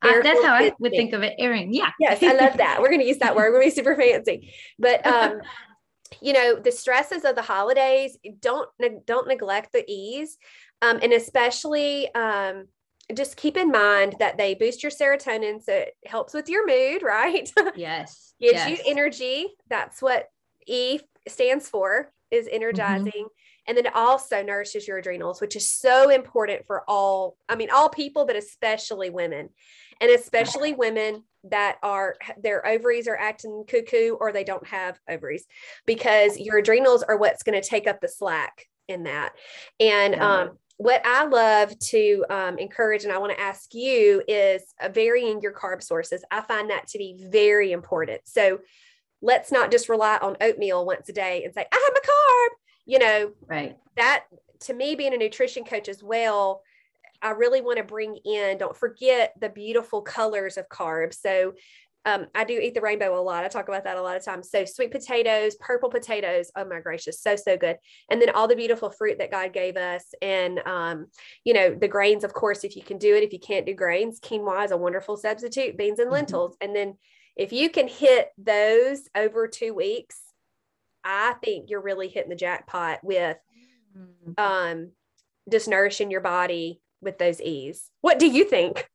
Uh, 0.01 0.21
that's 0.21 0.43
how 0.45 0.53
I 0.53 0.71
would 0.79 0.91
think 0.91 1.13
of 1.13 1.23
it 1.23 1.33
airing. 1.39 1.73
Yeah. 1.73 1.89
Yes, 1.99 2.21
I 2.21 2.33
love 2.33 2.57
that. 2.57 2.79
We're 2.79 2.89
going 2.89 3.01
to 3.01 3.07
use 3.07 3.17
that 3.17 3.35
word. 3.35 3.51
We're 3.51 3.59
going 3.59 3.71
to 3.71 3.75
be 3.75 3.75
super 3.75 3.95
fancy. 3.95 4.53
But 4.77 5.03
um, 5.05 5.41
you 6.21 6.33
know, 6.33 6.55
the 6.55 6.71
stresses 6.71 7.25
of 7.25 7.35
the 7.35 7.41
holidays, 7.41 8.15
don't 8.39 8.69
don't 9.05 9.27
neglect 9.27 9.73
the 9.73 9.83
E's. 9.91 10.37
Um, 10.83 10.99
and 11.01 11.11
especially 11.11 12.13
um, 12.13 12.67
just 13.13 13.37
keep 13.37 13.57
in 13.57 13.71
mind 13.71 14.15
that 14.19 14.37
they 14.37 14.53
boost 14.53 14.83
your 14.83 14.91
serotonin 14.91 15.63
so 15.63 15.73
it 15.73 15.93
helps 16.05 16.33
with 16.33 16.49
your 16.49 16.67
mood 16.67 17.01
right 17.03 17.51
yes 17.75 18.33
gives 18.39 18.53
yes. 18.53 18.69
you 18.69 18.77
energy 18.85 19.47
that's 19.69 20.01
what 20.01 20.25
e 20.67 20.99
stands 21.27 21.69
for 21.69 22.11
is 22.31 22.45
mm-hmm. 22.45 22.55
energizing 22.55 23.05
mm-hmm. 23.05 23.25
And 23.67 23.77
then 23.77 23.85
it 23.85 23.95
also 23.95 24.41
nourishes 24.43 24.87
your 24.87 24.97
adrenals 24.97 25.41
which 25.41 25.55
is 25.55 25.69
so 25.71 26.09
important 26.09 26.65
for 26.65 26.83
all 26.87 27.37
i 27.49 27.55
mean 27.55 27.69
all 27.73 27.89
people 27.89 28.25
but 28.25 28.35
especially 28.35 29.09
women 29.09 29.49
and 29.99 30.11
especially 30.11 30.73
women 30.73 31.23
that 31.43 31.77
are 31.81 32.15
their 32.41 32.65
ovaries 32.65 33.07
are 33.07 33.17
acting 33.17 33.63
cuckoo 33.67 34.11
or 34.19 34.31
they 34.31 34.43
don't 34.43 34.67
have 34.67 34.99
ovaries 35.09 35.45
because 35.85 36.37
your 36.37 36.57
adrenals 36.57 37.03
are 37.03 37.17
what's 37.17 37.43
going 37.43 37.59
to 37.59 37.67
take 37.67 37.87
up 37.87 38.01
the 38.01 38.07
slack 38.07 38.65
in 38.87 39.03
that 39.03 39.33
and 39.79 40.15
um 40.15 40.57
what 40.77 41.01
I 41.05 41.25
love 41.25 41.77
to 41.79 42.23
um, 42.29 42.59
encourage, 42.59 43.03
and 43.03 43.11
I 43.11 43.17
want 43.17 43.35
to 43.35 43.41
ask 43.41 43.73
you, 43.73 44.21
is 44.27 44.61
uh, 44.79 44.89
varying 44.89 45.41
your 45.41 45.51
carb 45.53 45.81
sources. 45.81 46.23
I 46.29 46.41
find 46.41 46.69
that 46.69 46.87
to 46.89 46.99
be 46.99 47.17
very 47.19 47.71
important. 47.71 48.21
So 48.25 48.59
let's 49.21 49.51
not 49.51 49.71
just 49.71 49.89
rely 49.89 50.17
on 50.21 50.37
oatmeal 50.39 50.85
once 50.85 51.09
a 51.09 51.13
day 51.13 51.43
and 51.43 51.53
say, 51.53 51.65
I 51.71 51.89
have 51.89 51.97
a 51.97 52.07
carb. 52.07 52.66
You 52.87 52.97
know, 52.99 53.31
right. 53.45 53.77
That 53.95 54.23
to 54.61 54.73
me, 54.73 54.95
being 54.95 55.13
a 55.13 55.17
nutrition 55.17 55.63
coach 55.63 55.87
as 55.87 56.01
well, 56.01 56.63
I 57.21 57.31
really 57.31 57.61
want 57.61 57.77
to 57.77 57.83
bring 57.83 58.17
in, 58.25 58.57
don't 58.57 58.75
forget 58.75 59.33
the 59.39 59.49
beautiful 59.49 60.01
colors 60.01 60.57
of 60.57 60.69
carbs. 60.69 61.15
So 61.15 61.53
um, 62.05 62.27
I 62.33 62.45
do 62.45 62.53
eat 62.53 62.73
the 62.73 62.81
rainbow 62.81 63.19
a 63.19 63.21
lot. 63.21 63.43
I 63.43 63.49
talk 63.49 63.67
about 63.67 63.83
that 63.83 63.97
a 63.97 64.01
lot 64.01 64.15
of 64.15 64.23
times. 64.23 64.49
So 64.49 64.63
sweet 64.63 64.91
potatoes, 64.91 65.55
purple 65.59 65.89
potatoes. 65.89 66.49
Oh 66.55 66.63
my 66.63 66.79
gracious, 66.79 67.21
so 67.21 67.35
so 67.35 67.57
good. 67.57 67.75
And 68.09 68.21
then 68.21 68.29
all 68.29 68.47
the 68.47 68.55
beautiful 68.55 68.89
fruit 68.89 69.17
that 69.19 69.29
God 69.31 69.51
gave 69.51 69.75
us, 69.75 70.05
and 70.21 70.59
um, 70.65 71.07
you 71.43 71.53
know 71.53 71.75
the 71.75 71.89
grains. 71.89 72.23
Of 72.23 72.33
course, 72.33 72.63
if 72.63 72.77
you 72.77 72.81
can 72.81 72.97
do 72.97 73.13
it, 73.13 73.23
if 73.23 73.33
you 73.33 73.39
can't 73.39 73.65
do 73.65 73.73
grains, 73.73 74.21
quinoa 74.21 74.63
is 74.63 74.71
a 74.71 74.77
wonderful 74.77 75.17
substitute. 75.17 75.77
Beans 75.77 75.99
and 75.99 76.05
mm-hmm. 76.05 76.13
lentils, 76.13 76.51
mm-hmm. 76.51 76.67
and 76.67 76.75
then 76.75 76.97
if 77.35 77.51
you 77.51 77.69
can 77.69 77.89
hit 77.89 78.29
those 78.37 79.09
over 79.13 79.45
two 79.49 79.73
weeks, 79.73 80.17
I 81.03 81.35
think 81.43 81.69
you're 81.69 81.81
really 81.81 82.07
hitting 82.07 82.29
the 82.29 82.35
jackpot 82.35 82.99
with 83.03 83.37
mm-hmm. 83.97 84.31
um, 84.37 84.91
just 85.49 85.67
nourishing 85.67 86.11
your 86.11 86.21
body 86.21 86.81
with 87.01 87.17
those 87.17 87.41
E's. 87.41 87.89
What 88.01 88.19
do 88.19 88.27
you 88.27 88.45
think? 88.45 88.87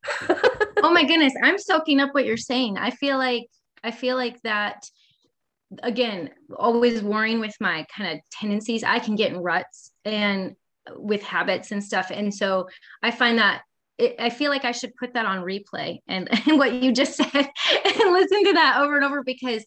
oh 0.82 0.90
my 0.92 1.04
goodness, 1.06 1.34
I'm 1.42 1.58
soaking 1.58 2.00
up 2.00 2.14
what 2.14 2.26
you're 2.26 2.36
saying. 2.36 2.78
I 2.78 2.90
feel 2.90 3.18
like 3.18 3.46
I 3.84 3.90
feel 3.90 4.16
like 4.16 4.40
that 4.42 4.84
again, 5.82 6.30
always 6.56 7.02
worrying 7.02 7.40
with 7.40 7.54
my 7.60 7.86
kind 7.96 8.12
of 8.12 8.20
tendencies. 8.30 8.84
I 8.84 8.98
can 8.98 9.14
get 9.14 9.32
in 9.32 9.38
ruts 9.38 9.90
and 10.04 10.54
with 10.96 11.22
habits 11.22 11.70
and 11.72 11.82
stuff. 11.82 12.10
And 12.10 12.34
so 12.34 12.68
I 13.02 13.10
find 13.10 13.38
that 13.38 13.62
it, 13.98 14.16
I 14.18 14.30
feel 14.30 14.50
like 14.50 14.64
I 14.64 14.72
should 14.72 14.96
put 14.96 15.14
that 15.14 15.26
on 15.26 15.44
replay 15.44 15.98
and, 16.08 16.28
and 16.48 16.58
what 16.58 16.72
you 16.72 16.92
just 16.92 17.14
said 17.14 17.26
and 17.34 18.12
listen 18.12 18.44
to 18.44 18.52
that 18.54 18.78
over 18.80 18.96
and 18.96 19.04
over 19.04 19.22
because 19.22 19.64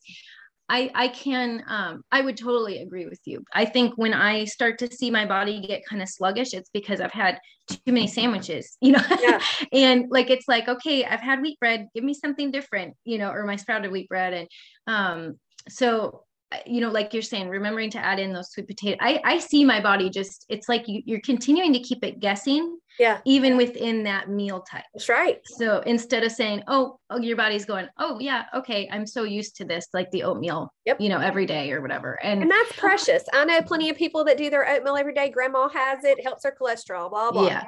I 0.68 0.92
I 0.96 1.08
can 1.10 1.64
um 1.68 2.04
I 2.12 2.22
would 2.22 2.38
totally 2.38 2.80
agree 2.82 3.06
with 3.06 3.20
you. 3.26 3.44
I 3.54 3.66
think 3.66 3.98
when 3.98 4.14
I 4.14 4.46
start 4.46 4.80
to 4.80 4.92
see 4.92 5.12
my 5.12 5.26
body 5.26 5.62
get 5.62 5.86
kind 5.86 6.02
of 6.02 6.10
sluggish, 6.10 6.54
it's 6.54 6.70
because 6.74 7.02
I've 7.02 7.12
had 7.12 7.40
too 7.68 7.80
many 7.88 8.08
sandwiches, 8.08 8.78
you 8.82 8.94
know. 8.94 9.04
Yeah. 9.22 9.42
and 9.72 10.06
like 10.10 10.30
it's 10.30 10.48
like, 10.48 10.68
okay, 10.68 11.06
I've 11.06 11.22
had 11.22 11.42
wheat 11.42 11.60
bread, 11.60 11.88
give 11.94 12.04
me 12.04 12.14
something 12.14 12.52
different, 12.52 12.96
you 13.04 13.18
know, 13.18 13.30
or 13.30 13.46
my 13.46 13.56
sprouted 13.56 13.92
wheat 13.92 14.10
bread. 14.10 14.34
And 14.34 14.48
um 14.88 15.40
so 15.70 16.26
you 16.66 16.82
know, 16.82 16.90
like 16.90 17.14
you're 17.14 17.24
saying, 17.24 17.50
remembering 17.50 17.90
to 17.92 17.98
add 17.98 18.20
in 18.20 18.34
those 18.34 18.52
sweet 18.52 18.68
potato. 18.68 18.98
I, 19.02 19.20
I 19.24 19.40
see 19.40 19.66
my 19.66 19.82
body 19.82 20.10
just, 20.10 20.46
it's 20.48 20.70
like 20.70 20.88
you, 20.88 21.02
you're 21.06 21.22
continuing 21.22 21.74
to 21.74 21.80
keep 21.80 22.04
it 22.04 22.20
guessing. 22.20 22.78
Yeah. 23.00 23.20
Even 23.26 23.58
within 23.58 24.04
that 24.04 24.30
meal 24.30 24.62
type. 24.62 24.86
That's 24.94 25.10
right. 25.10 25.42
So 25.44 25.80
instead 25.82 26.24
of 26.24 26.32
saying, 26.32 26.64
oh, 26.68 27.00
oh, 27.10 27.20
your 27.20 27.36
body's 27.36 27.66
going, 27.66 27.88
oh, 27.98 28.20
yeah, 28.20 28.46
okay, 28.54 28.88
I'm 28.92 29.06
so 29.06 29.24
used 29.24 29.58
to 29.58 29.66
this, 29.66 29.88
like 29.94 30.10
the 30.12 30.24
oatmeal, 30.24 30.74
yep. 30.86 31.02
you 31.02 31.10
know, 31.10 31.20
every 31.20 31.46
day 31.46 31.72
or 31.72 31.82
whatever. 31.82 32.18
And, 32.24 32.42
and 32.44 32.52
that's 32.52 32.72
oh, 32.72 32.78
precious. 32.78 33.24
I 33.34 33.46
know 33.46 33.62
plenty 33.62 33.90
of 33.90 33.98
people 33.98 34.24
that 34.26 34.38
do 34.38 34.50
their 34.50 34.68
oatmeal 34.68 34.96
every 34.96 35.14
day. 35.14 35.30
Grandma 35.30 35.68
has 35.70 36.04
it, 36.04 36.24
helps 36.24 36.44
her 36.44 36.56
cholesterol, 36.60 37.10
blah, 37.10 37.32
blah. 37.32 37.48
Yeah. 37.48 37.64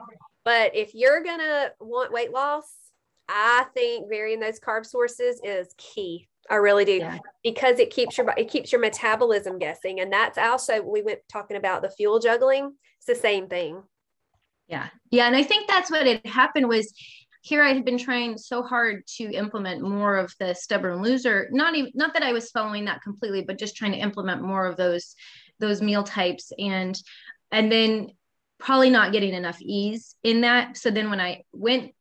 But 0.46 0.76
if 0.76 0.94
you're 0.94 1.22
going 1.24 1.40
to 1.40 1.74
want 1.82 2.14
weight 2.14 2.32
loss, 2.32 2.64
I 3.28 3.66
think 3.74 4.10
varying 4.10 4.40
those 4.40 4.60
carb 4.60 4.86
sources 4.86 5.42
is 5.44 5.68
key. 5.78 6.30
I 6.50 6.56
really 6.56 6.86
do 6.86 6.98
yeah. 6.98 7.18
because 7.44 7.80
it 7.80 7.90
keeps 7.90 8.18
your 8.18 8.34
it 8.38 8.50
keeps 8.50 8.72
your 8.72 8.80
metabolism 8.80 9.60
guessing, 9.60 10.00
and 10.00 10.12
that's 10.12 10.38
also 10.38 10.82
we 10.82 11.02
went 11.02 11.20
talking 11.30 11.58
about 11.58 11.82
the 11.82 11.90
fuel 11.90 12.20
juggling. 12.20 12.74
It's 13.00 13.06
the 13.06 13.16
same 13.16 13.48
thing. 13.48 13.84
Yeah, 14.68 14.88
yeah, 15.12 15.28
and 15.28 15.36
I 15.36 15.44
think 15.44 15.68
that's 15.68 15.90
what 15.90 16.06
had 16.06 16.26
happened 16.26 16.68
was 16.68 16.94
here 17.42 17.64
I 17.64 17.74
had 17.74 17.86
been 17.86 17.98
trying 17.98 18.38
so 18.38 18.62
hard 18.62 19.08
to 19.18 19.32
implement 19.32 19.82
more 19.82 20.18
of 20.18 20.34
the 20.40 20.54
stubborn 20.54 21.02
loser. 21.02 21.48
Not 21.52 21.76
even 21.76 21.92
not 21.96 22.14
that 22.14 22.24
I 22.24 22.34
was 22.34 22.52
following 22.52 22.86
that 22.86 23.02
completely, 23.02 23.44
but 23.44 23.58
just 23.58 23.78
trying 23.78 23.94
to 23.94 23.98
implement 23.98 24.42
more 24.42 24.66
of 24.66 24.76
those 24.76 25.16
those 25.60 25.82
meal 25.82 26.04
types 26.04 26.52
and 26.60 27.00
and 27.52 27.72
then 27.72 28.10
probably 28.60 28.90
not 28.90 29.14
getting 29.14 29.34
enough 29.34 29.62
E's 29.62 30.16
in 30.24 30.42
that. 30.42 30.78
So 30.78 30.92
then 30.92 31.10
when 31.10 31.22
I 31.22 31.44
went 31.54 31.94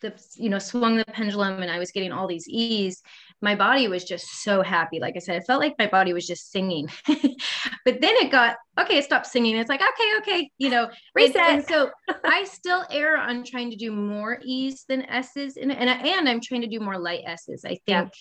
the 0.00 0.12
you 0.36 0.50
know 0.50 0.58
swung 0.58 0.96
the 0.96 1.04
pendulum 1.06 1.62
and 1.62 1.70
I 1.70 1.78
was 1.78 1.92
getting 1.92 2.12
all 2.12 2.26
these 2.26 2.48
E's 2.48 3.02
my 3.42 3.54
body 3.54 3.88
was 3.88 4.04
just 4.04 4.42
so 4.42 4.62
happy. 4.62 5.00
Like 5.00 5.14
I 5.16 5.18
said, 5.18 5.36
it 5.36 5.44
felt 5.46 5.60
like 5.60 5.74
my 5.78 5.86
body 5.86 6.12
was 6.12 6.26
just 6.26 6.52
singing. 6.52 6.88
but 7.06 8.00
then 8.00 8.16
it 8.16 8.30
got 8.30 8.56
okay, 8.78 8.98
it 8.98 9.04
stopped 9.04 9.26
singing. 9.26 9.56
It's 9.56 9.68
like, 9.68 9.80
okay, 9.80 10.18
okay, 10.18 10.50
you 10.58 10.70
know, 10.70 10.90
reset. 11.14 11.36
And, 11.36 11.58
and 11.58 11.68
so 11.68 11.90
I 12.24 12.44
still 12.44 12.84
err 12.90 13.16
on 13.16 13.44
trying 13.44 13.70
to 13.70 13.76
do 13.76 13.92
more 13.92 14.38
E's 14.42 14.84
than 14.88 15.02
S's. 15.02 15.56
And, 15.56 15.72
and, 15.72 15.88
and 15.88 16.28
I'm 16.28 16.40
trying 16.40 16.62
to 16.62 16.66
do 16.66 16.80
more 16.80 16.98
light 16.98 17.22
S's. 17.26 17.64
I 17.64 17.78
think, 17.86 18.12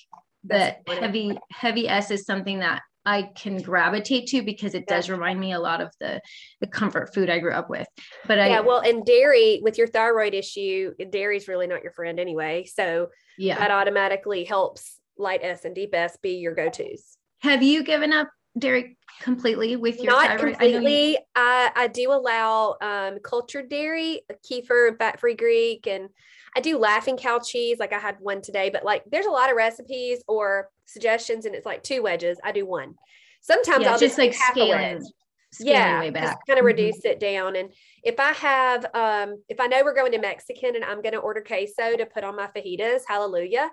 yeah. 0.46 0.76
the 0.88 0.96
heavy 0.96 1.38
heavy 1.52 1.88
S 1.88 2.12
is 2.12 2.26
something 2.26 2.60
that 2.60 2.82
I 3.06 3.24
can 3.36 3.62
gravitate 3.62 4.28
to 4.28 4.42
because 4.42 4.76
it 4.76 4.86
does 4.86 5.10
remind 5.10 5.40
me 5.40 5.54
a 5.54 5.60
lot 5.60 5.82
of 5.82 5.94
the 6.00 6.22
the 6.62 6.68
comfort 6.68 7.14
food 7.14 7.30
I 7.30 7.40
grew 7.40 7.54
up 7.54 7.70
with. 7.70 7.88
But 8.26 8.38
yeah, 8.38 8.60
I 8.60 8.62
well, 8.62 8.80
and 8.80 9.06
dairy 9.06 9.60
with 9.64 9.78
your 9.78 9.88
thyroid 9.88 10.34
issue, 10.34 10.94
dairy's 11.10 11.48
really 11.48 11.68
not 11.68 11.84
your 11.84 11.92
friend 11.92 12.20
anyway. 12.20 12.66
So 12.66 13.10
yeah, 13.38 13.58
that 13.58 13.72
automatically 13.72 14.44
helps 14.44 14.99
light 15.20 15.42
S 15.44 15.66
and 15.66 15.76
deep 15.76 15.94
S 15.94 16.18
be 16.22 16.38
your 16.38 16.56
go 16.56 16.70
tos. 16.70 17.18
Have 17.40 17.64
you 17.64 17.84
given 17.84 18.12
up 18.12 18.30
dairy 18.58 18.98
completely 19.22 19.76
with 19.76 20.02
your 20.02 20.14
not 20.14 20.28
thyroid? 20.28 20.58
completely. 20.58 21.18
I, 21.36 21.72
I, 21.76 21.84
I 21.84 21.88
do 21.88 22.12
allow 22.12 22.76
um, 22.82 23.20
cultured 23.24 23.70
dairy, 23.70 24.22
kefir, 24.50 24.98
fat 24.98 25.20
free 25.20 25.36
Greek, 25.36 25.88
and 25.88 26.10
I 26.56 26.62
do 26.62 26.78
laughing 26.78 27.18
cow 27.18 27.40
cheese. 27.40 27.78
Like 27.80 27.94
I 27.94 28.00
had 28.00 28.18
one 28.20 28.42
today, 28.42 28.70
but 28.70 28.84
like 28.84 29.04
there's 29.12 29.28
a 29.28 29.32
lot 29.32 29.50
of 29.50 29.56
recipes 29.56 30.24
or 30.28 30.70
suggestions, 30.86 31.46
and 31.46 31.56
it's 31.56 31.66
like 31.66 31.84
two 31.84 32.02
wedges. 32.02 32.40
I 32.44 32.52
do 32.52 32.66
one. 32.66 32.96
Sometimes 33.42 33.84
yeah, 33.84 33.92
I'll 33.92 34.00
just, 34.00 34.18
just 34.18 34.18
like 34.18 34.34
scaling. 34.34 35.06
Yeah, 35.60 36.00
way 36.00 36.10
back. 36.12 36.24
just 36.24 36.38
kind 36.48 36.60
of 36.60 36.66
mm-hmm. 36.66 36.66
reduce 36.66 37.06
it 37.06 37.20
down. 37.20 37.56
And 37.56 37.72
if 38.04 38.20
I 38.20 38.34
have, 38.34 38.86
um, 38.94 39.42
if 39.50 39.60
I 39.60 39.66
know 39.66 39.82
we're 39.84 39.96
going 39.96 40.12
to 40.12 40.20
Mexican 40.20 40.76
and 40.76 40.86
I'm 40.86 41.02
going 41.02 41.14
to 41.14 41.20
order 41.20 41.42
queso 41.42 41.98
to 41.98 42.06
put 42.06 42.24
on 42.24 42.36
my 42.36 42.48
fajitas, 42.56 43.02
hallelujah, 43.08 43.72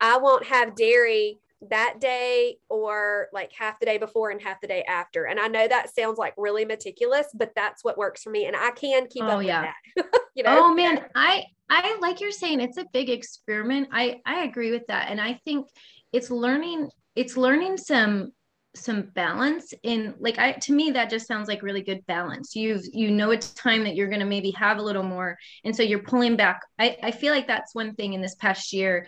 I 0.00 0.18
won't 0.18 0.44
have 0.46 0.76
dairy 0.76 1.38
that 1.70 1.96
day 2.00 2.58
or 2.68 3.28
like 3.32 3.52
half 3.52 3.78
the 3.80 3.86
day 3.86 3.98
before 3.98 4.30
and 4.30 4.40
half 4.40 4.60
the 4.60 4.66
day 4.66 4.82
after. 4.84 5.24
And 5.24 5.40
I 5.40 5.48
know 5.48 5.66
that 5.66 5.94
sounds 5.94 6.18
like 6.18 6.34
really 6.36 6.64
meticulous, 6.64 7.26
but 7.34 7.52
that's 7.54 7.84
what 7.84 7.98
works 7.98 8.22
for 8.22 8.30
me. 8.30 8.46
And 8.46 8.56
I 8.56 8.70
can 8.70 9.06
keep 9.06 9.24
oh, 9.24 9.28
up 9.28 9.42
yeah. 9.42 9.72
with 9.96 10.06
that. 10.12 10.20
you 10.34 10.42
know? 10.42 10.66
Oh 10.66 10.74
man, 10.74 11.04
I 11.14 11.44
I 11.70 11.96
like 12.00 12.20
you're 12.20 12.30
saying 12.30 12.60
it's 12.60 12.76
a 12.76 12.86
big 12.92 13.10
experiment. 13.10 13.88
I 13.92 14.20
I 14.26 14.44
agree 14.44 14.70
with 14.70 14.86
that. 14.88 15.10
And 15.10 15.20
I 15.20 15.40
think 15.44 15.68
it's 16.12 16.30
learning, 16.30 16.90
it's 17.16 17.36
learning 17.36 17.76
some 17.76 18.32
some 18.76 19.02
balance 19.14 19.72
in 19.84 20.14
like 20.18 20.36
I 20.36 20.52
to 20.52 20.72
me 20.72 20.90
that 20.90 21.08
just 21.08 21.28
sounds 21.28 21.48
like 21.48 21.62
really 21.62 21.82
good 21.82 22.04
balance. 22.06 22.56
You've 22.56 22.82
you 22.92 23.10
know 23.10 23.30
it's 23.30 23.54
time 23.54 23.84
that 23.84 23.94
you're 23.94 24.10
gonna 24.10 24.26
maybe 24.26 24.50
have 24.52 24.78
a 24.78 24.82
little 24.82 25.04
more. 25.04 25.38
And 25.64 25.74
so 25.74 25.82
you're 25.82 26.02
pulling 26.02 26.36
back. 26.36 26.60
I, 26.78 26.96
I 27.02 27.10
feel 27.12 27.32
like 27.32 27.46
that's 27.46 27.74
one 27.74 27.94
thing 27.94 28.14
in 28.14 28.20
this 28.20 28.34
past 28.34 28.72
year 28.72 29.06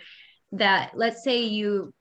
that 0.53 0.91
let's 0.95 1.23
say 1.23 1.43
you 1.43 1.93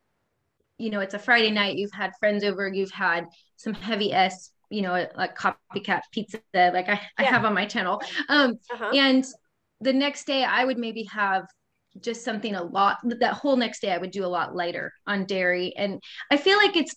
you 0.79 0.91
know, 0.91 1.01
it's 1.01 1.15
a 1.15 1.19
Friday 1.19 1.51
night, 1.51 1.79
you've 1.79 1.93
had 1.93 2.13
friends 2.21 2.45
over, 2.45 2.69
you've 2.69 2.91
had 2.91 3.27
some 3.57 3.73
heavy 3.73 4.13
S, 4.13 4.51
you 4.69 4.83
know, 4.83 5.07
like 5.17 5.37
copycat 5.37 6.03
pizza, 6.13 6.41
like 6.55 6.89
I, 6.89 6.93
yeah. 6.93 6.99
I 7.19 7.23
have 7.25 7.45
on 7.45 7.55
my 7.55 7.65
channel. 7.65 8.03
Um, 8.29 8.59
uh-huh. 8.73 8.91
And 8.95 9.25
the 9.81 9.93
next 9.93 10.27
day 10.27 10.45
I 10.45 10.65
would 10.65 10.79
maybe 10.79 11.05
have 11.05 11.47
just 12.01 12.25
something 12.25 12.55
a 12.55 12.63
lot, 12.63 12.99
that 13.05 13.33
whole 13.33 13.57
next 13.57 13.81
day 13.81 13.91
I 13.91 13.97
would 13.97 14.11
do 14.11 14.25
a 14.25 14.29
lot 14.29 14.55
lighter 14.55 14.93
on 15.07 15.25
dairy. 15.25 15.75
And 15.77 16.03
I 16.31 16.37
feel 16.37 16.59
like 16.59 16.77
it's, 16.77 16.95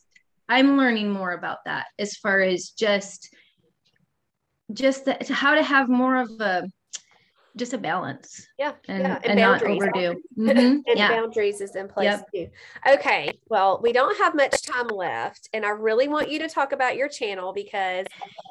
I'm 0.49 0.77
learning 0.77 1.09
more 1.09 1.31
about 1.31 1.59
that 1.65 1.85
as 1.97 2.15
far 2.15 2.41
as 2.41 2.71
just, 2.71 3.33
just 4.73 5.05
the, 5.05 5.17
how 5.31 5.55
to 5.55 5.63
have 5.63 5.87
more 5.87 6.17
of 6.17 6.31
a, 6.41 6.67
just 7.59 7.73
a 7.73 7.77
balance. 7.77 8.47
Yeah. 8.57 8.73
And, 8.87 9.03
yeah. 9.03 9.15
and, 9.17 9.25
and 9.25 9.39
not 9.39 9.63
overdo. 9.63 10.15
Mm-hmm. 10.39 10.57
and 10.57 10.83
yeah. 10.95 11.09
boundaries 11.09 11.59
is 11.59 11.75
in 11.75 11.89
place 11.89 12.05
yep. 12.05 12.25
too. 12.33 12.47
Okay. 12.89 13.37
Well, 13.49 13.81
we 13.83 13.91
don't 13.91 14.17
have 14.19 14.35
much 14.35 14.61
time 14.61 14.87
left. 14.87 15.49
And 15.51 15.65
I 15.65 15.71
really 15.71 16.07
want 16.07 16.31
you 16.31 16.39
to 16.39 16.47
talk 16.47 16.71
about 16.71 16.95
your 16.95 17.09
channel 17.09 17.51
because 17.51 18.05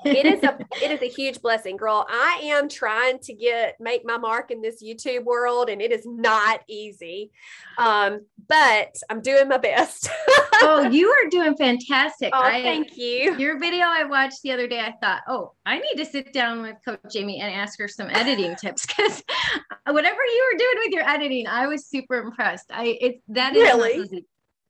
it 0.04 0.26
is 0.26 0.42
a 0.42 0.58
it 0.82 0.90
is 0.90 1.00
a 1.00 1.08
huge 1.08 1.40
blessing. 1.40 1.78
Girl, 1.78 2.06
I 2.10 2.40
am 2.42 2.68
trying 2.68 3.20
to 3.20 3.32
get 3.32 3.76
make 3.80 4.04
my 4.04 4.18
mark 4.18 4.50
in 4.50 4.60
this 4.60 4.82
YouTube 4.82 5.24
world 5.24 5.70
and 5.70 5.80
it 5.80 5.90
is 5.90 6.04
not 6.04 6.60
easy. 6.68 7.30
Um, 7.78 8.20
but 8.48 8.94
I'm 9.08 9.22
doing 9.22 9.48
my 9.48 9.58
best. 9.58 10.10
oh, 10.54 10.88
you 10.90 11.08
are 11.08 11.28
doing 11.30 11.56
fantastic. 11.56 12.30
Oh, 12.34 12.42
I, 12.42 12.62
thank 12.62 12.96
you. 12.96 13.36
Your 13.38 13.58
video 13.58 13.86
I 13.86 14.04
watched 14.04 14.42
the 14.42 14.52
other 14.52 14.66
day, 14.66 14.80
I 14.80 14.92
thought, 15.02 15.22
oh, 15.28 15.52
I 15.64 15.78
need 15.78 15.96
to 15.96 16.04
sit 16.04 16.32
down 16.32 16.62
with 16.62 16.76
Coach 16.84 17.00
Jamie 17.12 17.40
and 17.40 17.52
ask 17.52 17.78
her 17.78 17.88
some 17.88 18.08
editing 18.10 18.56
tips 18.56 18.86
because 18.98 19.22
whatever 19.86 20.20
you 20.20 20.50
were 20.52 20.58
doing 20.58 20.74
with 20.84 20.92
your 20.92 21.08
editing, 21.08 21.46
I 21.46 21.66
was 21.66 21.86
super 21.86 22.16
impressed. 22.16 22.66
I 22.70 22.98
it 23.00 23.22
that 23.28 23.56
is 23.56 23.62
really 23.62 24.24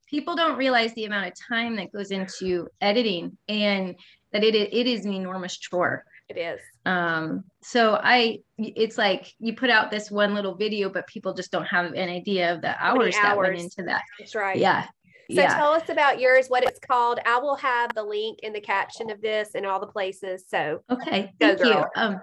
people 0.07 0.35
don't 0.35 0.57
realize 0.57 0.93
the 0.93 1.05
amount 1.05 1.27
of 1.27 1.33
time 1.47 1.75
that 1.75 1.91
goes 1.91 2.11
into 2.11 2.67
editing 2.81 3.37
and 3.47 3.95
that 4.31 4.43
it 4.43 4.55
it 4.55 4.87
is 4.87 5.05
an 5.05 5.13
enormous 5.13 5.57
chore. 5.57 6.03
It 6.29 6.37
is. 6.37 6.61
Um, 6.85 7.43
so 7.63 7.99
I, 8.03 8.41
it's 8.59 8.99
like 8.99 9.33
you 9.39 9.55
put 9.55 9.71
out 9.71 9.89
this 9.89 10.11
one 10.11 10.35
little 10.35 10.53
video, 10.53 10.87
but 10.87 11.07
people 11.07 11.33
just 11.33 11.51
don't 11.51 11.65
have 11.65 11.87
an 11.93 12.09
idea 12.09 12.53
of 12.53 12.61
the 12.61 12.75
hours, 12.79 13.15
hours. 13.15 13.23
that 13.23 13.37
went 13.37 13.59
into 13.59 13.83
that. 13.83 14.03
That's 14.19 14.35
right. 14.35 14.57
Yeah. 14.57 14.83
So 15.31 15.41
yeah. 15.41 15.55
tell 15.55 15.71
us 15.71 15.89
about 15.89 16.19
yours, 16.19 16.47
what 16.47 16.63
it's 16.63 16.79
called. 16.79 17.19
I 17.25 17.39
will 17.39 17.55
have 17.55 17.93
the 17.95 18.03
link 18.03 18.39
in 18.41 18.53
the 18.53 18.61
caption 18.61 19.09
of 19.09 19.21
this 19.21 19.49
and 19.55 19.65
all 19.65 19.79
the 19.79 19.87
places. 19.87 20.45
So 20.47 20.83
okay, 20.89 21.31
thank 21.39 21.59
you. 21.59 21.83
Um, 21.95 22.21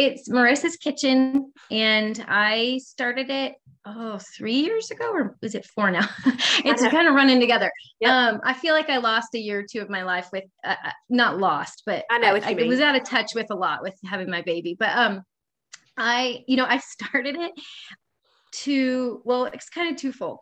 it's 0.00 0.30
Marissa's 0.30 0.76
Kitchen, 0.76 1.52
and 1.70 2.24
I 2.26 2.80
started 2.82 3.28
it 3.28 3.54
oh 3.84 4.18
three 4.36 4.60
years 4.60 4.90
ago, 4.90 5.12
or 5.12 5.36
is 5.42 5.54
it 5.54 5.66
four 5.66 5.90
now? 5.90 6.08
it's 6.64 6.82
kind 6.88 7.06
of 7.06 7.14
running 7.14 7.38
together. 7.38 7.70
Yep. 8.00 8.10
Um, 8.10 8.40
I 8.42 8.54
feel 8.54 8.72
like 8.72 8.88
I 8.88 8.96
lost 8.96 9.34
a 9.34 9.38
year 9.38 9.60
or 9.60 9.66
two 9.70 9.80
of 9.80 9.90
my 9.90 10.02
life 10.02 10.28
with 10.32 10.44
uh, 10.64 10.76
uh 10.84 10.90
not 11.10 11.38
lost, 11.38 11.82
but 11.84 12.04
I 12.10 12.18
know 12.18 12.34
I, 12.34 12.40
I 12.40 12.66
was 12.66 12.80
out 12.80 12.96
of 12.96 13.04
touch 13.04 13.32
with 13.34 13.50
a 13.50 13.54
lot 13.54 13.82
with 13.82 13.94
having 14.04 14.30
my 14.30 14.40
baby. 14.40 14.74
But 14.78 14.96
um, 14.96 15.22
I 15.98 16.44
you 16.48 16.56
know 16.56 16.66
I 16.66 16.78
started 16.78 17.36
it 17.36 17.52
to 18.62 19.20
well, 19.24 19.44
it's 19.44 19.68
kind 19.68 19.94
of 19.94 20.00
twofold. 20.00 20.38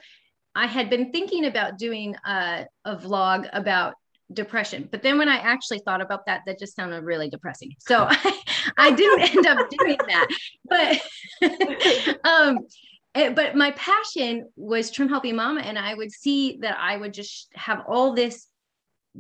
I 0.55 0.67
had 0.67 0.89
been 0.89 1.11
thinking 1.11 1.47
about 1.47 1.79
doing 1.79 2.15
a, 2.25 2.67
a 2.85 2.97
vlog 2.97 3.49
about 3.53 3.95
depression. 4.33 4.89
But 4.91 5.03
then 5.03 5.19
when 5.19 5.29
I 5.29 5.37
actually 5.37 5.79
thought 5.81 6.01
about 6.01 6.27
that, 6.27 6.43
that 6.47 6.59
just 6.59 6.77
sounded 6.77 7.03
really 7.05 7.31
depressing. 7.31 7.75
So 7.81 8.07
I, 8.11 8.41
I 8.77 8.91
didn't 8.93 9.37
end 9.37 9.47
up 9.47 9.69
doing 9.71 9.99
that. 10.09 10.29
But 10.69 12.19
um 12.25 12.59
it, 13.15 13.35
but 13.35 13.57
my 13.57 13.71
passion 13.73 14.49
was 14.57 14.91
trim 14.91 15.09
healthy 15.09 15.33
mama 15.33 15.63
and 15.63 15.79
I 15.79 15.95
would 15.95 16.13
see 16.13 16.59
that 16.61 16.77
I 16.79 16.97
would 16.97 17.15
just 17.15 17.49
have 17.55 17.85
all 17.89 18.15
this 18.15 18.47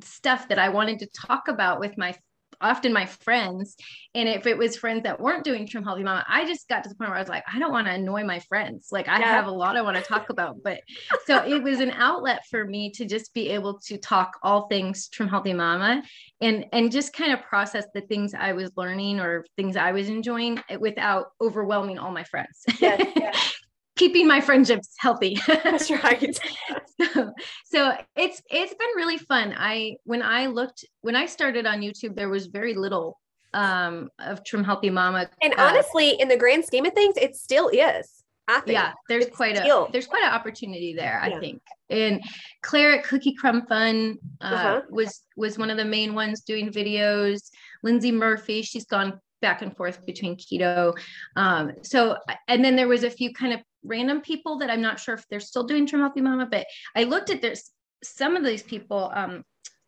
stuff 0.02 0.48
that 0.48 0.58
I 0.58 0.68
wanted 0.68 1.00
to 1.00 1.06
talk 1.06 1.48
about 1.48 1.80
with 1.80 1.96
my 1.96 2.14
often 2.60 2.92
my 2.92 3.06
friends. 3.06 3.76
And 4.14 4.28
if 4.28 4.46
it 4.46 4.56
was 4.56 4.76
friends 4.76 5.02
that 5.04 5.20
weren't 5.20 5.44
doing 5.44 5.66
Trim 5.66 5.84
Healthy 5.84 6.04
Mama, 6.04 6.24
I 6.28 6.44
just 6.46 6.68
got 6.68 6.82
to 6.84 6.88
the 6.88 6.94
point 6.94 7.10
where 7.10 7.18
I 7.18 7.20
was 7.20 7.28
like, 7.28 7.44
I 7.52 7.58
don't 7.58 7.72
want 7.72 7.86
to 7.86 7.92
annoy 7.92 8.24
my 8.24 8.40
friends. 8.40 8.88
Like 8.90 9.08
I 9.08 9.20
yeah. 9.20 9.32
have 9.32 9.46
a 9.46 9.50
lot 9.50 9.76
I 9.76 9.82
want 9.82 9.96
to 9.96 10.02
talk 10.02 10.30
about. 10.30 10.56
But 10.62 10.80
so 11.26 11.44
it 11.44 11.62
was 11.62 11.80
an 11.80 11.90
outlet 11.92 12.42
for 12.50 12.64
me 12.64 12.90
to 12.92 13.04
just 13.04 13.32
be 13.34 13.50
able 13.50 13.78
to 13.86 13.98
talk 13.98 14.38
all 14.42 14.68
things 14.68 15.08
Trim 15.08 15.28
Healthy 15.28 15.54
Mama 15.54 16.02
and 16.40 16.66
and 16.72 16.92
just 16.92 17.12
kind 17.12 17.32
of 17.32 17.42
process 17.42 17.84
the 17.94 18.00
things 18.02 18.34
I 18.34 18.52
was 18.52 18.70
learning 18.76 19.20
or 19.20 19.44
things 19.56 19.76
I 19.76 19.92
was 19.92 20.08
enjoying 20.08 20.62
without 20.78 21.32
overwhelming 21.40 21.98
all 21.98 22.12
my 22.12 22.24
friends. 22.24 22.64
Yes, 22.80 23.06
yes. 23.16 23.54
keeping 23.98 24.26
my 24.26 24.40
friendships 24.40 24.94
healthy. 24.96 25.38
That's 25.46 25.90
right. 25.90 26.38
so, 27.00 27.32
so 27.66 27.92
it's 28.16 28.40
it's 28.50 28.74
been 28.74 28.88
really 28.96 29.18
fun. 29.18 29.54
I 29.56 29.96
when 30.04 30.22
I 30.22 30.46
looked 30.46 30.84
when 31.02 31.16
I 31.16 31.26
started 31.26 31.66
on 31.66 31.80
YouTube, 31.80 32.16
there 32.16 32.30
was 32.30 32.46
very 32.46 32.74
little 32.74 33.18
um 33.52 34.08
of 34.18 34.44
Trim 34.44 34.64
Healthy 34.64 34.90
Mama. 34.90 35.28
And 35.42 35.52
uh, 35.54 35.62
honestly, 35.62 36.10
in 36.18 36.28
the 36.28 36.36
grand 36.36 36.64
scheme 36.64 36.86
of 36.86 36.94
things, 36.94 37.16
it 37.16 37.36
still 37.36 37.68
is. 37.68 38.22
I 38.50 38.60
think. 38.60 38.78
Yeah, 38.78 38.92
there's 39.10 39.26
it's 39.26 39.36
quite 39.36 39.58
still. 39.58 39.86
a 39.86 39.92
there's 39.92 40.06
quite 40.06 40.22
an 40.22 40.32
opportunity 40.32 40.94
there, 40.94 41.20
I 41.22 41.28
yeah. 41.28 41.40
think. 41.40 41.62
And 41.90 42.24
Claire 42.62 42.98
at 42.98 43.04
Cookie 43.04 43.34
Crumb 43.34 43.66
Fun 43.66 44.16
uh, 44.40 44.44
uh-huh. 44.44 44.82
was 44.90 45.22
was 45.36 45.58
one 45.58 45.68
of 45.68 45.76
the 45.76 45.84
main 45.84 46.14
ones 46.14 46.40
doing 46.40 46.70
videos. 46.70 47.50
Lindsay 47.82 48.10
Murphy, 48.10 48.62
she's 48.62 48.86
gone 48.86 49.20
back 49.40 49.62
and 49.62 49.76
forth 49.76 50.04
between 50.04 50.36
keto. 50.36 50.98
Um, 51.36 51.72
so, 51.82 52.16
and 52.48 52.64
then 52.64 52.76
there 52.76 52.88
was 52.88 53.04
a 53.04 53.10
few 53.10 53.32
kind 53.32 53.52
of 53.52 53.60
random 53.88 54.20
people 54.20 54.58
that 54.58 54.70
I'm 54.70 54.82
not 54.82 55.00
sure 55.00 55.14
if 55.14 55.24
they're 55.28 55.40
still 55.40 55.64
doing 55.64 55.86
Trim 55.86 56.02
Healthy 56.02 56.20
Mama, 56.20 56.46
but 56.50 56.66
I 56.94 57.04
looked 57.04 57.30
at 57.30 57.42
this, 57.42 57.70
some 58.02 58.36
of 58.36 58.44
these 58.44 58.62
people, 58.62 59.10
um, 59.14 59.42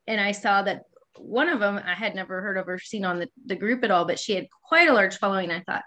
and 0.07 0.21
I 0.21 0.33
saw 0.33 0.63
that 0.63 0.83
one 1.19 1.49
of 1.49 1.61
them 1.61 1.79
I 1.85 1.95
had 1.95 2.15
never 2.15 2.41
heard 2.41 2.57
of 2.57 2.69
or 2.69 2.79
seen 2.79 3.05
on 3.05 3.19
the, 3.19 3.29
the 3.47 3.57
group 3.57 3.85
at 3.85 3.91
all, 3.91 4.07
but 4.07 4.19
she 4.19 4.35
had 4.35 4.47
quite 4.69 4.89
a 4.89 4.93
large 4.93 5.19
following. 5.19 5.51
I 5.51 5.61
thought, 5.61 5.83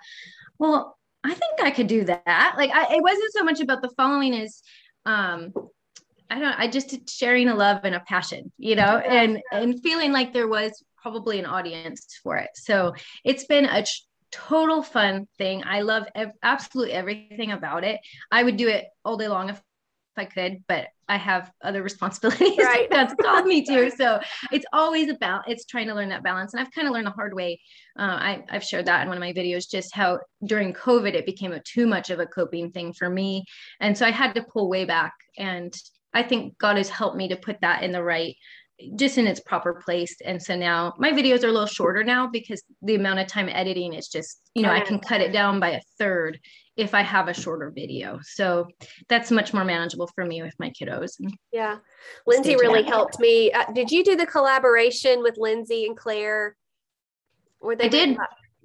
well, 0.60 0.98
I 1.24 1.34
think 1.34 1.62
I 1.62 1.72
could 1.72 1.88
do 1.88 2.04
that. 2.06 2.54
Like, 2.58 2.72
I, 2.72 2.96
it 2.96 3.02
wasn't 3.02 3.34
so 3.34 3.44
much 3.44 3.60
about 3.62 3.82
the 3.82 3.92
following 3.98 4.36
as, 4.36 4.62
um, 5.06 5.52
I 6.30 6.40
don't, 6.40 6.60
I 6.60 6.68
just 6.68 7.10
sharing 7.10 7.50
a 7.50 7.56
love 7.56 7.82
and 7.84 7.96
a 7.96 8.00
passion, 8.02 8.52
you 8.58 8.76
know, 8.76 8.98
and, 8.98 9.40
and 9.52 9.82
feeling 9.82 10.12
like 10.12 10.34
there 10.34 10.48
was 10.48 10.84
probably 11.02 11.40
an 11.40 11.46
audience 11.46 12.06
for 12.24 12.38
it. 12.38 12.50
So 12.56 12.94
it's 13.24 13.46
been 13.46 13.66
a 13.66 13.84
total 14.34 14.84
fun 14.84 15.28
thing. 15.38 15.64
I 15.66 15.82
love 15.82 16.06
ev- 16.16 16.34
absolutely 16.42 16.94
everything 16.94 17.52
about 17.52 17.84
it. 17.84 18.00
I 18.32 18.44
would 18.44 18.58
do 18.58 18.68
it 18.68 18.86
all 19.06 19.18
day 19.18 19.28
long 19.28 19.50
if 19.50 19.62
if 20.16 20.22
I 20.22 20.26
could, 20.26 20.64
but 20.68 20.88
I 21.10 21.18
have 21.18 21.52
other 21.64 21.82
responsibilities 21.90 22.58
right. 22.60 22.88
that's 22.90 23.16
called 23.16 23.46
me 23.46 23.64
to. 23.66 23.92
So 23.98 24.20
it's 24.52 24.66
always 24.74 25.10
about 25.10 25.50
it's 25.50 25.66
trying 25.66 25.88
to 25.88 25.96
learn 25.96 26.10
that 26.10 26.24
balance. 26.24 26.54
And 26.54 26.62
I've 26.62 26.72
kind 26.72 26.88
of 26.88 26.94
learned 26.94 27.08
the 27.08 27.12
hard 27.12 27.34
way. 27.34 27.60
Uh, 27.98 28.04
I, 28.04 28.44
I've 28.50 28.64
shared 28.64 28.86
that 28.86 29.02
in 29.02 29.08
one 29.08 29.18
of 29.18 29.22
my 29.22 29.34
videos, 29.34 29.70
just 29.70 29.96
how 29.96 30.20
during 30.46 30.74
COVID 30.74 31.14
it 31.14 31.26
became 31.26 31.52
a 31.52 31.62
too 31.62 31.88
much 31.88 32.10
of 32.10 32.20
a 32.20 32.26
coping 32.26 32.72
thing 32.72 32.94
for 32.94 33.10
me, 33.10 33.44
and 33.80 33.98
so 33.98 34.06
I 34.06 34.12
had 34.12 34.36
to 34.36 34.44
pull 34.44 34.70
way 34.70 34.86
back 34.86 35.14
and 35.38 35.74
I 36.14 36.24
think 36.24 36.58
God 36.58 36.78
has 36.78 36.90
helped 36.90 37.18
me 37.18 37.28
to 37.30 37.36
put 37.36 37.60
that 37.62 37.84
in 37.84 37.92
the 37.92 38.04
right 38.04 38.36
just 38.96 39.18
in 39.18 39.28
its 39.28 39.40
proper 39.40 39.74
place. 39.86 40.16
And 40.26 40.42
so 40.42 40.56
now 40.56 40.94
my 40.98 41.12
videos 41.12 41.44
are 41.44 41.48
a 41.48 41.52
little 41.52 41.68
shorter 41.68 42.04
now 42.04 42.28
because 42.28 42.64
the 42.82 42.96
amount 42.96 43.20
of 43.20 43.28
time 43.28 43.50
editing 43.50 43.94
is 43.94 44.08
just, 44.08 44.42
you 44.56 44.64
know, 44.64 44.72
I 44.72 44.82
can 44.82 45.00
cut 45.00 45.22
it 45.22 45.32
down 45.32 45.60
by 45.60 45.72
a 45.72 45.82
third 46.00 46.40
if 46.76 46.96
I 46.96 47.02
have 47.02 47.28
a 47.28 47.34
shorter 47.34 47.72
video. 47.74 48.20
So 48.24 48.68
that's 49.08 49.30
much 49.30 49.54
more 49.54 49.64
manageable 49.64 50.10
for 50.16 50.26
me 50.26 50.42
with 50.42 50.56
my 50.60 50.72
kiddos. 50.72 51.12
Yeah. 51.52 51.78
Lindsay 52.26 52.56
really 52.56 52.84
helped 52.84 53.20
me. 53.20 53.52
Uh, 53.52 53.72
did 53.74 53.92
you 53.92 54.04
do 54.04 54.16
the 54.16 54.26
collaboration 54.26 55.22
with 55.22 55.38
Lindsay 55.38 55.86
and 55.86 55.96
Claire? 55.96 56.56
Were 57.62 57.76
they 57.76 57.86
I 57.86 57.90
did. 57.90 58.18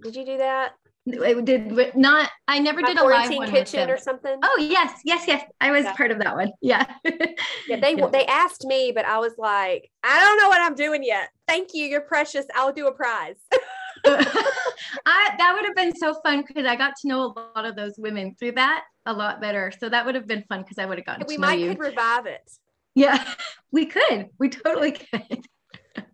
Did 0.02 0.16
you 0.16 0.24
do 0.24 0.38
that? 0.38 0.72
It 1.12 1.44
did 1.44 1.96
not. 1.96 2.30
I 2.46 2.58
never 2.58 2.82
did 2.82 2.98
a 2.98 3.04
live 3.04 3.34
one 3.34 3.50
kitchen 3.50 3.90
or 3.90 3.96
something. 3.96 4.38
Oh 4.42 4.58
yes, 4.60 5.00
yes, 5.04 5.24
yes. 5.26 5.44
I 5.60 5.70
was 5.70 5.84
yeah. 5.84 5.94
part 5.94 6.10
of 6.10 6.18
that 6.18 6.36
one. 6.36 6.52
Yeah. 6.60 6.84
yeah. 7.04 7.80
They 7.80 7.94
yeah. 7.96 8.06
they 8.08 8.26
asked 8.26 8.64
me, 8.64 8.92
but 8.94 9.04
I 9.04 9.18
was 9.18 9.32
like, 9.38 9.90
I 10.02 10.20
don't 10.20 10.38
know 10.38 10.48
what 10.48 10.60
I'm 10.60 10.74
doing 10.74 11.02
yet. 11.02 11.30
Thank 11.46 11.70
you. 11.72 11.84
You're 11.84 12.02
precious. 12.02 12.46
I'll 12.54 12.72
do 12.72 12.86
a 12.86 12.92
prize. 12.92 13.36
I 14.04 15.34
that 15.38 15.52
would 15.54 15.64
have 15.64 15.74
been 15.74 15.96
so 15.96 16.14
fun 16.22 16.44
because 16.46 16.66
I 16.66 16.76
got 16.76 16.94
to 17.02 17.08
know 17.08 17.22
a 17.22 17.32
lot 17.56 17.64
of 17.64 17.74
those 17.74 17.94
women 17.98 18.36
through 18.38 18.52
that 18.52 18.84
a 19.06 19.12
lot 19.12 19.40
better. 19.40 19.72
So 19.78 19.88
that 19.88 20.04
would 20.06 20.14
have 20.14 20.26
been 20.26 20.44
fun 20.48 20.62
because 20.62 20.78
I 20.78 20.86
would 20.86 20.98
have 20.98 21.06
gotten. 21.06 21.24
We 21.26 21.38
might 21.38 21.58
could 21.58 21.78
revive 21.78 22.26
it. 22.26 22.48
Yeah, 22.94 23.24
we 23.70 23.86
could. 23.86 24.28
We 24.38 24.50
totally 24.50 24.92
could. 24.92 25.46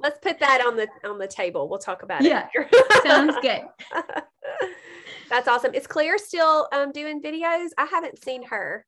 Let's 0.04 0.18
put 0.18 0.38
that 0.40 0.60
on 0.60 0.76
the 0.76 0.86
on 1.02 1.16
the 1.16 1.26
table. 1.26 1.66
We'll 1.66 1.78
talk 1.78 2.02
about 2.02 2.22
it. 2.22 2.28
Yeah, 2.28 2.46
sounds 3.02 3.36
good. 3.40 3.62
That's 5.30 5.48
awesome. 5.48 5.72
Is 5.72 5.86
Claire 5.86 6.18
still 6.18 6.68
um, 6.72 6.92
doing 6.92 7.22
videos? 7.22 7.68
I 7.78 7.86
haven't 7.86 8.22
seen 8.22 8.42
her. 8.44 8.84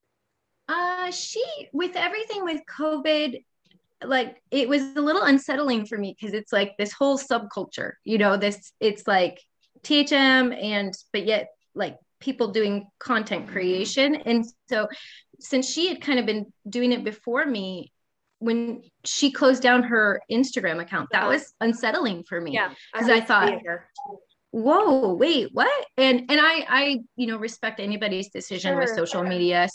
Uh, 0.68 1.10
she 1.10 1.42
with 1.72 1.96
everything 1.96 2.44
with 2.44 2.60
COVID, 2.78 3.42
like 4.04 4.42
it 4.50 4.68
was 4.68 4.82
a 4.94 5.00
little 5.00 5.22
unsettling 5.22 5.86
for 5.86 5.96
me 5.96 6.14
because 6.20 6.34
it's 6.34 6.52
like 6.52 6.76
this 6.76 6.92
whole 6.92 7.18
subculture. 7.18 7.92
You 8.04 8.18
know, 8.18 8.36
this 8.36 8.72
it's 8.78 9.06
like 9.06 9.40
THM 9.84 10.54
and 10.62 10.92
but 11.14 11.24
yet 11.24 11.48
like 11.74 11.96
people 12.20 12.48
doing 12.48 12.88
content 12.98 13.48
creation, 13.48 14.16
and 14.16 14.44
so 14.68 14.86
since 15.40 15.66
she 15.66 15.88
had 15.88 16.02
kind 16.02 16.18
of 16.18 16.26
been 16.26 16.52
doing 16.68 16.92
it 16.92 17.04
before 17.04 17.46
me, 17.46 17.90
when 18.46 18.82
she 19.04 19.32
closed 19.32 19.62
down 19.62 19.82
her 19.82 20.22
Instagram 20.30 20.80
account, 20.80 21.08
that 21.10 21.26
was 21.26 21.52
unsettling 21.60 22.22
for 22.22 22.40
me. 22.40 22.52
Yeah, 22.52 22.72
because 22.92 23.10
I, 23.10 23.16
I 23.16 23.20
thought, 23.20 23.52
whoa, 24.52 25.14
wait, 25.14 25.48
what? 25.52 25.86
And 25.96 26.30
and 26.30 26.40
I 26.40 26.64
I 26.68 27.00
you 27.16 27.26
know 27.26 27.38
respect 27.38 27.80
anybody's 27.80 28.30
decision 28.30 28.72
sure. 28.72 28.80
with 28.80 28.90
social 28.90 29.24
media. 29.24 29.68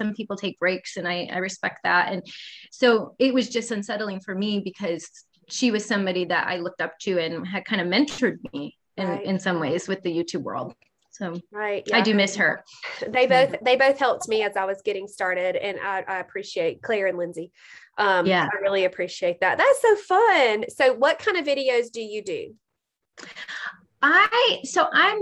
Some 0.00 0.14
people 0.14 0.36
take 0.36 0.58
breaks, 0.60 0.96
and 0.96 1.08
I 1.08 1.28
I 1.32 1.38
respect 1.38 1.80
that. 1.82 2.12
And 2.12 2.22
so 2.70 3.16
it 3.18 3.34
was 3.34 3.48
just 3.48 3.72
unsettling 3.72 4.20
for 4.20 4.34
me 4.34 4.60
because 4.60 5.10
she 5.48 5.72
was 5.72 5.84
somebody 5.84 6.26
that 6.26 6.46
I 6.46 6.58
looked 6.58 6.80
up 6.80 6.98
to 7.00 7.18
and 7.18 7.46
had 7.46 7.64
kind 7.64 7.80
of 7.80 7.88
mentored 7.88 8.38
me 8.52 8.76
in 8.96 9.08
right. 9.08 9.24
in 9.24 9.38
some 9.40 9.58
ways 9.58 9.88
with 9.88 10.02
the 10.02 10.16
YouTube 10.16 10.42
world. 10.42 10.74
So 11.16 11.40
right, 11.50 11.82
yeah. 11.86 11.96
I 11.96 12.00
do 12.02 12.14
miss 12.14 12.36
her. 12.36 12.62
They 13.08 13.26
both 13.26 13.56
they 13.62 13.76
both 13.76 13.98
helped 13.98 14.28
me 14.28 14.42
as 14.42 14.56
I 14.56 14.64
was 14.66 14.82
getting 14.82 15.08
started, 15.08 15.56
and 15.56 15.78
I, 15.80 16.04
I 16.06 16.18
appreciate 16.18 16.82
Claire 16.82 17.06
and 17.06 17.16
Lindsay. 17.16 17.52
Um, 17.98 18.26
yeah, 18.26 18.48
I 18.52 18.60
really 18.60 18.84
appreciate 18.84 19.40
that. 19.40 19.58
That's 19.58 19.82
so 19.82 19.96
fun. 19.96 20.64
So, 20.68 20.94
what 20.94 21.18
kind 21.18 21.36
of 21.36 21.46
videos 21.46 21.90
do 21.90 22.00
you 22.00 22.22
do? 22.22 22.54
I 24.02 24.60
so 24.64 24.86
I'm 24.92 25.20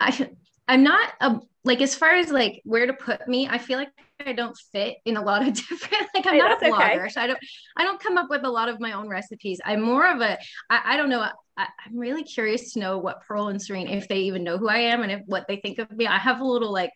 I 0.00 0.30
I'm 0.68 0.82
not 0.82 1.12
a 1.20 1.40
like 1.64 1.82
as 1.82 1.94
far 1.94 2.10
as 2.10 2.30
like 2.30 2.62
where 2.64 2.86
to 2.86 2.92
put 2.92 3.26
me, 3.26 3.48
I 3.48 3.58
feel 3.58 3.78
like 3.78 3.90
I 4.24 4.32
don't 4.32 4.56
fit 4.72 4.98
in 5.04 5.16
a 5.16 5.22
lot 5.22 5.46
of 5.46 5.52
different 5.68 6.08
like 6.14 6.26
I'm 6.26 6.34
hey, 6.34 6.38
not 6.38 6.62
a 6.62 6.64
blogger. 6.64 7.00
Okay. 7.00 7.08
So 7.08 7.20
I 7.20 7.26
don't 7.26 7.38
I 7.76 7.84
don't 7.84 8.00
come 8.00 8.16
up 8.16 8.30
with 8.30 8.44
a 8.44 8.50
lot 8.50 8.68
of 8.68 8.80
my 8.80 8.92
own 8.92 9.08
recipes. 9.08 9.60
I'm 9.64 9.82
more 9.82 10.08
of 10.08 10.20
a 10.20 10.38
I, 10.70 10.94
I 10.94 10.96
don't 10.96 11.10
know. 11.10 11.28
I, 11.58 11.66
am 11.86 11.96
really 11.96 12.22
curious 12.22 12.72
to 12.72 12.80
know 12.80 12.98
what 12.98 13.22
Pearl 13.22 13.48
and 13.48 13.60
Serene, 13.60 13.88
if 13.88 14.08
they 14.08 14.20
even 14.20 14.44
know 14.44 14.58
who 14.58 14.68
I 14.68 14.78
am 14.78 15.02
and 15.02 15.10
if 15.10 15.22
what 15.26 15.46
they 15.48 15.56
think 15.56 15.78
of 15.78 15.90
me. 15.90 16.06
I 16.06 16.18
have 16.18 16.40
a 16.40 16.44
little 16.44 16.72
like 16.72 16.92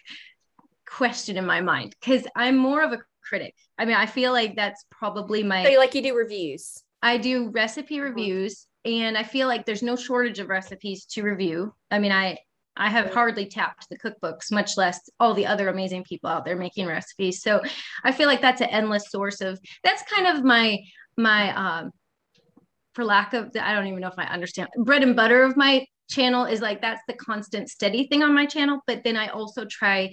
question 0.87 1.37
in 1.37 1.47
my 1.47 1.61
mind 1.61 1.95
because 2.01 2.27
I'm 2.37 2.57
more 2.57 2.83
of 2.83 2.93
a 2.93 2.99
critic. 3.31 3.55
I 3.79 3.85
mean, 3.87 3.97
I 3.97 4.07
feel 4.07 4.33
like 4.33 4.57
that's 4.57 4.85
probably 4.91 5.43
my 5.43 5.65
so 5.65 5.79
like 5.79 5.95
you 5.95 6.03
do 6.03 6.17
reviews. 6.17 6.83
I 7.01 7.17
do 7.17 7.49
recipe 7.49 7.97
mm-hmm. 7.97 8.05
reviews 8.05 8.67
and 8.85 9.17
I 9.17 9.23
feel 9.23 9.47
like 9.47 9.65
there's 9.65 9.83
no 9.83 9.97
shortage 9.97 10.41
of 10.41 10.49
recipes 10.49 11.07
to 11.13 11.23
review. 11.23 11.73
I 11.91 12.01
mean, 12.01 12.13
I 12.13 12.39
I 12.77 12.89
have 12.89 13.13
hardly 13.13 13.47
tapped 13.47 13.89
the 13.89 13.99
cookbooks, 13.99 14.51
much 14.51 14.77
less 14.77 15.01
all 15.21 15.35
the 15.35 15.47
other 15.47 15.69
amazing 15.69 16.05
people 16.05 16.29
out 16.29 16.45
there 16.45 16.57
making 16.57 16.87
recipes. 16.87 17.43
So 17.43 17.61
I 18.05 18.13
feel 18.13 18.27
like 18.27 18.41
that's 18.41 18.61
an 18.61 18.69
endless 18.71 19.11
source 19.11 19.41
of 19.41 19.61
that's 19.85 20.03
kind 20.03 20.27
of 20.27 20.45
my 20.45 20.79
my 21.17 21.55
um 21.55 21.91
for 22.95 23.05
lack 23.05 23.33
of 23.33 23.51
I 23.61 23.75
don't 23.75 23.87
even 23.87 24.01
know 24.01 24.09
if 24.09 24.19
I 24.19 24.25
understand 24.25 24.69
bread 24.77 25.05
and 25.05 25.15
butter 25.15 25.43
of 25.45 25.57
my 25.57 25.87
channel 26.11 26.45
is 26.45 26.61
like 26.61 26.83
that's 26.83 27.03
the 27.07 27.15
constant 27.15 27.71
steady 27.71 28.09
thing 28.09 28.25
on 28.25 28.35
my 28.35 28.45
channel 28.45 28.81
but 28.87 29.05
then 29.05 29.17
I 29.17 29.29
also 29.29 29.65
try 29.65 30.13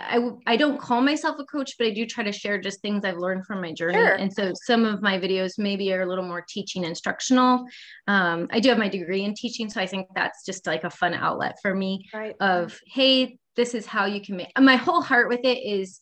I, 0.00 0.30
I 0.46 0.56
don't 0.56 0.80
call 0.80 1.00
myself 1.00 1.36
a 1.38 1.44
coach, 1.44 1.74
but 1.78 1.86
I 1.86 1.90
do 1.90 2.06
try 2.06 2.24
to 2.24 2.32
share 2.32 2.60
just 2.60 2.80
things 2.80 3.04
I've 3.04 3.18
learned 3.18 3.46
from 3.46 3.60
my 3.60 3.72
journey. 3.72 3.94
Sure. 3.94 4.14
And 4.14 4.32
so 4.32 4.52
some 4.66 4.84
of 4.84 5.02
my 5.02 5.18
videos 5.18 5.58
maybe 5.58 5.92
are 5.92 6.02
a 6.02 6.06
little 6.06 6.24
more 6.24 6.44
teaching 6.48 6.84
instructional. 6.84 7.66
Um, 8.08 8.48
I 8.50 8.60
do 8.60 8.70
have 8.70 8.78
my 8.78 8.88
degree 8.88 9.24
in 9.24 9.34
teaching. 9.34 9.68
So 9.68 9.80
I 9.80 9.86
think 9.86 10.08
that's 10.14 10.44
just 10.44 10.66
like 10.66 10.84
a 10.84 10.90
fun 10.90 11.14
outlet 11.14 11.56
for 11.62 11.74
me 11.74 12.08
right. 12.14 12.34
of, 12.40 12.78
hey, 12.86 13.38
this 13.56 13.74
is 13.74 13.86
how 13.86 14.06
you 14.06 14.20
can 14.20 14.36
make 14.36 14.48
my 14.58 14.76
whole 14.76 15.02
heart 15.02 15.28
with 15.28 15.40
it 15.44 15.58
is 15.58 16.00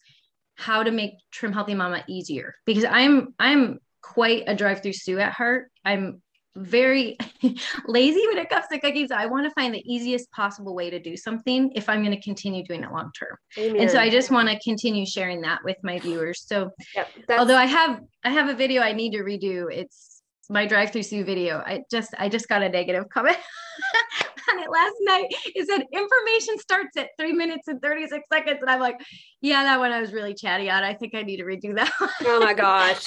how 0.55 0.83
to 0.83 0.91
make 0.91 1.13
trim 1.31 1.53
healthy 1.53 1.75
mama 1.75 2.05
easier 2.09 2.55
because 2.67 2.85
I'm 2.85 3.35
I'm 3.39 3.79
quite 4.03 4.45
a 4.47 4.55
drive-through 4.55 4.93
Sue 4.93 5.19
at 5.19 5.33
heart. 5.33 5.71
I'm 5.85 6.23
very 6.57 7.17
lazy 7.87 8.27
when 8.27 8.39
it 8.39 8.49
comes 8.49 8.67
to 8.73 8.79
cooking. 8.79 9.07
So 9.09 9.15
I 9.15 9.27
want 9.27 9.45
to 9.45 9.51
find 9.51 9.75
the 9.75 9.83
easiest 9.85 10.31
possible 10.33 10.75
way 10.75 10.91
to 10.91 10.99
do 10.99 11.17
something 11.17 11.71
if 11.75 11.89
I'm 11.89 12.03
going 12.03 12.17
to 12.17 12.23
continue 12.23 12.65
doing 12.65 12.83
it 12.83 12.93
long 12.93 13.11
term. 13.19 13.37
And 13.57 13.91
so 13.91 13.99
I 13.99 14.11
just 14.11 14.31
want 14.31 14.49
to 14.49 14.59
continue 14.61 15.07
sharing 15.07 15.41
that 15.43 15.61
with 15.65 15.77
my 15.83 15.99
viewers. 15.99 16.45
So 16.47 16.71
yep, 16.95 17.09
although 17.31 17.57
I 17.57 17.67
have 17.67 18.01
I 18.25 18.31
have 18.31 18.49
a 18.49 18.55
video 18.55 18.83
I 18.83 18.93
need 18.93 19.13
to 19.13 19.19
redo, 19.19 19.73
it's 19.73 20.23
my 20.51 20.67
drive 20.67 20.91
through 20.93 21.03
Sue 21.03 21.25
video. 21.25 21.59
I 21.59 21.83
just 21.91 22.15
I 22.19 22.29
just 22.29 22.49
got 22.49 22.63
a 22.63 22.69
negative 22.69 23.09
comment 23.11 23.37
on 24.51 24.59
it 24.59 24.71
last 24.71 24.95
night. 25.01 25.27
It 25.55 25.69
said 25.69 25.85
information 25.93 26.59
starts 26.59 26.97
at 26.97 27.11
three 27.19 27.33
minutes 27.33 27.69
and 27.69 27.81
36 27.83 28.25
seconds. 28.33 28.59
And 28.61 28.71
I'm 28.71 28.81
like, 28.81 29.01
yeah, 29.41 29.63
that 29.65 29.79
one 29.79 29.93
I 29.93 30.01
was 30.01 30.13
really 30.13 30.35
chatty 30.35 30.71
on. 30.71 30.83
I 30.83 30.95
think 30.95 31.15
I 31.15 31.23
need 31.23 31.39
to 31.39 31.45
redo 31.45 31.75
that 31.77 31.93
one. 31.99 32.11
Oh 32.27 32.41
my 32.41 32.55
gosh. 32.55 33.07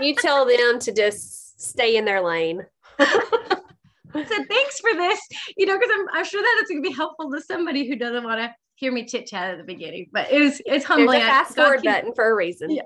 you 0.00 0.14
tell 0.14 0.46
them 0.46 0.78
to 0.80 0.92
just 0.92 1.47
stay 1.58 1.96
in 1.96 2.04
their 2.06 2.22
lane. 2.22 2.64
I 2.98 4.24
said, 4.24 4.48
thanks 4.48 4.80
for 4.80 4.94
this, 4.94 5.20
you 5.56 5.66
know, 5.66 5.78
because 5.78 5.90
I'm, 5.94 6.06
I'm 6.12 6.24
sure 6.24 6.40
that 6.40 6.58
it's 6.60 6.70
going 6.70 6.82
to 6.82 6.88
be 6.88 6.94
helpful 6.94 7.30
to 7.30 7.42
somebody 7.42 7.86
who 7.86 7.94
doesn't 7.94 8.24
want 8.24 8.40
to 8.40 8.54
hear 8.76 8.90
me 8.90 9.04
chit 9.04 9.26
chat 9.26 9.50
at 9.50 9.58
the 9.58 9.64
beginning, 9.64 10.08
but 10.12 10.30
it 10.32 10.40
was, 10.40 10.62
it's 10.64 10.84
humbling. 10.84 11.18
There's 11.18 11.24
a 11.24 11.26
fast 11.26 11.54
forward 11.54 11.82
button 11.82 12.14
for 12.14 12.30
a 12.30 12.34
reason. 12.34 12.70
Yeah. 12.70 12.84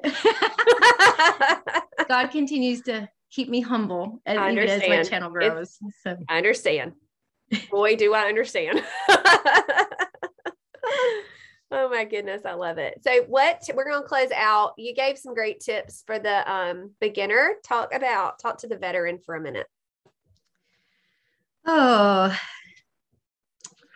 God 2.09 2.31
continues 2.31 2.83
to 2.83 3.09
keep 3.31 3.49
me 3.49 3.61
humble 3.61 4.21
as, 4.27 4.37
as 4.37 4.89
my 4.89 5.03
channel 5.05 5.31
grows. 5.31 5.79
so. 6.03 6.17
I 6.29 6.39
understand. 6.39 6.93
Boy, 7.71 7.97
do 7.97 8.15
I 8.15 8.25
understand. 8.25 8.83
Oh 11.75 11.89
my 11.89 12.05
goodness, 12.05 12.43
I 12.45 12.53
love 12.53 12.77
it. 12.77 13.01
So 13.03 13.23
what 13.29 13.63
we're 13.75 13.89
going 13.89 14.03
to 14.03 14.09
close 14.09 14.31
out. 14.37 14.75
You 14.77 14.95
gave 14.95 15.17
some 15.17 15.33
great 15.33 15.61
tips 15.61 16.03
for 16.07 16.19
the 16.19 16.53
um, 16.53 16.91
beginner. 17.01 17.55
Talk 17.65 17.95
about 17.95 18.39
talk 18.39 18.59
to 18.59 18.69
the 18.69 18.77
veteran 18.77 19.19
for 19.25 19.35
a 19.35 19.41
minute. 19.41 19.67
Oh, 21.65 22.37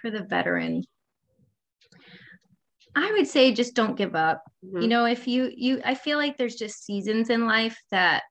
for 0.01 0.11
the 0.11 0.23
veteran. 0.23 0.85
I 2.95 3.13
would 3.13 3.29
say 3.29 3.53
just 3.53 3.75
don't 3.75 3.97
give 3.97 4.15
up. 4.15 4.43
Mm-hmm. 4.65 4.81
You 4.81 4.89
know, 4.89 5.05
if 5.05 5.29
you 5.29 5.53
you 5.55 5.83
I 5.85 5.95
feel 5.95 6.17
like 6.17 6.39
there's 6.39 6.55
just 6.55 6.87
seasons 6.87 7.29
in 7.29 7.45
life 7.45 7.79
that 7.91 8.23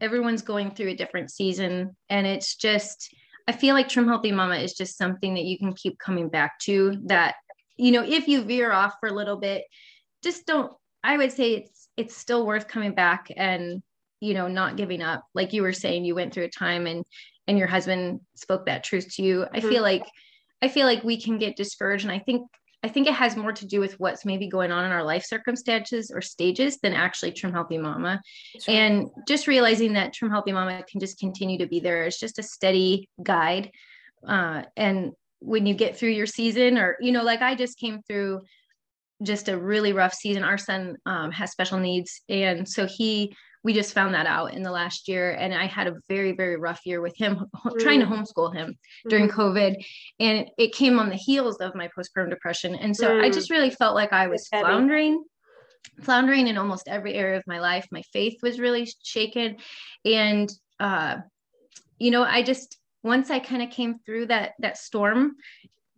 everyone's 0.00 0.42
going 0.42 0.72
through 0.72 0.88
a 0.88 0.96
different 0.96 1.30
season 1.30 1.96
and 2.10 2.26
it's 2.26 2.56
just 2.56 3.14
I 3.46 3.52
feel 3.52 3.74
like 3.76 3.88
Trim 3.88 4.08
Healthy 4.08 4.32
Mama 4.32 4.56
is 4.56 4.74
just 4.74 4.98
something 4.98 5.34
that 5.34 5.44
you 5.44 5.56
can 5.56 5.72
keep 5.72 6.00
coming 6.00 6.28
back 6.28 6.58
to 6.62 7.00
that 7.04 7.36
you 7.76 7.92
know, 7.92 8.02
if 8.02 8.28
you 8.28 8.42
veer 8.42 8.72
off 8.72 8.94
for 9.00 9.08
a 9.08 9.14
little 9.14 9.36
bit, 9.36 9.64
just 10.22 10.46
don't, 10.46 10.72
I 11.04 11.16
would 11.16 11.32
say 11.32 11.54
it's, 11.54 11.88
it's 11.96 12.16
still 12.16 12.46
worth 12.46 12.68
coming 12.68 12.94
back 12.94 13.28
and, 13.36 13.82
you 14.20 14.34
know, 14.34 14.48
not 14.48 14.76
giving 14.76 15.02
up. 15.02 15.24
Like 15.34 15.52
you 15.52 15.62
were 15.62 15.72
saying, 15.72 16.04
you 16.04 16.14
went 16.14 16.32
through 16.32 16.44
a 16.44 16.50
time 16.50 16.86
and, 16.86 17.04
and 17.46 17.58
your 17.58 17.68
husband 17.68 18.20
spoke 18.34 18.66
that 18.66 18.82
truth 18.82 19.14
to 19.14 19.22
you. 19.22 19.44
I 19.44 19.58
mm-hmm. 19.58 19.68
feel 19.68 19.82
like, 19.82 20.04
I 20.62 20.68
feel 20.68 20.86
like 20.86 21.04
we 21.04 21.20
can 21.20 21.38
get 21.38 21.56
discouraged. 21.56 22.04
And 22.04 22.12
I 22.12 22.18
think, 22.18 22.48
I 22.82 22.88
think 22.88 23.08
it 23.08 23.14
has 23.14 23.36
more 23.36 23.52
to 23.52 23.66
do 23.66 23.80
with 23.80 23.98
what's 23.98 24.24
maybe 24.24 24.48
going 24.48 24.70
on 24.72 24.84
in 24.84 24.92
our 24.92 25.02
life 25.02 25.24
circumstances 25.24 26.10
or 26.14 26.20
stages 26.20 26.78
than 26.78 26.92
actually 26.92 27.32
Trim 27.32 27.52
Healthy 27.52 27.78
Mama. 27.78 28.20
And 28.68 29.08
just 29.26 29.46
realizing 29.46 29.94
that 29.94 30.12
Trim 30.12 30.30
Healthy 30.30 30.52
Mama 30.52 30.82
can 30.88 31.00
just 31.00 31.18
continue 31.18 31.58
to 31.58 31.66
be 31.66 31.80
there 31.80 32.04
as 32.04 32.16
just 32.16 32.38
a 32.38 32.42
steady 32.42 33.08
guide. 33.22 33.70
Uh, 34.26 34.62
and 34.76 35.12
when 35.46 35.64
you 35.66 35.74
get 35.74 35.96
through 35.96 36.10
your 36.10 36.26
season 36.26 36.76
or 36.76 36.96
you 37.00 37.12
know 37.12 37.22
like 37.22 37.40
i 37.40 37.54
just 37.54 37.78
came 37.78 38.02
through 38.02 38.40
just 39.22 39.48
a 39.48 39.56
really 39.56 39.92
rough 39.92 40.14
season. 40.14 40.44
Our 40.44 40.58
son 40.58 40.96
um, 41.06 41.30
has 41.30 41.50
special 41.50 41.78
needs, 41.78 42.20
and 42.28 42.68
so 42.68 42.86
he 42.86 43.34
we 43.64 43.72
just 43.72 43.94
found 43.94 44.14
that 44.14 44.26
out 44.26 44.54
in 44.54 44.62
the 44.62 44.70
last 44.70 45.08
year 45.08 45.32
and 45.32 45.52
i 45.52 45.66
had 45.66 45.88
a 45.88 45.94
very 46.08 46.30
very 46.30 46.56
rough 46.56 46.82
year 46.84 47.00
with 47.00 47.16
him 47.16 47.46
mm. 47.66 47.78
trying 47.80 47.98
to 47.98 48.06
homeschool 48.06 48.54
him 48.54 48.78
during 49.08 49.26
mm-hmm. 49.26 49.40
covid 49.40 49.84
and 50.20 50.48
it 50.56 50.72
came 50.72 51.00
on 51.00 51.08
the 51.08 51.16
heels 51.16 51.56
of 51.56 51.74
my 51.74 51.88
postpartum 51.88 52.30
depression 52.30 52.76
and 52.76 52.96
so 52.96 53.10
mm. 53.10 53.24
i 53.24 53.28
just 53.28 53.50
really 53.50 53.70
felt 53.70 53.96
like 53.96 54.12
i 54.12 54.28
was 54.28 54.46
floundering 54.46 55.20
floundering 56.00 56.46
in 56.46 56.56
almost 56.56 56.86
every 56.86 57.14
area 57.14 57.36
of 57.36 57.42
my 57.48 57.58
life 57.58 57.84
my 57.90 58.02
faith 58.12 58.36
was 58.40 58.60
really 58.60 58.88
shaken 59.02 59.56
and 60.04 60.48
uh 60.78 61.16
you 61.98 62.12
know 62.12 62.22
i 62.22 62.44
just 62.44 62.78
once 63.06 63.30
i 63.30 63.38
kind 63.38 63.62
of 63.62 63.70
came 63.70 63.98
through 64.00 64.26
that 64.26 64.52
that 64.58 64.76
storm 64.76 65.36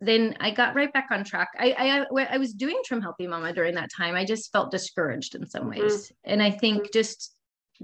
then 0.01 0.37
I 0.39 0.51
got 0.51 0.75
right 0.75 0.93
back 0.93 1.09
on 1.11 1.25
track. 1.25 1.49
I, 1.59 2.05
I 2.13 2.35
I 2.35 2.37
was 2.37 2.53
doing 2.53 2.79
Trim 2.85 3.01
Healthy 3.01 3.27
Mama 3.27 3.51
during 3.51 3.75
that 3.75 3.89
time. 3.93 4.15
I 4.15 4.23
just 4.23 4.49
felt 4.53 4.71
discouraged 4.71 5.35
in 5.35 5.45
some 5.45 5.63
mm-hmm. 5.63 5.81
ways, 5.81 6.05
mm-hmm. 6.05 6.31
and 6.31 6.41
I 6.41 6.51
think 6.51 6.93
just 6.93 7.33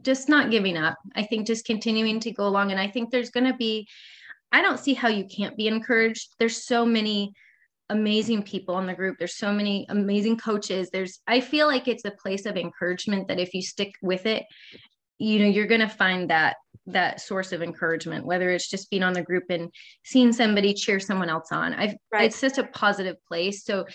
just 0.02 0.30
not 0.30 0.52
giving 0.52 0.78
up. 0.78 0.98
I 1.16 1.24
think 1.24 1.48
just 1.48 1.66
continuing 1.66 2.20
to 2.22 2.32
go 2.32 2.48
along. 2.48 2.72
And 2.72 2.80
I 2.80 2.88
think 2.88 3.12
there's 3.12 3.30
going 3.30 3.46
to 3.46 3.54
be, 3.54 3.88
I 4.52 4.62
don't 4.62 4.80
see 4.80 4.94
how 4.94 5.08
you 5.08 5.26
can't 5.26 5.58
be 5.58 5.68
encouraged. 5.68 6.36
There's 6.38 6.66
so 6.66 6.86
many 6.86 7.34
amazing 7.90 8.44
people 8.44 8.78
in 8.80 8.88
the 8.88 8.94
group. 8.94 9.18
There's 9.18 9.38
so 9.38 9.54
many 9.54 9.86
amazing 9.90 10.38
coaches. 10.38 10.90
There's, 10.92 11.20
I 11.28 11.40
feel 11.40 11.68
like 11.68 11.88
it's 11.88 12.06
a 12.06 12.12
place 12.12 12.46
of 12.46 12.58
encouragement 12.58 13.28
that 13.28 13.40
if 13.40 13.54
you 13.54 13.62
stick 13.62 13.94
with 14.02 14.26
it, 14.26 14.44
you 15.18 15.40
know, 15.40 15.46
you're 15.46 15.68
going 15.68 15.82
to 15.82 15.90
find 15.90 16.30
that 16.30 16.58
that 16.88 17.20
source 17.20 17.52
of 17.52 17.62
encouragement 17.62 18.26
whether 18.26 18.50
it's 18.50 18.70
just 18.70 18.90
being 18.90 19.04
on 19.04 19.14
the 19.14 19.22
group 19.22 19.46
and 19.50 19.72
seeing 20.04 20.32
somebody 20.32 20.74
cheer 20.74 21.00
someone 21.00 21.30
else 21.30 21.52
on 21.52 21.74
i've 21.74 21.96
right. 22.12 22.26
it's 22.26 22.42
just 22.42 22.58
a 22.58 22.64
positive 22.64 23.16
place 23.28 23.64
so 23.64 23.86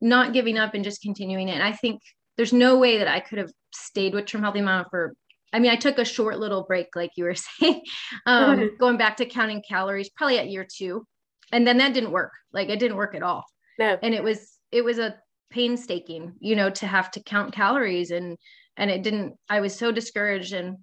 not 0.00 0.32
giving 0.32 0.58
up 0.58 0.74
and 0.74 0.84
just 0.84 1.02
continuing 1.02 1.48
it 1.48 1.54
and 1.54 1.62
i 1.62 1.72
think 1.72 2.00
there's 2.36 2.52
no 2.52 2.78
way 2.78 2.98
that 2.98 3.08
i 3.08 3.20
could 3.20 3.38
have 3.38 3.50
stayed 3.72 4.14
with 4.14 4.26
trim 4.26 4.42
healthy 4.42 4.60
mama 4.60 4.86
for 4.90 5.14
I 5.52 5.58
mean, 5.58 5.70
I 5.70 5.76
took 5.76 5.98
a 5.98 6.04
short 6.04 6.38
little 6.38 6.62
break, 6.62 6.96
like 6.96 7.10
you 7.16 7.24
were 7.24 7.34
saying, 7.60 7.82
um, 8.26 8.70
going 8.78 8.96
back 8.96 9.18
to 9.18 9.26
counting 9.26 9.62
calories, 9.62 10.08
probably 10.08 10.38
at 10.38 10.48
year 10.48 10.66
two, 10.66 11.06
and 11.52 11.66
then 11.66 11.78
that 11.78 11.92
didn't 11.92 12.10
work. 12.10 12.32
Like 12.52 12.68
it 12.68 12.78
didn't 12.78 12.96
work 12.96 13.14
at 13.14 13.22
all. 13.22 13.44
No. 13.78 13.98
And 14.02 14.14
it 14.14 14.24
was 14.24 14.58
it 14.70 14.82
was 14.82 14.98
a 14.98 15.16
painstaking, 15.50 16.34
you 16.40 16.56
know, 16.56 16.70
to 16.70 16.86
have 16.86 17.10
to 17.12 17.22
count 17.22 17.52
calories 17.52 18.10
and 18.10 18.38
and 18.76 18.90
it 18.90 19.02
didn't. 19.02 19.34
I 19.48 19.60
was 19.60 19.76
so 19.76 19.92
discouraged, 19.92 20.54
and 20.54 20.78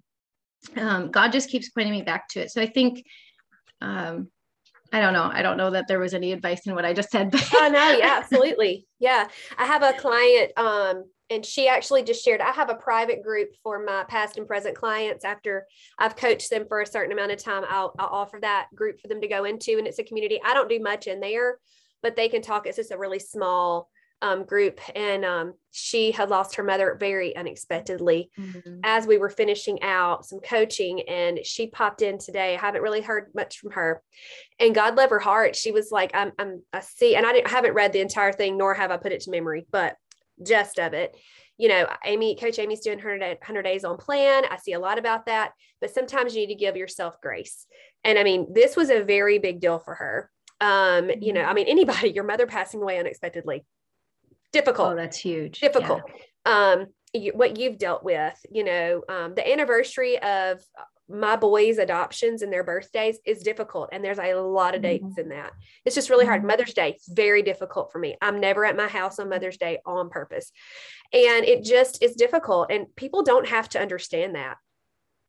um, 0.76 1.10
God 1.10 1.32
just 1.32 1.50
keeps 1.50 1.70
pointing 1.70 1.92
me 1.92 2.02
back 2.02 2.28
to 2.30 2.40
it. 2.40 2.50
So 2.50 2.60
I 2.60 2.66
think. 2.66 3.04
Um, 3.80 4.28
I 4.92 5.00
don't 5.00 5.12
know. 5.12 5.30
I 5.32 5.42
don't 5.42 5.56
know 5.56 5.70
that 5.70 5.86
there 5.86 6.00
was 6.00 6.14
any 6.14 6.32
advice 6.32 6.66
in 6.66 6.74
what 6.74 6.84
I 6.84 6.92
just 6.92 7.12
said. 7.12 7.32
oh 7.54 7.70
no, 7.72 7.92
yeah, 7.92 8.18
absolutely. 8.20 8.88
Yeah. 8.98 9.28
I 9.56 9.64
have 9.64 9.84
a 9.84 9.92
client 9.92 10.50
um 10.58 11.04
and 11.30 11.46
she 11.46 11.68
actually 11.68 12.02
just 12.02 12.24
shared 12.24 12.40
i 12.40 12.50
have 12.50 12.68
a 12.68 12.74
private 12.74 13.22
group 13.22 13.50
for 13.62 13.82
my 13.82 14.04
past 14.08 14.36
and 14.36 14.46
present 14.46 14.76
clients 14.76 15.24
after 15.24 15.66
i've 15.98 16.16
coached 16.16 16.50
them 16.50 16.66
for 16.68 16.80
a 16.80 16.86
certain 16.86 17.12
amount 17.12 17.32
of 17.32 17.42
time 17.42 17.64
i'll, 17.68 17.94
I'll 17.98 18.08
offer 18.08 18.38
that 18.42 18.66
group 18.74 19.00
for 19.00 19.08
them 19.08 19.20
to 19.20 19.28
go 19.28 19.44
into 19.44 19.78
and 19.78 19.86
it's 19.86 19.98
a 19.98 20.04
community 20.04 20.40
i 20.44 20.52
don't 20.52 20.68
do 20.68 20.80
much 20.80 21.06
in 21.06 21.20
there 21.20 21.58
but 22.02 22.16
they 22.16 22.28
can 22.28 22.42
talk 22.42 22.66
it's 22.66 22.76
just 22.76 22.92
a 22.92 22.98
really 22.98 23.20
small 23.20 23.88
um, 24.22 24.44
group 24.44 24.80
and 24.94 25.24
um, 25.24 25.54
she 25.70 26.12
had 26.12 26.30
lost 26.30 26.56
her 26.56 26.62
mother 26.62 26.96
very 26.98 27.34
unexpectedly 27.36 28.30
mm-hmm. 28.38 28.80
as 28.84 29.06
we 29.06 29.18
were 29.18 29.30
finishing 29.30 29.82
out 29.82 30.26
some 30.26 30.40
coaching 30.40 31.00
and 31.08 31.40
she 31.44 31.68
popped 31.68 32.02
in 32.02 32.18
today 32.18 32.54
i 32.54 32.60
haven't 32.60 32.82
really 32.82 33.00
heard 33.00 33.30
much 33.34 33.58
from 33.58 33.70
her 33.70 34.02
and 34.58 34.74
god 34.74 34.96
love 34.96 35.10
her 35.10 35.18
heart 35.18 35.56
she 35.56 35.72
was 35.72 35.90
like 35.90 36.10
i'm, 36.14 36.32
I'm 36.38 36.62
i 36.72 36.80
see 36.80 37.16
and 37.16 37.24
I, 37.24 37.42
I 37.44 37.48
haven't 37.48 37.74
read 37.74 37.92
the 37.92 38.00
entire 38.00 38.32
thing 38.32 38.58
nor 38.58 38.74
have 38.74 38.90
i 38.90 38.96
put 38.96 39.12
it 39.12 39.20
to 39.22 39.30
memory 39.30 39.66
but 39.70 39.96
gist 40.42 40.78
of 40.78 40.92
it. 40.92 41.16
You 41.58 41.68
know, 41.68 41.86
Amy, 42.04 42.36
Coach 42.36 42.58
Amy's 42.58 42.80
doing 42.80 42.98
100, 42.98 43.20
100 43.20 43.62
days 43.62 43.84
on 43.84 43.98
plan. 43.98 44.44
I 44.50 44.56
see 44.56 44.72
a 44.72 44.80
lot 44.80 44.98
about 44.98 45.26
that, 45.26 45.52
but 45.80 45.92
sometimes 45.92 46.34
you 46.34 46.46
need 46.46 46.54
to 46.54 46.58
give 46.58 46.76
yourself 46.76 47.20
grace. 47.20 47.66
And 48.02 48.18
I 48.18 48.24
mean, 48.24 48.52
this 48.54 48.76
was 48.76 48.88
a 48.88 49.04
very 49.04 49.38
big 49.38 49.60
deal 49.60 49.78
for 49.78 49.94
her. 49.94 50.30
Um, 50.60 51.10
you 51.20 51.32
know, 51.32 51.42
I 51.42 51.52
mean, 51.52 51.66
anybody, 51.68 52.10
your 52.10 52.24
mother 52.24 52.46
passing 52.46 52.80
away 52.80 52.98
unexpectedly, 52.98 53.64
difficult. 54.52 54.92
Oh, 54.92 54.96
that's 54.96 55.18
huge. 55.18 55.60
Difficult. 55.60 56.02
Yeah. 56.46 56.72
Um, 56.72 56.86
you, 57.12 57.32
what 57.34 57.58
you've 57.58 57.78
dealt 57.78 58.04
with, 58.04 58.38
you 58.50 58.64
know, 58.64 59.02
um, 59.08 59.34
the 59.34 59.50
anniversary 59.50 60.20
of 60.22 60.60
my 61.10 61.34
boys' 61.34 61.78
adoptions 61.78 62.42
and 62.42 62.52
their 62.52 62.62
birthdays 62.62 63.18
is 63.26 63.42
difficult. 63.42 63.88
And 63.92 64.04
there's 64.04 64.18
a 64.18 64.34
lot 64.34 64.76
of 64.76 64.82
dates 64.82 65.04
mm-hmm. 65.04 65.20
in 65.20 65.28
that. 65.30 65.52
It's 65.84 65.96
just 65.96 66.08
really 66.08 66.24
hard. 66.24 66.40
Mm-hmm. 66.40 66.48
Mother's 66.48 66.74
Day, 66.74 66.92
is 66.92 67.08
very 67.08 67.42
difficult 67.42 67.90
for 67.90 67.98
me. 67.98 68.16
I'm 68.22 68.38
never 68.38 68.64
at 68.64 68.76
my 68.76 68.86
house 68.86 69.18
on 69.18 69.28
Mother's 69.28 69.56
Day 69.56 69.78
on 69.84 70.08
purpose. 70.08 70.52
And 71.12 71.44
it 71.44 71.64
just 71.64 72.02
is 72.02 72.14
difficult. 72.14 72.70
And 72.70 72.94
people 72.94 73.22
don't 73.22 73.48
have 73.48 73.68
to 73.70 73.80
understand 73.80 74.36
that. 74.36 74.56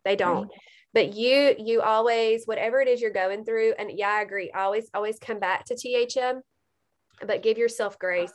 They 0.05 0.15
don't. 0.15 0.43
Right. 0.43 0.59
But 0.93 1.15
you, 1.15 1.55
you 1.57 1.81
always, 1.81 2.45
whatever 2.45 2.81
it 2.81 2.87
is 2.87 3.01
you're 3.01 3.11
going 3.11 3.45
through, 3.45 3.73
and 3.79 3.89
yeah, 3.91 4.09
I 4.09 4.21
agree. 4.21 4.51
Always, 4.51 4.89
always 4.93 5.17
come 5.19 5.39
back 5.39 5.65
to 5.65 5.75
THM, 5.75 6.41
but 7.25 7.41
give 7.41 7.57
yourself 7.57 7.97
grace. 7.97 8.33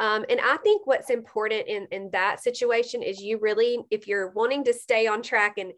Um, 0.00 0.24
and 0.28 0.40
I 0.40 0.56
think 0.58 0.86
what's 0.86 1.10
important 1.10 1.66
in, 1.66 1.86
in 1.90 2.10
that 2.12 2.40
situation 2.42 3.02
is 3.02 3.20
you 3.20 3.38
really, 3.38 3.78
if 3.90 4.06
you're 4.06 4.30
wanting 4.30 4.64
to 4.64 4.72
stay 4.72 5.06
on 5.06 5.22
track 5.22 5.58
and 5.58 5.72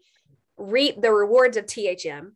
reap 0.57 1.01
the 1.01 1.11
rewards 1.11 1.57
of 1.57 1.65
THM 1.65 2.31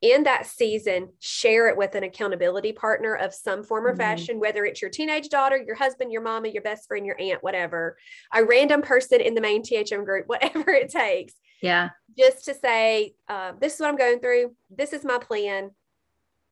in 0.00 0.24
that 0.24 0.46
season, 0.46 1.10
share 1.20 1.68
it 1.68 1.76
with 1.76 1.94
an 1.94 2.02
accountability 2.02 2.72
partner 2.72 3.14
of 3.14 3.32
some 3.32 3.62
form 3.62 3.86
or 3.86 3.90
mm-hmm. 3.90 3.98
fashion, 3.98 4.40
whether 4.40 4.64
it's 4.64 4.82
your 4.82 4.90
teenage 4.90 5.28
daughter, 5.28 5.56
your 5.56 5.76
husband, 5.76 6.10
your 6.10 6.22
mama, 6.22 6.48
your 6.48 6.62
best 6.62 6.88
friend, 6.88 7.06
your 7.06 7.20
aunt, 7.20 7.42
whatever, 7.42 7.96
a 8.34 8.44
random 8.44 8.82
person 8.82 9.20
in 9.20 9.34
the 9.34 9.40
main 9.40 9.62
THM 9.62 10.04
group, 10.04 10.26
whatever 10.28 10.70
it 10.70 10.90
takes. 10.90 11.34
Yeah. 11.62 11.90
Just 12.18 12.44
to 12.46 12.54
say, 12.54 13.14
uh, 13.28 13.52
this 13.60 13.74
is 13.74 13.80
what 13.80 13.88
I'm 13.88 13.96
going 13.96 14.18
through. 14.18 14.56
This 14.68 14.92
is 14.92 15.04
my 15.04 15.18
plan. 15.18 15.70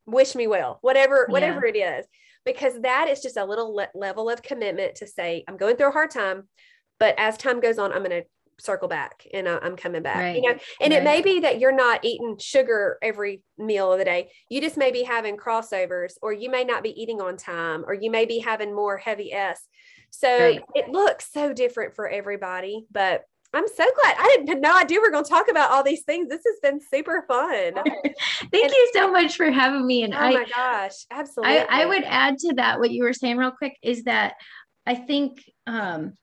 Wish 0.07 0.37
me 0.37 0.47
well, 0.47 0.79
whatever, 0.81 1.27
whatever 1.29 1.67
yeah. 1.67 1.73
it 1.73 1.99
is, 2.01 2.07
because 2.45 2.81
that 2.83 3.09
is 3.09 3.21
just 3.21 3.37
a 3.37 3.45
little 3.45 3.75
le- 3.75 3.89
level 3.95 4.31
of 4.31 4.43
commitment 4.43 4.97
to 4.97 5.07
say, 5.07 5.45
I'm 5.47 5.57
going 5.57 5.77
through 5.77 5.89
a 5.89 5.93
hard 5.93 6.11
time, 6.11 6.49
but 6.99 7.15
as 7.19 7.37
time 7.37 7.61
goes 7.61 7.79
on, 7.79 7.93
I'm 7.93 8.05
going 8.05 8.23
to 8.23 8.25
circle 8.61 8.89
back 8.89 9.27
and 9.33 9.49
uh, 9.49 9.59
I'm 9.63 9.77
coming 9.77 10.03
back. 10.03 10.17
Right. 10.17 10.37
You 10.37 10.43
know, 10.43 10.59
and 10.81 10.93
right. 10.93 11.01
it 11.01 11.05
may 11.05 11.23
be 11.23 11.41
that 11.41 11.59
you're 11.59 11.75
not 11.75 12.05
eating 12.05 12.37
sugar 12.39 12.99
every 13.03 13.43
meal 13.59 13.93
of 13.93 13.99
the 13.99 14.05
day. 14.05 14.31
You 14.49 14.61
just 14.61 14.77
may 14.77 14.93
be 14.93 15.03
having 15.03 15.37
crossovers, 15.37 16.15
or 16.23 16.33
you 16.33 16.51
may 16.51 16.65
not 16.65 16.83
be 16.83 16.91
eating 17.01 17.21
on 17.21 17.37
time, 17.37 17.85
or 17.87 17.95
you 17.95 18.11
may 18.11 18.27
be 18.27 18.39
having 18.39 18.75
more 18.75 18.97
heavy 18.97 19.33
S. 19.33 19.67
So 20.11 20.39
right. 20.39 20.63
it 20.75 20.89
looks 20.89 21.33
so 21.33 21.53
different 21.53 21.95
for 21.95 22.09
everybody, 22.09 22.87
but 22.91 23.23
I'm 23.53 23.67
so 23.67 23.85
glad. 24.01 24.17
I 24.19 24.37
didn't 24.37 24.49
have 24.49 24.61
no 24.61 24.77
idea 24.77 25.01
we 25.01 25.09
are 25.09 25.11
going 25.11 25.25
to 25.25 25.31
talk 25.31 25.51
about 25.51 25.71
all 25.71 25.83
these 25.83 26.03
things. 26.03 26.29
This 26.29 26.43
has 26.47 26.61
been 26.63 26.81
super 26.81 27.25
fun. 27.27 27.73
Thank 27.75 28.65
and, 28.65 28.73
you 28.73 28.91
so 28.93 29.11
much 29.11 29.37
for 29.37 29.51
having 29.51 29.85
me. 29.85 30.05
And 30.05 30.15
oh 30.15 30.19
I, 30.19 30.33
my 30.33 30.45
gosh, 30.45 30.93
absolutely. 31.11 31.59
I, 31.59 31.83
I 31.83 31.87
would 31.87 32.05
add 32.05 32.39
to 32.39 32.55
that 32.55 32.79
what 32.79 32.91
you 32.91 33.03
were 33.03 33.13
saying 33.13 33.39
real 33.39 33.51
quick 33.51 33.77
is 33.83 34.05
that 34.05 34.35
I 34.87 34.95
think 34.95 35.45
um, 35.67 36.15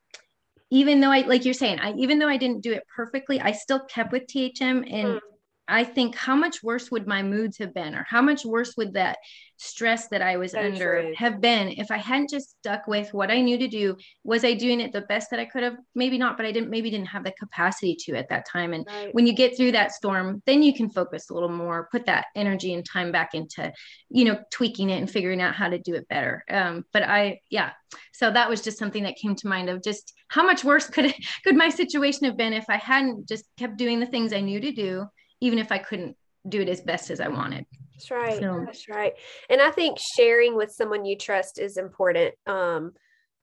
even 0.70 1.00
though 1.02 1.12
I, 1.12 1.22
like 1.22 1.46
you're 1.46 1.54
saying, 1.54 1.80
I, 1.80 1.94
even 1.94 2.20
though 2.20 2.30
I 2.30 2.38
didn't 2.38 2.62
do 2.62 2.72
it 2.72 2.84
perfectly, 2.94 3.42
I 3.42 3.52
still 3.52 3.82
kept 3.82 4.12
with 4.12 4.28
THM 4.28 4.62
and 4.62 5.08
mm. 5.08 5.20
I 5.68 5.84
think 5.84 6.16
how 6.16 6.36
much 6.36 6.64
worse 6.64 6.90
would 6.92 7.08
my 7.08 7.22
moods 7.22 7.58
have 7.58 7.74
been, 7.74 7.94
or 7.94 8.06
how 8.08 8.22
much 8.22 8.46
worse 8.46 8.76
would 8.78 8.94
that 8.94 9.18
stress 9.58 10.08
that 10.10 10.22
I 10.22 10.38
was 10.38 10.52
so 10.52 10.60
under 10.60 11.02
true. 11.02 11.14
have 11.16 11.42
been 11.42 11.70
if 11.70 11.92
I 11.92 11.98
hadn't 11.98 12.30
just 12.30 12.52
stuck 12.60 12.88
with 12.88 13.14
what 13.14 13.32
I 13.32 13.42
knew 13.42 13.58
to 13.58 13.68
do? 13.68 13.98
Was 14.24 14.46
I 14.46 14.54
doing 14.54 14.80
it 14.80 14.94
the 14.94 15.02
best 15.02 15.30
that 15.32 15.40
I 15.40 15.46
could 15.46 15.64
have? 15.64 15.76
Maybe 15.96 16.18
not, 16.18 16.38
but 16.38 16.46
I 16.46 16.52
didn't, 16.52 16.70
maybe 16.70 16.90
didn't 16.90 17.08
have 17.08 17.24
the 17.24 17.34
capacity 17.40 17.96
to 18.02 18.16
at 18.16 18.30
that 18.30 18.48
time. 18.48 18.74
And 18.74 18.86
right. 18.88 19.14
when 19.14 19.28
you 19.28 19.34
get 19.34 19.58
through 19.58 19.74
that 19.74 19.92
storm, 19.92 20.42
then 20.46 20.64
you 20.64 20.74
can 20.74 20.90
focus 20.90 21.30
a 21.30 21.34
little 21.34 21.50
more, 21.50 21.90
put 21.92 22.06
that 22.06 22.28
energy 22.36 22.74
and 22.74 22.86
time 22.86 23.12
back 23.12 23.34
into, 23.34 23.72
you 24.10 24.26
know, 24.26 24.40
tweaking 24.52 24.90
it 24.90 25.00
and 25.00 25.10
figuring 25.10 25.42
out 25.42 25.56
how 25.56 25.68
to 25.68 25.80
do 25.80 25.96
it 25.96 26.08
better. 26.08 26.44
Um, 26.50 26.86
but 26.94 27.04
I, 27.04 27.42
yeah, 27.50 27.72
so 28.14 28.32
that 28.32 28.50
was 28.50 28.62
just 28.62 28.78
something 28.78 29.04
that 29.04 29.18
came 29.18 29.36
to 29.36 29.48
mind 29.48 29.70
of 29.70 29.84
just 29.84 30.14
how 30.30 30.46
much 30.46 30.64
worse 30.64 30.88
could 30.90 31.06
it, 31.06 31.16
could 31.44 31.58
my 31.58 31.70
situation 31.70 32.26
have 32.26 32.38
been 32.38 32.54
if 32.54 32.66
I 32.70 32.78
hadn't 32.78 33.28
just 33.28 33.46
kept 33.58 33.78
doing 33.78 34.00
the 34.00 34.06
things 34.06 34.32
I 34.32 34.42
knew 34.42 34.62
to 34.62 34.72
do 34.72 35.08
even 35.42 35.60
if 35.60 35.72
I 35.72 35.78
couldn't 35.78 36.16
do 36.48 36.62
it 36.62 36.70
as 36.70 36.82
best 36.82 37.10
as 37.10 37.20
I 37.20 37.28
wanted. 37.28 37.66
That's 37.94 38.12
right. 38.12 38.40
So, 38.40 38.64
That's 38.66 38.88
right. 38.90 39.14
And 39.50 39.62
I 39.62 39.72
think 39.72 39.98
sharing 40.16 40.56
with 40.56 40.72
someone 40.72 41.06
you 41.06 41.18
trust 41.18 41.60
is 41.60 41.78
important 41.78 42.36
um, 42.46 42.94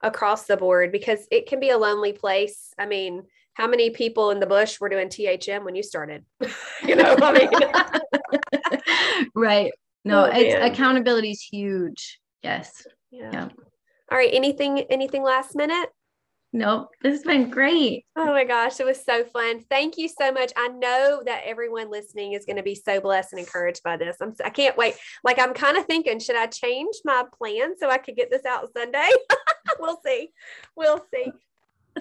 across 0.01 0.45
the 0.45 0.57
board 0.57 0.93
because 0.93 1.27
it 1.31 1.47
can 1.47 1.61
be 1.61 1.71
a 1.71 1.79
lonely 1.79 2.13
place. 2.13 2.73
I 2.79 2.87
mean, 2.87 3.25
how 3.55 3.67
many 3.67 3.91
people 3.91 4.31
in 4.31 4.41
the 4.41 4.47
bush 4.47 4.81
were 4.81 4.89
doing 4.89 5.09
THM 5.09 5.65
when 5.65 5.75
you 5.75 5.83
started? 5.83 6.25
you 6.87 6.97
know, 6.97 7.17
I 7.21 7.33
mean, 7.33 7.51
right. 9.35 9.73
No, 10.05 10.27
oh, 10.27 10.31
it's 10.33 10.55
accountability 10.55 11.31
is 11.31 11.41
huge. 11.41 12.21
Yes. 12.43 12.87
Yeah. 13.11 13.31
yeah. 13.33 13.49
All 14.13 14.19
right. 14.19 14.31
Anything, 14.33 14.81
anything 14.91 15.23
last 15.23 15.57
minute? 15.57 15.89
Nope, 16.55 16.91
this 17.03 17.15
has 17.15 17.25
been 17.25 17.51
great. 17.51 18.05
Oh 18.15 18.27
my 18.27 18.45
gosh, 18.45 18.79
it 18.79 18.87
was 18.87 19.05
so 19.05 19.25
fun. 19.25 19.65
Thank 19.69 19.99
you 19.99 20.09
so 20.09 20.31
much. 20.31 20.53
I 20.57 20.69
know 20.69 21.21
that 21.27 21.43
everyone 21.45 21.91
listening 21.91 22.35
is 22.35 22.45
going 22.47 22.59
to 22.59 22.63
be 22.63 22.77
so 22.77 23.01
blessed 23.01 23.33
and 23.33 23.41
encouraged 23.41 23.83
by 23.83 23.97
this. 23.97 24.19
I'm 24.21 24.33
I 24.45 24.51
can't 24.51 24.77
wait. 24.77 24.95
Like 25.25 25.41
I'm 25.41 25.53
kind 25.53 25.77
of 25.77 25.85
thinking, 25.87 26.21
should 26.21 26.37
I 26.37 26.47
change 26.47 26.95
my 27.05 27.25
plan 27.37 27.75
so 27.77 27.91
I 27.91 27.99
could 27.99 28.15
get 28.15 28.31
this 28.31 28.45
out 28.45 28.73
Sunday? 28.73 29.09
we'll 29.81 29.99
see. 30.07 30.29
We'll 30.77 31.05
see. 31.13 31.33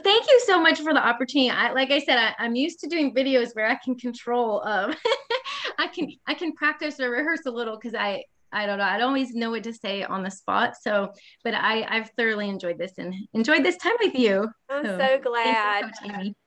Thank 0.04 0.28
you 0.28 0.40
so 0.46 0.62
much 0.62 0.82
for 0.82 0.94
the 0.94 1.04
opportunity. 1.04 1.50
I, 1.50 1.72
like 1.72 1.90
I 1.90 1.98
said, 1.98 2.20
I, 2.20 2.46
am 2.46 2.56
used 2.56 2.80
to 2.82 2.88
doing 2.88 3.12
videos 3.12 3.56
where 3.56 3.68
I 3.68 3.80
can 3.84 3.96
control. 3.96 4.62
Um, 4.64 4.94
I 5.80 5.88
can 5.88 6.12
I 6.28 6.36
can 6.36 6.54
practice 6.54 7.00
or 7.00 7.10
rehearse 7.10 7.48
a 7.48 7.52
little 7.52 7.76
because 7.76 7.96
I 7.96 8.24
I 8.54 8.66
don't 8.66 8.78
know. 8.78 8.86
I 8.86 8.98
don't 8.98 9.08
always 9.08 9.34
know 9.34 9.52
what 9.52 9.64
to 9.64 9.74
say 9.74 10.04
on 10.04 10.24
the 10.24 10.32
spot. 10.32 10.76
So, 10.82 11.12
but 11.44 11.54
I 11.54 11.86
I've 11.90 12.12
thoroughly 12.18 12.50
enjoyed 12.50 12.78
this 12.78 12.94
and 12.98 13.14
enjoyed 13.34 13.64
this 13.64 13.78
time 13.78 13.96
with 14.00 14.16
you. 14.16 14.48
I'm 14.70 14.86
so, 14.86 14.98
so 14.98 15.20
glad. 15.22 15.92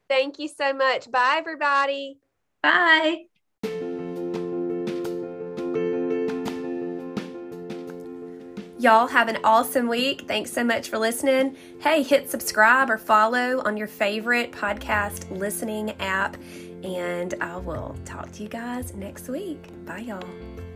Thank 0.09 0.39
you 0.39 0.49
so 0.49 0.73
much. 0.73 1.11
Bye, 1.11 1.35
everybody. 1.39 2.19
Bye. 2.63 3.25
Y'all 8.79 9.09
have 9.09 9.29
an 9.29 9.39
awesome 9.43 9.89
week. 9.89 10.27
Thanks 10.29 10.53
so 10.53 10.63
much 10.63 10.91
for 10.91 10.99
listening. 10.99 11.57
Hey, 11.81 12.03
hit 12.03 12.31
subscribe 12.31 12.91
or 12.91 12.99
follow 12.99 13.63
on 13.65 13.77
your 13.77 13.89
favorite 13.89 14.53
podcast 14.53 15.31
listening 15.31 15.91
app. 16.01 16.37
And 16.85 17.35
I 17.41 17.57
will 17.57 17.97
talk 18.05 18.31
to 18.33 18.43
you 18.43 18.49
guys 18.49 18.95
next 18.95 19.29
week. 19.29 19.65
Bye, 19.87 20.01
y'all. 20.01 20.76